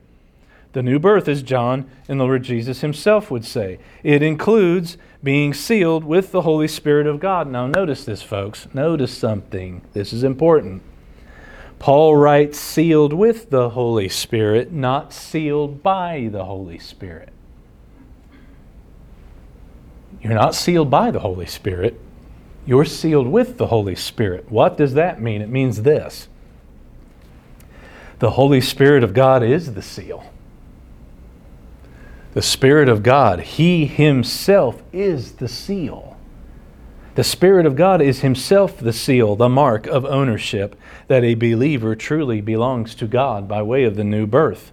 The 0.74 0.82
new 0.82 1.00
birth, 1.00 1.26
as 1.26 1.42
John 1.42 1.86
and 2.08 2.20
the 2.20 2.24
Lord 2.24 2.44
Jesus 2.44 2.82
himself 2.82 3.32
would 3.32 3.44
say, 3.44 3.78
it 4.04 4.22
includes 4.22 4.96
being 5.26 5.52
sealed 5.52 6.04
with 6.04 6.30
the 6.30 6.42
Holy 6.42 6.68
Spirit 6.68 7.04
of 7.04 7.18
God. 7.18 7.48
Now, 7.48 7.66
notice 7.66 8.04
this, 8.04 8.22
folks. 8.22 8.68
Notice 8.72 9.12
something. 9.12 9.82
This 9.92 10.12
is 10.12 10.22
important. 10.22 10.84
Paul 11.80 12.16
writes, 12.16 12.60
sealed 12.60 13.12
with 13.12 13.50
the 13.50 13.70
Holy 13.70 14.08
Spirit, 14.08 14.70
not 14.70 15.12
sealed 15.12 15.82
by 15.82 16.28
the 16.30 16.44
Holy 16.44 16.78
Spirit. 16.78 17.30
You're 20.22 20.32
not 20.32 20.54
sealed 20.54 20.90
by 20.90 21.10
the 21.10 21.18
Holy 21.18 21.46
Spirit. 21.46 22.00
You're 22.64 22.84
sealed 22.84 23.26
with 23.26 23.58
the 23.58 23.66
Holy 23.66 23.96
Spirit. 23.96 24.48
What 24.48 24.76
does 24.76 24.94
that 24.94 25.20
mean? 25.20 25.42
It 25.42 25.50
means 25.50 25.82
this 25.82 26.28
the 28.20 28.30
Holy 28.30 28.60
Spirit 28.60 29.02
of 29.02 29.12
God 29.12 29.42
is 29.42 29.74
the 29.74 29.82
seal. 29.82 30.24
The 32.36 32.42
Spirit 32.42 32.90
of 32.90 33.02
God, 33.02 33.40
He 33.40 33.86
Himself 33.86 34.82
is 34.92 35.36
the 35.36 35.48
seal. 35.48 36.18
The 37.14 37.24
Spirit 37.24 37.64
of 37.64 37.76
God 37.76 38.02
is 38.02 38.20
Himself 38.20 38.76
the 38.76 38.92
seal, 38.92 39.36
the 39.36 39.48
mark 39.48 39.86
of 39.86 40.04
ownership 40.04 40.78
that 41.08 41.24
a 41.24 41.34
believer 41.34 41.96
truly 41.96 42.42
belongs 42.42 42.94
to 42.96 43.06
God 43.06 43.48
by 43.48 43.62
way 43.62 43.84
of 43.84 43.96
the 43.96 44.04
new 44.04 44.26
birth. 44.26 44.70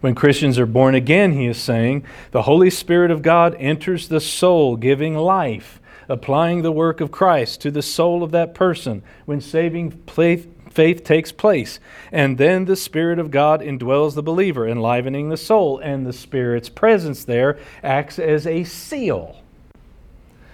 When 0.00 0.16
Christians 0.16 0.58
are 0.58 0.66
born 0.66 0.96
again, 0.96 1.34
he 1.34 1.46
is 1.46 1.58
saying, 1.58 2.04
the 2.32 2.42
Holy 2.42 2.70
Spirit 2.70 3.12
of 3.12 3.22
God 3.22 3.54
enters 3.56 4.08
the 4.08 4.18
soul, 4.18 4.74
giving 4.74 5.14
life, 5.14 5.80
applying 6.08 6.62
the 6.62 6.72
work 6.72 7.00
of 7.00 7.12
Christ 7.12 7.60
to 7.60 7.70
the 7.70 7.82
soul 7.82 8.24
of 8.24 8.32
that 8.32 8.52
person 8.52 9.04
when 9.26 9.40
saving 9.40 9.92
faith, 10.08 10.52
faith 10.76 11.02
takes 11.02 11.32
place. 11.32 11.80
And 12.12 12.36
then 12.36 12.66
the 12.66 12.76
Spirit 12.76 13.18
of 13.18 13.30
God 13.30 13.62
indwells 13.62 14.14
the 14.14 14.22
believer, 14.22 14.68
enlivening 14.68 15.30
the 15.30 15.36
soul, 15.38 15.78
and 15.78 16.06
the 16.06 16.12
Spirit's 16.12 16.68
presence 16.68 17.24
there 17.24 17.58
acts 17.82 18.18
as 18.18 18.46
a 18.46 18.62
seal, 18.62 19.42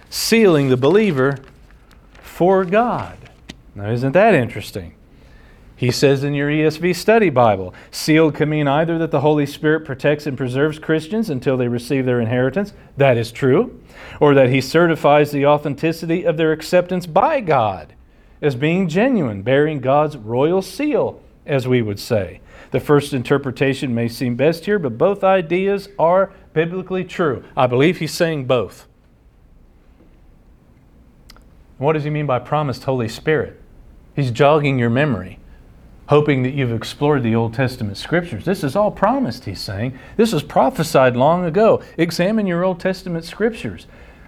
sealing 0.09 0.69
the 0.69 0.77
believer 0.77 1.39
for 2.23 2.65
God. 2.65 3.19
Now, 3.75 3.91
isn't 3.91 4.13
that 4.13 4.35
interesting? 4.35 4.95
He 5.75 5.91
says 5.91 6.23
in 6.23 6.35
your 6.35 6.49
ESV 6.49 6.95
study 6.95 7.29
Bible, 7.29 7.75
sealed 7.91 8.37
can 8.37 8.49
mean 8.49 8.69
either 8.69 8.99
that 8.99 9.11
the 9.11 9.23
Holy 9.23 9.47
Spirit 9.47 9.85
protects 9.85 10.29
and 10.29 10.37
preserves 10.37 10.79
Christians 10.79 11.31
until 11.31 11.57
they 11.57 11.67
receive 11.67 12.07
their 12.07 12.21
inheritance, 12.21 12.73
that 12.97 13.17
is 13.17 13.33
true, 13.33 13.83
or 14.21 14.35
that 14.35 14.51
He 14.51 14.61
certifies 14.61 15.33
the 15.33 15.47
authenticity 15.47 16.23
of 16.23 16.37
their 16.37 16.53
acceptance 16.53 17.07
by 17.07 17.41
God 17.41 17.95
as 18.43 18.55
being 18.55 18.89
genuine, 18.89 19.41
bearing 19.41 19.81
God's 19.81 20.17
royal 20.17 20.61
seal, 20.61 21.23
as 21.47 21.67
we 21.67 21.81
would 21.81 21.99
say. 21.99 22.41
The 22.73 22.81
first 22.81 23.15
interpretation 23.15 23.95
may 23.95 24.09
seem 24.09 24.37
best 24.37 24.67
here, 24.67 24.79
but 24.79 24.99
both 24.99 25.25
ideas 25.25 25.89
are 25.99 26.33
biblically 26.53 27.05
true. 27.05 27.45
I 27.57 27.67
believe 27.67 27.99
he's 27.99 28.13
saying 28.13 28.47
both. 28.47 28.87
What 31.79 31.95
does 31.95 32.05
he 32.05 32.11
mean 32.11 32.27
by 32.27 32.39
promised 32.39 32.85
Holy 32.85 33.09
Spirit? 33.09 33.59
He's 34.15 34.31
jogging 34.31 34.79
your 34.79 34.91
memory 34.91 35.39
hoping 36.13 36.43
that 36.43 36.53
you've 36.53 36.75
explored 36.75 37.23
the 37.23 37.35
Old 37.35 37.55
Testament 37.55 37.97
scriptures. 37.97 38.45
This 38.45 38.63
is 38.63 38.77
all 38.77 38.91
promised, 38.91 39.47
he's 39.47 39.61
saying. 39.61 39.99
This 40.19 40.33
was 40.33 40.43
prophesied 40.43 41.17
long 41.17 41.47
ago. 41.47 41.83
Examine 41.97 42.47
your 42.47 42.65
Old 42.65 42.81
Testament 42.81 43.25
scriptures. 43.25 43.87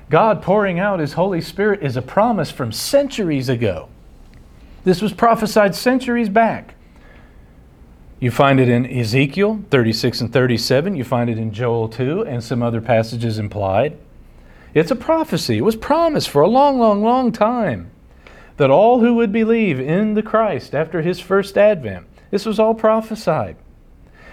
God 0.08 0.40
pouring 0.40 0.78
out 0.78 1.00
his 1.00 1.12
Holy 1.12 1.42
Spirit 1.42 1.82
is 1.82 1.96
a 1.96 2.00
promise 2.02 2.50
from 2.50 2.72
centuries 2.72 3.50
ago. 3.50 3.90
This 4.84 5.02
was 5.02 5.12
prophesied 5.12 5.74
centuries 5.74 6.28
back. 6.28 6.74
You 8.20 8.30
find 8.30 8.60
it 8.60 8.68
in 8.68 8.86
Ezekiel 8.86 9.64
36 9.70 10.20
and 10.20 10.32
37. 10.32 10.96
You 10.96 11.04
find 11.04 11.28
it 11.28 11.38
in 11.38 11.52
Joel 11.52 11.88
2 11.88 12.22
and 12.22 12.42
some 12.42 12.62
other 12.62 12.80
passages 12.80 13.38
implied. 13.38 13.98
It's 14.72 14.90
a 14.90 14.96
prophecy. 14.96 15.58
It 15.58 15.64
was 15.64 15.76
promised 15.76 16.28
for 16.28 16.42
a 16.42 16.48
long, 16.48 16.78
long, 16.78 17.02
long 17.02 17.32
time 17.32 17.90
that 18.56 18.70
all 18.70 19.00
who 19.00 19.14
would 19.14 19.32
believe 19.32 19.80
in 19.80 20.14
the 20.14 20.22
Christ 20.22 20.74
after 20.74 21.02
his 21.02 21.20
first 21.20 21.58
advent, 21.58 22.06
this 22.30 22.46
was 22.46 22.58
all 22.58 22.74
prophesied. 22.74 23.56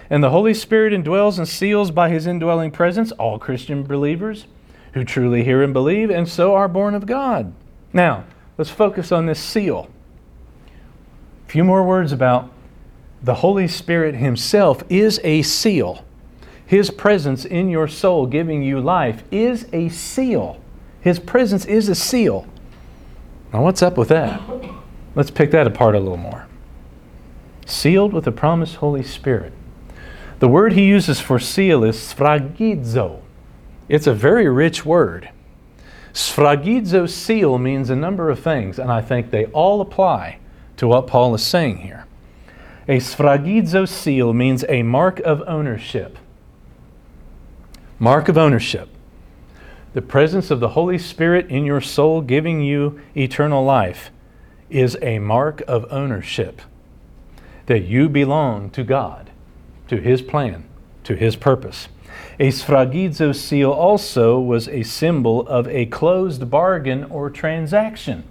And 0.10 0.24
the 0.24 0.30
Holy 0.30 0.54
Spirit 0.54 0.93
indwells 0.93 1.38
and 1.38 1.47
seals 1.47 1.91
by 1.91 2.10
his 2.10 2.28
indwelling 2.28 2.72
presence 2.72 3.12
all 3.14 3.39
Christian 3.39 3.84
believers 3.84 4.45
who 4.93 5.04
truly 5.06 5.43
hear 5.43 5.64
and 5.64 5.74
believe, 5.74 6.10
and 6.10 6.28
so 6.28 6.54
are 6.54 6.68
born 6.68 6.93
of 6.93 7.06
God. 7.06 7.54
Now, 7.93 8.26
let's 8.58 8.70
focus 8.70 9.12
on 9.12 9.26
this 9.26 9.39
seal. 9.39 9.89
Few 11.52 11.66
more 11.66 11.84
words 11.84 12.14
about 12.14 12.49
the 13.22 13.34
Holy 13.34 13.68
Spirit 13.68 14.16
Himself 14.16 14.86
is 14.88 15.20
a 15.22 15.41
seal. 15.41 16.06
His 16.66 16.89
presence 16.89 17.43
in 17.43 17.70
your 17.70 17.89
soul, 17.89 18.26
giving 18.26 18.64
you 18.64 18.80
life, 18.80 19.26
is 19.32 19.68
a 19.74 19.89
seal. 19.89 20.62
His 21.02 21.20
presence 21.20 21.66
is 21.66 21.89
a 21.89 21.93
seal. 21.93 22.47
Now, 23.52 23.64
what's 23.64 23.82
up 23.82 23.97
with 23.97 24.08
that? 24.08 24.41
Let's 25.14 25.30
pick 25.30 25.52
that 25.52 25.68
apart 25.68 25.93
a 25.93 25.99
little 25.99 26.16
more. 26.16 26.47
Sealed 27.66 28.14
with 28.14 28.24
the 28.24 28.32
promised 28.32 28.78
Holy 28.78 29.04
Spirit. 29.04 29.52
The 30.39 30.47
word 30.47 30.72
he 30.72 30.86
uses 30.86 31.20
for 31.20 31.38
seal 31.38 31.84
is 31.84 31.97
sphragizo. 31.97 33.20
It's 33.89 34.08
a 34.08 34.14
very 34.14 34.47
rich 34.47 34.86
word. 34.86 35.30
Sphragizo 36.14 37.10
seal 37.10 37.58
means 37.58 37.89
a 37.89 37.95
number 37.97 38.30
of 38.30 38.39
things, 38.39 38.80
and 38.80 38.89
I 38.89 39.02
think 39.02 39.32
they 39.32 39.47
all 39.47 39.82
apply 39.82 40.38
to 40.82 40.88
what 40.88 41.05
Paul 41.05 41.36
is 41.36 41.43
saying 41.43 41.77
here. 41.77 42.07
A 42.88 42.97
sphragizo 42.97 43.88
seal 43.88 44.34
means 44.34 44.65
a 44.67 44.82
mark 44.82 45.19
of 45.19 45.43
ownership. 45.45 46.17
Mark 47.99 48.27
of 48.27 48.36
ownership 48.36 48.89
the 49.93 50.01
presence 50.01 50.49
of 50.49 50.59
the 50.59 50.69
Holy 50.69 50.97
Spirit 50.97 51.47
in 51.51 51.65
your 51.65 51.82
soul 51.82 52.21
giving 52.21 52.61
you 52.61 52.99
eternal 53.15 53.63
life 53.63 54.09
is 54.71 54.97
a 55.03 55.19
mark 55.19 55.61
of 55.67 55.86
ownership 55.91 56.63
that 57.67 57.84
you 57.84 58.09
belong 58.09 58.71
to 58.71 58.84
God, 58.84 59.29
to 59.88 59.97
His 59.97 60.23
plan, 60.23 60.63
to 61.03 61.13
His 61.13 61.36
purpose. 61.36 61.89
A 62.39 62.47
sphragizo 62.47 63.36
seal 63.36 63.69
also 63.69 64.39
was 64.39 64.67
a 64.67 64.82
symbol 64.82 65.47
of 65.47 65.67
a 65.67 65.86
closed 65.86 66.49
bargain 66.49 67.03
or 67.03 67.29
transaction. 67.29 68.23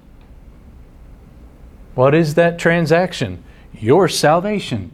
What 1.94 2.14
is 2.14 2.34
that 2.34 2.58
transaction? 2.58 3.42
Your 3.72 4.08
salvation. 4.08 4.92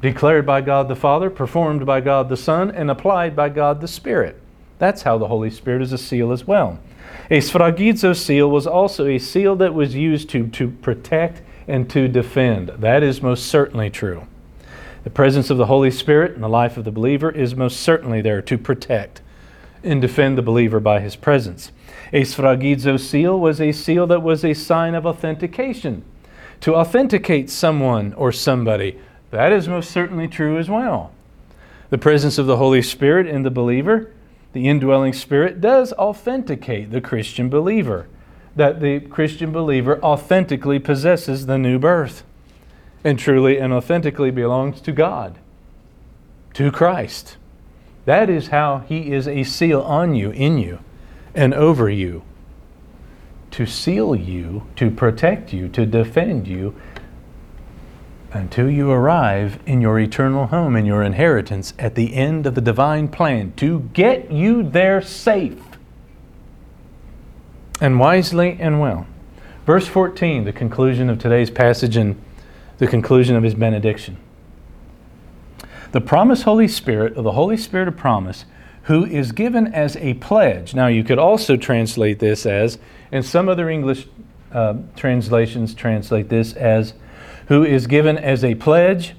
Declared 0.00 0.44
by 0.44 0.60
God 0.60 0.88
the 0.88 0.96
Father, 0.96 1.30
performed 1.30 1.86
by 1.86 2.00
God 2.00 2.28
the 2.28 2.36
Son, 2.36 2.70
and 2.70 2.90
applied 2.90 3.36
by 3.36 3.48
God 3.48 3.80
the 3.80 3.88
Spirit. 3.88 4.40
That's 4.78 5.02
how 5.02 5.16
the 5.16 5.28
Holy 5.28 5.50
Spirit 5.50 5.82
is 5.82 5.92
a 5.92 5.98
seal 5.98 6.32
as 6.32 6.44
well. 6.44 6.80
A 7.30 7.38
sphragizo 7.38 8.16
seal 8.16 8.50
was 8.50 8.66
also 8.66 9.06
a 9.06 9.18
seal 9.18 9.54
that 9.56 9.74
was 9.74 9.94
used 9.94 10.28
to, 10.30 10.48
to 10.48 10.70
protect 10.70 11.40
and 11.68 11.88
to 11.90 12.08
defend. 12.08 12.70
That 12.78 13.02
is 13.02 13.22
most 13.22 13.46
certainly 13.46 13.90
true. 13.90 14.26
The 15.04 15.10
presence 15.10 15.50
of 15.50 15.58
the 15.58 15.66
Holy 15.66 15.90
Spirit 15.90 16.34
in 16.34 16.40
the 16.40 16.48
life 16.48 16.76
of 16.76 16.84
the 16.84 16.90
believer 16.90 17.30
is 17.30 17.54
most 17.54 17.80
certainly 17.80 18.20
there 18.20 18.42
to 18.42 18.58
protect 18.58 19.20
and 19.82 20.00
defend 20.00 20.38
the 20.38 20.42
believer 20.42 20.80
by 20.80 21.00
his 21.00 21.16
presence. 21.16 21.72
A 22.12 22.22
sphragizo 22.22 23.00
seal 23.00 23.40
was 23.40 23.60
a 23.60 23.72
seal 23.72 24.06
that 24.08 24.22
was 24.22 24.44
a 24.44 24.54
sign 24.54 24.94
of 24.94 25.06
authentication, 25.06 26.04
to 26.60 26.74
authenticate 26.74 27.48
someone 27.48 28.12
or 28.14 28.32
somebody. 28.32 28.98
That 29.30 29.52
is 29.52 29.66
most 29.66 29.90
certainly 29.90 30.28
true 30.28 30.58
as 30.58 30.68
well. 30.68 31.12
The 31.90 31.98
presence 31.98 32.38
of 32.38 32.46
the 32.46 32.58
Holy 32.58 32.82
Spirit 32.82 33.26
in 33.26 33.42
the 33.42 33.50
believer, 33.50 34.10
the 34.52 34.68
indwelling 34.68 35.12
Spirit, 35.12 35.60
does 35.60 35.92
authenticate 35.94 36.90
the 36.90 37.00
Christian 37.00 37.48
believer, 37.48 38.08
that 38.54 38.80
the 38.80 39.00
Christian 39.00 39.50
believer 39.50 40.02
authentically 40.02 40.78
possesses 40.78 41.46
the 41.46 41.58
new 41.58 41.78
birth 41.78 42.22
and 43.04 43.18
truly 43.18 43.58
and 43.58 43.72
authentically 43.72 44.30
belongs 44.30 44.80
to 44.82 44.92
God, 44.92 45.38
to 46.54 46.70
Christ. 46.70 47.36
That 48.04 48.28
is 48.28 48.48
how 48.48 48.78
He 48.80 49.12
is 49.12 49.26
a 49.26 49.44
seal 49.44 49.80
on 49.80 50.14
you, 50.14 50.30
in 50.30 50.58
you, 50.58 50.80
and 51.34 51.54
over 51.54 51.88
you. 51.88 52.22
To 53.52 53.66
seal 53.66 54.16
you, 54.16 54.66
to 54.76 54.90
protect 54.90 55.52
you, 55.52 55.68
to 55.68 55.84
defend 55.84 56.48
you 56.48 56.74
until 58.32 58.70
you 58.70 58.90
arrive 58.90 59.58
in 59.66 59.80
your 59.80 59.98
eternal 59.98 60.46
home 60.46 60.74
and 60.74 60.86
your 60.86 61.02
inheritance 61.02 61.74
at 61.78 61.94
the 61.94 62.14
end 62.14 62.46
of 62.46 62.54
the 62.54 62.60
divine 62.60 63.08
plan 63.08 63.52
to 63.56 63.80
get 63.92 64.30
you 64.30 64.62
there 64.62 65.02
safe 65.02 65.60
and 67.80 67.98
wisely 67.98 68.56
and 68.58 68.80
well. 68.80 69.06
Verse 69.66 69.86
14, 69.86 70.44
the 70.44 70.52
conclusion 70.52 71.10
of 71.10 71.18
today's 71.18 71.50
passage 71.50 71.96
and 71.96 72.20
the 72.78 72.86
conclusion 72.86 73.36
of 73.36 73.42
his 73.42 73.54
benediction. 73.54 74.16
The 75.92 76.00
promised 76.00 76.44
Holy 76.44 76.68
Spirit, 76.68 77.18
or 77.18 77.22
the 77.22 77.32
Holy 77.32 77.56
Spirit 77.56 77.86
of 77.86 77.96
promise, 77.96 78.44
who 78.84 79.04
is 79.04 79.32
given 79.32 79.72
as 79.72 79.96
a 79.96 80.14
pledge. 80.14 80.74
Now, 80.74 80.88
you 80.88 81.04
could 81.04 81.18
also 81.18 81.56
translate 81.56 82.18
this 82.18 82.44
as, 82.46 82.78
and 83.10 83.24
some 83.24 83.48
other 83.48 83.70
English 83.70 84.08
uh, 84.52 84.74
translations 84.96 85.74
translate 85.74 86.28
this 86.28 86.52
as, 86.54 86.94
who 87.46 87.64
is 87.64 87.86
given 87.86 88.18
as 88.18 88.44
a 88.44 88.54
pledge, 88.56 89.14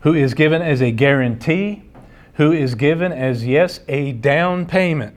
who 0.00 0.14
is 0.14 0.34
given 0.34 0.62
as 0.62 0.80
a 0.80 0.90
guarantee, 0.90 1.82
who 2.34 2.52
is 2.52 2.74
given 2.74 3.12
as, 3.12 3.46
yes, 3.46 3.80
a 3.88 4.12
down 4.12 4.66
payment. 4.66 5.16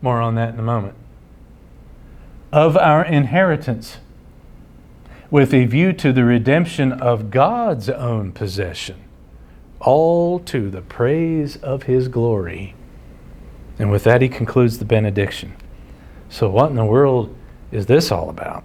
More 0.00 0.20
on 0.20 0.34
that 0.36 0.54
in 0.54 0.60
a 0.60 0.62
moment. 0.62 0.94
Of 2.52 2.76
our 2.76 3.04
inheritance 3.04 3.98
with 5.30 5.52
a 5.52 5.64
view 5.64 5.92
to 5.92 6.12
the 6.12 6.24
redemption 6.24 6.92
of 6.92 7.30
God's 7.30 7.88
own 7.90 8.32
possession, 8.32 8.96
all 9.80 10.38
to 10.40 10.70
the 10.70 10.82
praise 10.82 11.56
of 11.56 11.84
His 11.84 12.08
glory. 12.08 12.74
And 13.78 13.90
with 13.90 14.04
that, 14.04 14.22
he 14.22 14.28
concludes 14.28 14.78
the 14.78 14.84
benediction. 14.84 15.54
So, 16.28 16.48
what 16.48 16.70
in 16.70 16.76
the 16.76 16.84
world 16.84 17.36
is 17.70 17.86
this 17.86 18.10
all 18.10 18.30
about? 18.30 18.64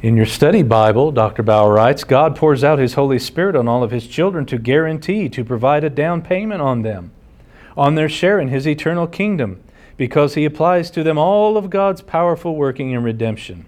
In 0.00 0.16
your 0.16 0.26
study 0.26 0.62
Bible, 0.62 1.12
Dr. 1.12 1.42
Baugh 1.42 1.68
writes 1.68 2.04
God 2.04 2.36
pours 2.36 2.64
out 2.64 2.78
His 2.78 2.94
Holy 2.94 3.18
Spirit 3.18 3.56
on 3.56 3.68
all 3.68 3.82
of 3.82 3.90
His 3.90 4.06
children 4.06 4.46
to 4.46 4.58
guarantee, 4.58 5.28
to 5.28 5.44
provide 5.44 5.84
a 5.84 5.90
down 5.90 6.22
payment 6.22 6.60
on 6.60 6.82
them, 6.82 7.12
on 7.76 7.94
their 7.94 8.08
share 8.08 8.40
in 8.40 8.48
His 8.48 8.66
eternal 8.66 9.06
kingdom, 9.06 9.62
because 9.96 10.34
He 10.34 10.44
applies 10.44 10.90
to 10.92 11.02
them 11.02 11.18
all 11.18 11.56
of 11.56 11.70
God's 11.70 12.02
powerful 12.02 12.56
working 12.56 12.90
in 12.90 13.02
redemption 13.02 13.66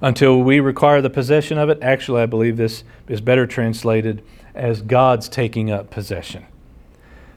until 0.00 0.42
we 0.42 0.60
require 0.60 1.00
the 1.00 1.10
possession 1.10 1.58
of 1.58 1.68
it. 1.68 1.78
Actually, 1.82 2.22
I 2.22 2.26
believe 2.26 2.56
this 2.56 2.84
is 3.08 3.20
better 3.20 3.46
translated 3.46 4.22
as 4.54 4.82
God's 4.82 5.28
taking 5.28 5.70
up 5.70 5.90
possession. 5.90 6.46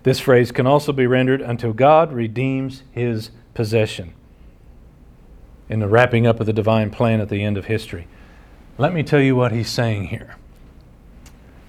This 0.04 0.20
phrase 0.20 0.52
can 0.52 0.68
also 0.68 0.94
be 0.94 1.08
rendered 1.08 1.42
until 1.42 1.74
God 1.74 2.14
redeems 2.14 2.84
his 2.92 3.32
possession 3.54 4.14
in 5.70 5.80
the 5.80 5.88
wrapping 5.88 6.26
up 6.26 6.40
of 6.40 6.46
the 6.46 6.54
divine 6.54 6.90
plan 6.90 7.20
at 7.20 7.30
the 7.30 7.44
end 7.44 7.58
of 7.58 7.66
history. 7.66 8.08
Let 8.78 8.94
me 8.94 9.04
tell 9.04 9.20
you 9.20 9.36
what 9.36 9.52
he's 9.52 9.70
saying 9.70 10.06
here. 10.08 10.36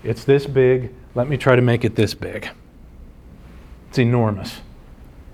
It's 0.05 0.25
this 0.25 0.47
big. 0.47 0.93
Let 1.15 1.29
me 1.29 1.37
try 1.37 1.57
to 1.57 1.63
make 1.63 1.85
it 1.85 1.97
this 1.97 2.15
big. 2.15 2.49
It's 3.89 3.99
enormous. 3.99 4.61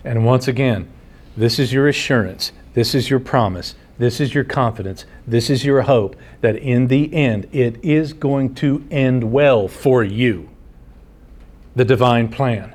And 0.05 0.25
once 0.25 0.49
again, 0.49 0.89
this 1.37 1.59
is 1.59 1.73
your 1.73 1.89
assurance. 1.89 2.53
This 2.75 2.95
is 2.95 3.11
your 3.11 3.21
promise. 3.21 3.75
This 3.99 4.21
is 4.21 4.35
your 4.35 4.45
confidence. 4.45 5.05
This 5.27 5.49
is 5.49 5.65
your 5.65 5.83
hope 5.83 6.17
that 6.41 6.57
in 6.57 6.89
the 6.89 7.13
end 7.15 7.49
it 7.53 7.83
is 7.85 8.13
going 8.13 8.55
to 8.57 8.85
end 8.91 9.33
well 9.33 9.69
for 9.69 10.03
you. 10.03 10.51
The 11.77 11.85
divine 11.85 12.29
plan. 12.29 12.75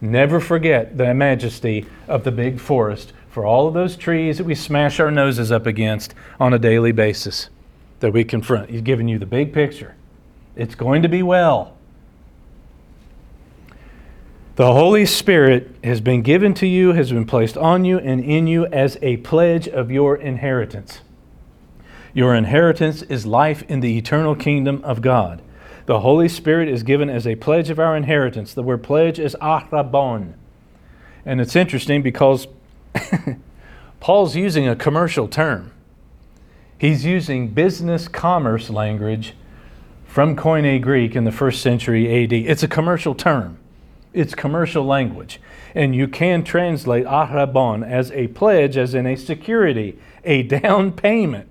Never 0.00 0.40
forget 0.40 0.98
the 0.98 1.14
majesty 1.14 1.86
of 2.08 2.24
the 2.24 2.32
big 2.32 2.58
forest 2.58 3.12
for 3.30 3.46
all 3.46 3.66
of 3.66 3.74
those 3.74 3.96
trees 3.96 4.38
that 4.38 4.44
we 4.44 4.54
smash 4.54 5.00
our 5.00 5.10
noses 5.10 5.50
up 5.50 5.64
against 5.64 6.14
on 6.38 6.52
a 6.52 6.58
daily 6.58 6.92
basis 6.92 7.48
that 8.00 8.12
we 8.12 8.24
confront. 8.24 8.68
He's 8.68 8.82
giving 8.82 9.08
you 9.08 9.18
the 9.18 9.26
big 9.26 9.52
picture. 9.54 9.94
It's 10.54 10.74
going 10.74 11.02
to 11.02 11.08
be 11.08 11.22
well. 11.22 11.71
The 14.54 14.74
Holy 14.74 15.06
Spirit 15.06 15.74
has 15.82 16.02
been 16.02 16.20
given 16.20 16.52
to 16.54 16.66
you, 16.66 16.92
has 16.92 17.10
been 17.10 17.24
placed 17.24 17.56
on 17.56 17.86
you 17.86 17.98
and 17.98 18.22
in 18.22 18.46
you 18.46 18.66
as 18.66 18.98
a 19.00 19.16
pledge 19.18 19.66
of 19.66 19.90
your 19.90 20.14
inheritance. 20.14 21.00
Your 22.12 22.34
inheritance 22.34 23.00
is 23.00 23.24
life 23.24 23.62
in 23.62 23.80
the 23.80 23.96
eternal 23.96 24.34
kingdom 24.34 24.82
of 24.84 25.00
God. 25.00 25.40
The 25.86 26.00
Holy 26.00 26.28
Spirit 26.28 26.68
is 26.68 26.82
given 26.82 27.08
as 27.08 27.26
a 27.26 27.36
pledge 27.36 27.70
of 27.70 27.78
our 27.78 27.96
inheritance. 27.96 28.52
The 28.52 28.62
word 28.62 28.82
pledge 28.82 29.18
is 29.18 29.34
arrabon. 29.40 30.34
And 31.24 31.40
it's 31.40 31.56
interesting 31.56 32.02
because 32.02 32.46
Paul's 34.00 34.36
using 34.36 34.68
a 34.68 34.76
commercial 34.76 35.28
term. 35.28 35.72
He's 36.76 37.06
using 37.06 37.48
business 37.48 38.06
commerce 38.06 38.68
language 38.68 39.32
from 40.04 40.36
Koine 40.36 40.82
Greek 40.82 41.16
in 41.16 41.24
the 41.24 41.32
first 41.32 41.62
century 41.62 42.22
AD. 42.22 42.34
It's 42.34 42.62
a 42.62 42.68
commercial 42.68 43.14
term. 43.14 43.56
It's 44.12 44.34
commercial 44.34 44.84
language. 44.84 45.40
And 45.74 45.94
you 45.94 46.06
can 46.06 46.44
translate 46.44 47.06
arrabon 47.06 47.86
as 47.86 48.10
a 48.12 48.28
pledge, 48.28 48.76
as 48.76 48.94
in 48.94 49.06
a 49.06 49.16
security, 49.16 49.98
a 50.24 50.42
down 50.42 50.92
payment. 50.92 51.48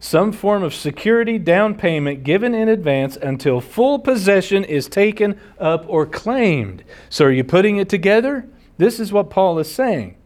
Some 0.00 0.32
form 0.32 0.62
of 0.62 0.74
security 0.74 1.38
down 1.38 1.76
payment 1.76 2.24
given 2.24 2.54
in 2.54 2.68
advance 2.68 3.16
until 3.16 3.60
full 3.60 3.98
possession 3.98 4.62
is 4.62 4.86
taken 4.86 5.40
up 5.58 5.84
or 5.88 6.04
claimed. 6.04 6.84
So, 7.08 7.26
are 7.26 7.32
you 7.32 7.44
putting 7.44 7.78
it 7.78 7.88
together? 7.88 8.46
This 8.76 9.00
is 9.00 9.12
what 9.12 9.30
Paul 9.30 9.58
is 9.58 9.72
saying. 9.72 10.16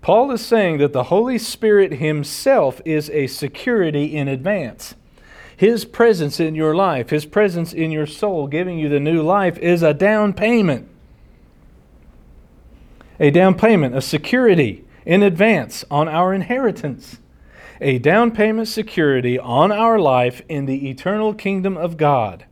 Paul 0.00 0.30
is 0.30 0.44
saying 0.44 0.78
that 0.78 0.92
the 0.92 1.04
Holy 1.04 1.38
Spirit 1.38 1.94
Himself 1.94 2.80
is 2.84 3.08
a 3.10 3.26
security 3.28 4.14
in 4.14 4.28
advance. 4.28 4.94
His 5.58 5.84
presence 5.84 6.38
in 6.38 6.54
your 6.54 6.72
life, 6.72 7.10
His 7.10 7.26
presence 7.26 7.72
in 7.72 7.90
your 7.90 8.06
soul, 8.06 8.46
giving 8.46 8.78
you 8.78 8.88
the 8.88 9.00
new 9.00 9.20
life, 9.22 9.58
is 9.58 9.82
a 9.82 9.92
down 9.92 10.32
payment. 10.32 10.88
A 13.18 13.32
down 13.32 13.56
payment, 13.56 13.96
a 13.96 14.00
security 14.00 14.84
in 15.04 15.24
advance 15.24 15.84
on 15.90 16.06
our 16.06 16.32
inheritance. 16.32 17.18
A 17.80 17.98
down 17.98 18.30
payment 18.30 18.68
security 18.68 19.36
on 19.36 19.72
our 19.72 19.98
life 19.98 20.42
in 20.48 20.66
the 20.66 20.88
eternal 20.88 21.34
kingdom 21.34 21.76
of 21.76 21.96
God. 21.96 22.44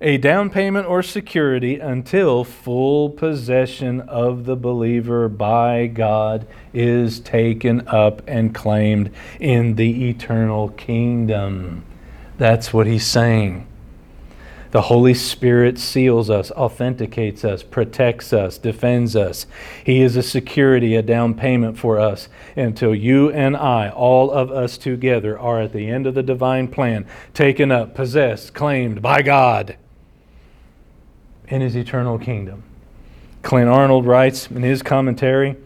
A 0.00 0.16
down 0.16 0.50
payment 0.50 0.88
or 0.88 1.04
security 1.04 1.78
until 1.78 2.42
full 2.42 3.10
possession 3.10 4.00
of 4.00 4.44
the 4.44 4.56
believer 4.56 5.28
by 5.28 5.86
God 5.86 6.48
is 6.74 7.20
taken 7.20 7.86
up 7.86 8.22
and 8.26 8.52
claimed 8.52 9.12
in 9.38 9.76
the 9.76 10.08
eternal 10.08 10.70
kingdom. 10.70 11.84
That's 12.38 12.72
what 12.72 12.86
he's 12.86 13.06
saying. 13.06 13.66
The 14.72 14.82
Holy 14.82 15.12
Spirit 15.12 15.78
seals 15.78 16.30
us, 16.30 16.50
authenticates 16.52 17.44
us, 17.44 17.62
protects 17.62 18.32
us, 18.32 18.56
defends 18.56 19.14
us. 19.14 19.44
He 19.84 20.00
is 20.00 20.16
a 20.16 20.22
security, 20.22 20.96
a 20.96 21.02
down 21.02 21.34
payment 21.34 21.76
for 21.78 22.00
us 22.00 22.30
until 22.56 22.94
you 22.94 23.30
and 23.30 23.54
I, 23.54 23.90
all 23.90 24.30
of 24.30 24.50
us 24.50 24.78
together, 24.78 25.38
are 25.38 25.60
at 25.60 25.74
the 25.74 25.90
end 25.90 26.06
of 26.06 26.14
the 26.14 26.22
divine 26.22 26.68
plan, 26.68 27.06
taken 27.34 27.70
up, 27.70 27.94
possessed, 27.94 28.54
claimed 28.54 29.02
by 29.02 29.20
God 29.20 29.76
in 31.48 31.60
His 31.60 31.76
eternal 31.76 32.18
kingdom. 32.18 32.62
Clint 33.42 33.68
Arnold 33.68 34.06
writes 34.06 34.50
in 34.50 34.62
his 34.62 34.82
commentary 34.82 35.56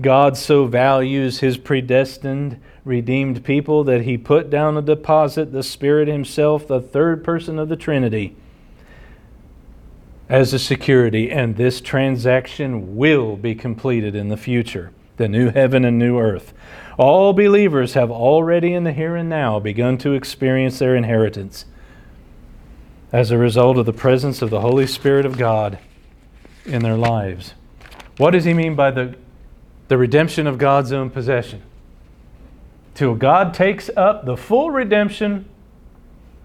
God 0.00 0.36
so 0.36 0.66
values 0.66 1.40
His 1.40 1.58
predestined, 1.58 2.60
redeemed 2.86 3.44
people 3.44 3.84
that 3.84 4.02
He 4.02 4.16
put 4.16 4.48
down 4.48 4.76
a 4.76 4.82
deposit, 4.82 5.52
the 5.52 5.62
Spirit 5.62 6.08
Himself, 6.08 6.66
the 6.66 6.80
third 6.80 7.22
person 7.24 7.58
of 7.58 7.68
the 7.68 7.76
Trinity 7.76 8.36
as 10.28 10.52
a 10.52 10.58
security, 10.58 11.30
and 11.30 11.56
this 11.56 11.80
transaction 11.80 12.96
will 12.96 13.36
be 13.36 13.54
completed 13.54 14.14
in 14.14 14.28
the 14.28 14.36
future 14.36 14.90
the 15.16 15.28
new 15.28 15.50
heaven 15.50 15.84
and 15.84 15.98
new 15.98 16.18
earth. 16.18 16.52
All 16.98 17.32
believers 17.32 17.94
have 17.94 18.10
already 18.10 18.74
in 18.74 18.84
the 18.84 18.92
here 18.92 19.16
and 19.16 19.28
now 19.28 19.58
begun 19.58 19.98
to 19.98 20.12
experience 20.12 20.78
their 20.78 20.94
inheritance 20.94 21.64
as 23.12 23.30
a 23.30 23.38
result 23.38 23.78
of 23.78 23.86
the 23.86 23.92
presence 23.92 24.42
of 24.42 24.50
the 24.50 24.60
Holy 24.60 24.86
Spirit 24.86 25.24
of 25.24 25.38
God 25.38 25.78
in 26.64 26.82
their 26.82 26.96
lives. 26.96 27.54
What 28.18 28.32
does 28.32 28.44
he 28.44 28.52
mean 28.52 28.74
by 28.74 28.90
the, 28.90 29.14
the 29.88 29.96
redemption 29.96 30.46
of 30.46 30.58
God's 30.58 30.92
own 30.92 31.10
possession? 31.10 31.62
Till 32.96 33.14
God 33.14 33.52
takes 33.52 33.90
up 33.94 34.24
the 34.24 34.38
full 34.38 34.70
redemption 34.70 35.46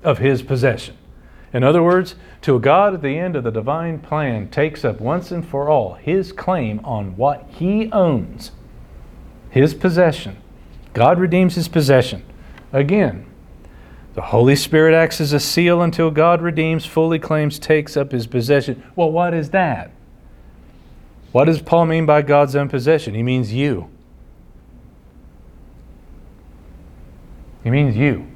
of 0.04 0.18
his 0.18 0.42
possession. 0.42 0.98
In 1.54 1.64
other 1.64 1.82
words, 1.82 2.16
till 2.42 2.60
God 2.60 2.94
at 2.94 3.02
the 3.02 3.18
end 3.18 3.38
of 3.38 3.46
the 3.46 3.52
divine 3.52 4.00
plan 4.00 4.50
takes 4.50 4.84
up 4.84 5.00
once 5.00 5.32
and 5.32 5.48
for 5.48 5.70
all 5.70 5.94
his 5.94 6.34
claim 6.34 6.82
on 6.84 7.16
what 7.16 7.48
he 7.52 7.90
owns, 7.94 8.52
his 9.50 9.74
possession. 9.74 10.36
God 10.94 11.20
redeems 11.20 11.56
his 11.56 11.70
possession. 11.70 12.22
Again, 12.74 13.26
the 14.16 14.22
Holy 14.22 14.58
Spirit 14.58 14.94
acts 14.94 15.22
as 15.22 15.32
a 15.32 15.40
seal 15.40 15.82
until 15.82 16.12
God 16.12 16.42
redeems, 16.42 16.86
fully 16.86 17.18
claims, 17.18 17.60
takes 17.60 17.96
up 17.96 18.12
his 18.12 18.28
possession. 18.28 18.84
Well, 18.98 19.10
what 19.10 19.34
is 19.34 19.52
that? 19.52 19.92
What 21.32 21.46
does 21.46 21.62
Paul 21.62 21.86
mean 21.86 22.06
by 22.06 22.24
God's 22.24 22.58
own 22.58 22.68
possession? 22.68 23.16
He 23.16 23.24
means 23.24 23.54
you. 23.54 23.90
He 27.64 27.70
means 27.70 27.96
you 27.96 28.28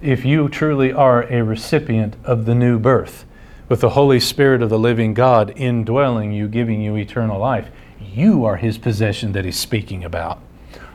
if 0.00 0.24
you 0.24 0.48
truly 0.48 0.92
are 0.92 1.22
a 1.24 1.42
recipient 1.42 2.14
of 2.24 2.44
the 2.44 2.54
new 2.54 2.78
birth, 2.78 3.24
with 3.68 3.80
the 3.80 3.90
Holy 3.90 4.20
Spirit 4.20 4.62
of 4.62 4.70
the 4.70 4.78
living 4.78 5.12
God 5.12 5.52
indwelling 5.56 6.32
you, 6.32 6.48
giving 6.48 6.80
you 6.80 6.96
eternal 6.96 7.38
life, 7.38 7.68
you 8.00 8.44
are 8.44 8.56
His 8.56 8.78
possession 8.78 9.32
that 9.32 9.44
He's 9.44 9.58
speaking 9.58 10.04
about. 10.04 10.40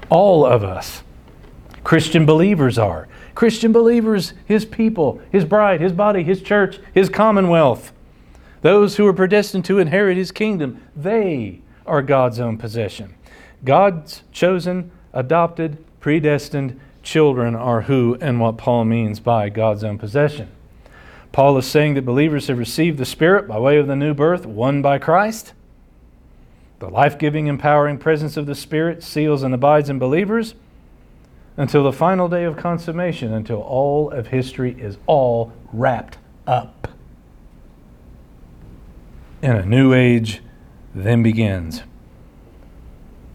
All 0.10 0.46
of 0.46 0.64
us. 0.64 1.04
Christian 1.84 2.26
believers 2.26 2.78
are. 2.78 3.08
Christian 3.36 3.72
believers, 3.74 4.34
His 4.46 4.64
people, 4.64 5.22
His 5.32 5.44
bride, 5.44 5.82
His 5.82 5.92
body, 5.92 6.24
His 6.24 6.42
church, 6.42 6.80
His 6.94 7.10
commonwealth. 7.10 7.92
Those 8.62 8.96
who 8.96 9.06
are 9.06 9.14
predestined 9.14 9.66
to 9.66 9.80
inherit 9.80 10.16
His 10.16 10.32
kingdom, 10.32 10.82
they 10.96 11.60
are 11.86 12.02
God's 12.02 12.40
own 12.40 12.58
possession. 12.58 13.16
God's 13.66 14.24
chosen, 14.32 14.92
adopted, 15.12 15.84
predestined, 16.00 16.80
children 17.04 17.56
are 17.56 17.82
who 17.82 18.18
and 18.20 18.40
what 18.40 18.58
Paul 18.58 18.86
means 18.86 19.20
by 19.20 19.50
God's 19.50 19.84
own 19.84 19.98
possession. 19.98 20.50
Paul 21.32 21.58
is 21.58 21.66
saying 21.66 21.96
that 21.96 22.06
believers 22.06 22.48
have 22.48 22.58
received 22.58 22.98
the 22.98 23.06
Spirit 23.06 23.48
by 23.48 23.60
way 23.60 23.78
of 23.78 23.88
the 23.88 23.96
new 23.96 24.14
birth, 24.14 24.46
won 24.46 24.82
by 24.82 25.00
Christ. 25.00 25.54
The 26.80 26.90
life 26.90 27.18
giving, 27.18 27.48
empowering 27.48 27.98
presence 27.98 28.38
of 28.38 28.46
the 28.46 28.56
Spirit 28.56 29.04
seals 29.04 29.44
and 29.44 29.54
abides 29.54 29.90
in 29.90 30.00
believers 30.00 30.56
until 31.58 31.84
the 31.84 31.94
final 31.94 32.28
day 32.28 32.44
of 32.44 32.58
consummation, 32.58 33.34
until 33.34 33.62
all 33.62 34.12
of 34.12 34.28
history 34.28 34.76
is 34.80 34.98
all 35.06 35.54
wrapped 35.72 36.18
up. 36.48 36.88
And 39.42 39.58
a 39.58 39.66
new 39.66 39.94
age 39.94 40.42
then 40.96 41.24
begins 41.24 41.84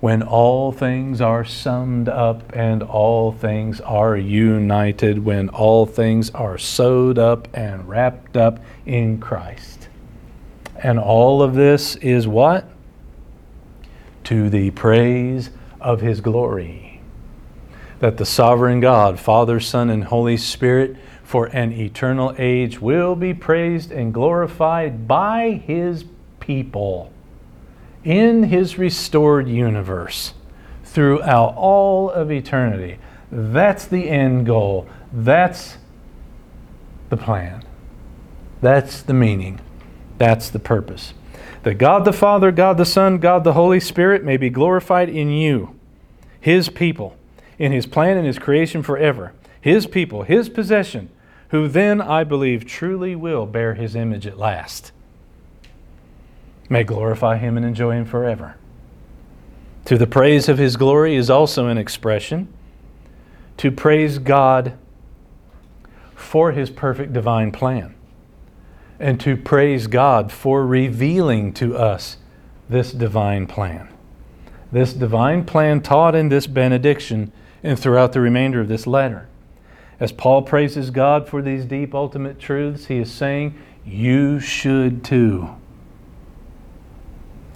when 0.00 0.22
all 0.22 0.70
things 0.70 1.20
are 1.20 1.44
summed 1.44 2.08
up 2.08 2.54
and 2.54 2.82
all 2.82 3.32
things 3.32 3.80
are 3.80 4.16
united, 4.16 5.24
when 5.24 5.48
all 5.48 5.86
things 5.86 6.30
are 6.30 6.56
sewed 6.56 7.18
up 7.18 7.48
and 7.52 7.88
wrapped 7.88 8.36
up 8.36 8.60
in 8.86 9.18
Christ. 9.18 9.88
And 10.76 11.00
all 11.00 11.42
of 11.42 11.54
this 11.54 11.96
is 11.96 12.28
what? 12.28 12.70
To 14.24 14.48
the 14.48 14.70
praise 14.70 15.50
of 15.80 16.00
His 16.00 16.20
glory. 16.20 17.00
That 17.98 18.18
the 18.18 18.26
sovereign 18.26 18.80
God, 18.80 19.18
Father, 19.18 19.58
Son, 19.58 19.90
and 19.90 20.04
Holy 20.04 20.36
Spirit, 20.36 20.96
for 21.24 21.46
an 21.46 21.72
eternal 21.72 22.32
age, 22.38 22.80
will 22.80 23.16
be 23.16 23.34
praised 23.34 23.90
and 23.90 24.14
glorified 24.14 25.08
by 25.08 25.60
His 25.66 26.04
people 26.38 27.12
in 28.04 28.44
his 28.44 28.78
restored 28.78 29.48
universe 29.48 30.34
throughout 30.84 31.54
all 31.56 32.10
of 32.10 32.30
eternity. 32.30 32.98
That's 33.30 33.84
the 33.86 34.08
end 34.08 34.46
goal. 34.46 34.88
That's 35.12 35.78
the 37.10 37.16
plan. 37.16 37.62
That's 38.60 39.02
the 39.02 39.14
meaning. 39.14 39.60
That's 40.18 40.50
the 40.50 40.58
purpose. 40.58 41.14
That 41.62 41.74
God 41.74 42.04
the 42.04 42.12
Father, 42.12 42.50
God 42.50 42.78
the 42.78 42.84
Son, 42.84 43.18
God 43.18 43.44
the 43.44 43.52
Holy 43.52 43.80
Spirit 43.80 44.24
may 44.24 44.36
be 44.36 44.50
glorified 44.50 45.08
in 45.08 45.30
you, 45.30 45.78
His 46.40 46.68
people, 46.68 47.16
in 47.58 47.72
His 47.72 47.86
plan 47.86 48.16
and 48.16 48.26
His 48.26 48.38
creation 48.38 48.82
forever. 48.82 49.32
His 49.60 49.86
people, 49.86 50.22
His 50.22 50.48
possession, 50.48 51.10
who 51.50 51.68
then, 51.68 52.00
I 52.00 52.24
believe, 52.24 52.64
truly 52.64 53.14
will 53.14 53.46
bear 53.46 53.74
His 53.74 53.94
image 53.94 54.26
at 54.26 54.38
last 54.38 54.92
may 56.68 56.84
glorify 56.84 57.36
him 57.38 57.56
and 57.56 57.64
enjoy 57.64 57.92
him 57.92 58.04
forever. 58.04 58.56
To 59.86 59.96
the 59.96 60.06
praise 60.06 60.48
of 60.48 60.58
his 60.58 60.76
glory 60.76 61.16
is 61.16 61.30
also 61.30 61.68
an 61.68 61.78
expression 61.78 62.52
to 63.56 63.70
praise 63.70 64.18
God 64.18 64.74
for 66.14 66.52
his 66.52 66.70
perfect 66.70 67.12
divine 67.12 67.52
plan 67.52 67.94
and 68.98 69.20
to 69.20 69.36
praise 69.36 69.86
God 69.86 70.32
for 70.32 70.66
revealing 70.66 71.52
to 71.54 71.76
us 71.76 72.16
this 72.68 72.92
divine 72.92 73.46
plan. 73.46 73.88
This 74.70 74.92
divine 74.92 75.44
plan 75.44 75.80
taught 75.80 76.14
in 76.14 76.28
this 76.28 76.46
benediction 76.46 77.32
and 77.62 77.78
throughout 77.78 78.12
the 78.12 78.20
remainder 78.20 78.60
of 78.60 78.68
this 78.68 78.86
letter. 78.86 79.28
As 80.00 80.12
Paul 80.12 80.42
praises 80.42 80.90
God 80.90 81.28
for 81.28 81.42
these 81.42 81.64
deep 81.64 81.94
ultimate 81.94 82.38
truths, 82.38 82.86
he 82.86 82.98
is 82.98 83.10
saying, 83.10 83.58
You 83.84 84.38
should 84.38 85.02
too. 85.02 85.56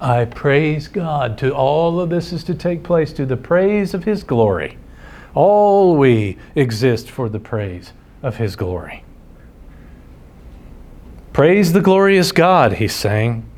I 0.03 0.25
praise 0.25 0.89
God. 0.89 1.39
To 1.39 1.55
all 1.55 2.01
of 2.01 2.11
this 2.11 2.33
is 2.33 2.43
to 2.45 2.57
take 2.57 2.83
place 2.83 3.13
to 3.13 3.25
the 3.25 3.37
praise 3.37 3.95
of 3.95 4.03
His 4.03 4.25
glory. 4.25 4.77
All 5.33 5.97
we 5.97 6.39
exist 6.57 7.09
for 7.09 7.29
the 7.29 7.39
praise 7.39 7.93
of 8.21 8.37
His 8.37 8.57
glory. 8.57 9.05
Praise 11.33 11.73
the 11.73 11.81
glorious 11.81 12.33
God, 12.33 12.75
he's 12.75 12.95
saying, 12.95 13.49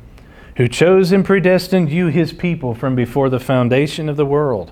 who 0.55 0.69
chose 0.69 1.11
and 1.11 1.25
predestined 1.25 1.91
you, 1.91 2.07
his 2.07 2.31
people, 2.31 2.73
from 2.73 2.95
before 2.95 3.27
the 3.27 3.39
foundation 3.39 4.07
of 4.07 4.15
the 4.15 4.25
world, 4.25 4.71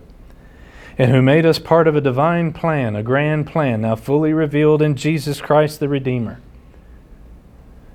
and 0.97 1.11
who 1.11 1.21
made 1.21 1.45
us 1.45 1.59
part 1.59 1.86
of 1.86 1.97
a 1.97 2.01
divine 2.01 2.53
plan, 2.53 2.95
a 2.95 3.03
grand 3.03 3.45
plan, 3.45 3.82
now 3.82 3.97
fully 3.97 4.32
revealed 4.32 4.82
in 4.82 4.95
Jesus 4.95 5.41
Christ 5.41 5.82
the 5.82 5.89
Redeemer, 5.89 6.39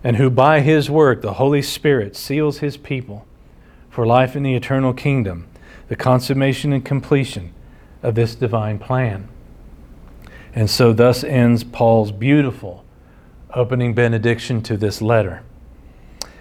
and 0.05 0.19
who 0.19 0.29
by 0.29 0.61
his 0.61 0.91
work, 0.91 1.23
the 1.23 1.35
Holy 1.35 1.63
Spirit, 1.63 2.15
seals 2.15 2.59
his 2.59 2.77
people 2.77 3.25
for 3.99 4.07
life 4.07 4.37
in 4.37 4.45
the 4.45 4.55
eternal 4.55 4.93
kingdom, 4.93 5.45
the 5.89 5.97
consummation 5.97 6.73
and 6.73 6.85
completion 6.85 7.53
of 8.01 8.15
this 8.15 8.37
divine 8.37 8.79
plan. 8.79 9.29
And 10.55 10.71
so, 10.71 10.93
thus 10.93 11.25
ends 11.25 11.65
Paul's 11.65 12.13
beautiful 12.13 12.85
opening 13.55 13.95
benediction 13.95 14.63
to 14.63 14.77
this 14.77 15.03
letter. 15.03 15.43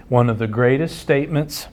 One 0.08 0.30
of 0.30 0.38
the 0.38 0.46
greatest 0.46 1.00
statements 1.00 1.66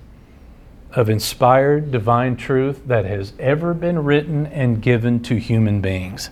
of 0.93 1.11
inspired 1.11 1.93
divine 1.93 2.37
truth 2.37 2.80
that 2.87 3.05
has 3.05 3.35
ever 3.39 3.74
been 3.74 4.05
written 4.05 4.47
and 4.47 4.80
given 4.80 5.20
to 5.24 5.37
human 5.37 5.82
beings. 5.82 6.30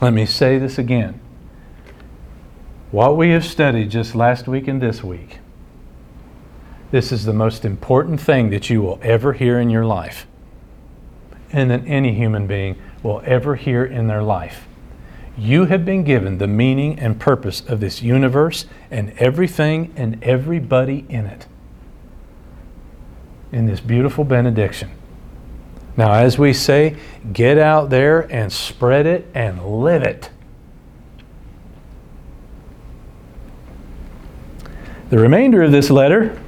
Let 0.00 0.12
me 0.12 0.26
say 0.26 0.58
this 0.58 0.78
again. 0.78 1.20
What 2.90 3.16
we 3.16 3.30
have 3.30 3.44
studied 3.44 3.92
just 3.92 4.16
last 4.16 4.48
week 4.48 4.66
and 4.66 4.82
this 4.82 5.04
week 5.04 5.38
this 6.92 7.10
is 7.10 7.24
the 7.24 7.32
most 7.32 7.64
important 7.64 8.20
thing 8.20 8.50
that 8.50 8.68
you 8.68 8.82
will 8.82 9.00
ever 9.02 9.32
hear 9.32 9.58
in 9.58 9.70
your 9.70 9.84
life, 9.84 10.26
and 11.50 11.70
that 11.70 11.82
any 11.86 12.14
human 12.14 12.46
being 12.46 12.76
will 13.02 13.22
ever 13.24 13.56
hear 13.56 13.82
in 13.82 14.06
their 14.08 14.22
life. 14.22 14.66
You 15.36 15.64
have 15.64 15.86
been 15.86 16.04
given 16.04 16.36
the 16.36 16.46
meaning 16.46 16.98
and 16.98 17.18
purpose 17.18 17.62
of 17.62 17.80
this 17.80 18.02
universe 18.02 18.66
and 18.90 19.14
everything 19.16 19.90
and 19.96 20.22
everybody 20.22 21.06
in 21.08 21.24
it. 21.24 21.46
In 23.50 23.64
this 23.64 23.80
beautiful 23.80 24.24
benediction. 24.24 24.90
Now, 25.96 26.12
as 26.12 26.38
we 26.38 26.52
say, 26.52 26.96
get 27.32 27.56
out 27.56 27.88
there 27.88 28.30
and 28.30 28.52
spread 28.52 29.06
it 29.06 29.26
and 29.34 29.64
live 29.64 30.02
it. 30.02 30.28
The 35.08 35.18
remainder 35.18 35.62
of 35.62 35.72
this 35.72 35.88
letter 35.90 36.41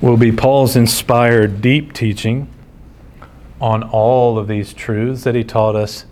will 0.00 0.16
be 0.16 0.30
Paul's 0.30 0.76
inspired 0.76 1.60
deep 1.60 1.92
teaching 1.92 2.48
on 3.60 3.82
all 3.82 4.38
of 4.38 4.48
these 4.48 4.74
truths 4.74 5.24
that 5.24 5.34
he 5.34 5.42
taught 5.42 5.74
us 5.74 6.04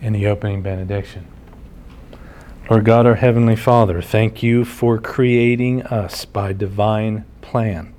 in 0.00 0.12
the 0.12 0.26
opening 0.26 0.62
benediction. 0.62 1.26
Lord 2.70 2.84
God, 2.84 3.06
our 3.06 3.16
Heavenly 3.16 3.56
Father, 3.56 4.00
thank 4.02 4.42
you 4.42 4.64
for 4.64 4.98
creating 4.98 5.82
us 5.84 6.24
by 6.24 6.52
divine 6.52 7.24
plan. 7.40 7.94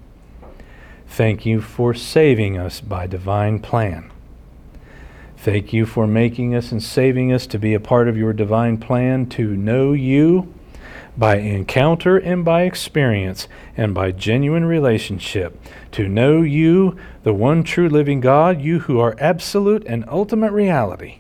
Thank 1.07 1.45
you 1.45 1.61
for 1.61 1.93
saving 1.93 2.57
us 2.57 2.81
by 2.81 3.07
divine 3.07 3.59
plan. 3.59 4.11
Thank 5.38 5.71
you 5.71 5.85
for 5.85 6.07
making 6.07 6.53
us 6.55 6.71
and 6.71 6.83
saving 6.83 7.31
us 7.31 7.47
to 7.47 7.59
be 7.59 7.73
a 7.73 7.79
part 7.79 8.07
of 8.07 8.17
your 8.17 8.33
divine 8.33 8.77
plan 8.77 9.27
to 9.29 9.55
know 9.55 9.93
you 9.93 10.53
by 11.18 11.38
encounter 11.38 12.18
and 12.18 12.45
by 12.45 12.61
experience 12.61 13.47
and 13.76 13.93
by 13.93 14.11
genuine 14.11 14.65
relationship, 14.65 15.59
to 15.91 16.07
know 16.07 16.41
you, 16.41 16.95
the 17.24 17.34
one 17.34 17.63
true 17.63 17.89
living 17.89 18.20
God, 18.20 18.61
you 18.61 18.80
who 18.80 18.99
are 18.99 19.15
absolute 19.20 19.84
and 19.88 20.05
ultimate 20.07 20.51
reality, 20.51 21.20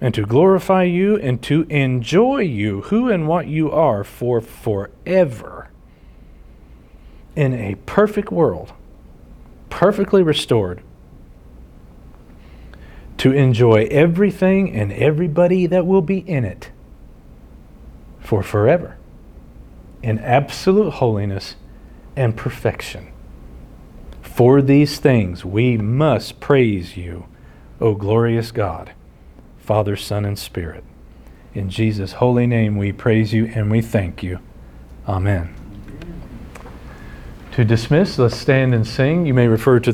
and 0.00 0.14
to 0.14 0.24
glorify 0.24 0.84
you 0.84 1.16
and 1.16 1.42
to 1.42 1.62
enjoy 1.68 2.40
you, 2.40 2.82
who 2.82 3.10
and 3.10 3.26
what 3.26 3.48
you 3.48 3.70
are, 3.70 4.04
for 4.04 4.40
forever 4.40 5.68
in 7.34 7.54
a 7.54 7.74
perfect 7.86 8.30
world, 8.30 8.72
perfectly 9.70 10.22
restored, 10.22 10.82
to 13.18 13.32
enjoy 13.32 13.86
everything 13.90 14.72
and 14.72 14.92
everybody 14.92 15.66
that 15.66 15.86
will 15.86 16.02
be 16.02 16.18
in 16.18 16.44
it 16.44 16.71
for 18.22 18.42
forever 18.42 18.96
in 20.02 20.18
absolute 20.18 20.94
holiness 20.94 21.56
and 22.16 22.36
perfection. 22.36 23.12
For 24.20 24.62
these 24.62 24.98
things 24.98 25.44
we 25.44 25.76
must 25.76 26.40
praise 26.40 26.96
you, 26.96 27.26
O 27.80 27.94
glorious 27.94 28.50
God, 28.50 28.92
Father, 29.58 29.96
Son, 29.96 30.24
and 30.24 30.38
Spirit. 30.38 30.84
In 31.54 31.68
Jesus' 31.68 32.12
holy 32.14 32.46
name 32.46 32.76
we 32.76 32.92
praise 32.92 33.32
you 33.32 33.46
and 33.54 33.70
we 33.70 33.82
thank 33.82 34.22
you. 34.22 34.38
Amen. 35.06 35.54
To 37.52 37.64
dismiss, 37.64 38.18
let's 38.18 38.36
stand 38.36 38.74
and 38.74 38.86
sing. 38.86 39.26
You 39.26 39.34
may 39.34 39.46
refer 39.46 39.78
to 39.80 39.90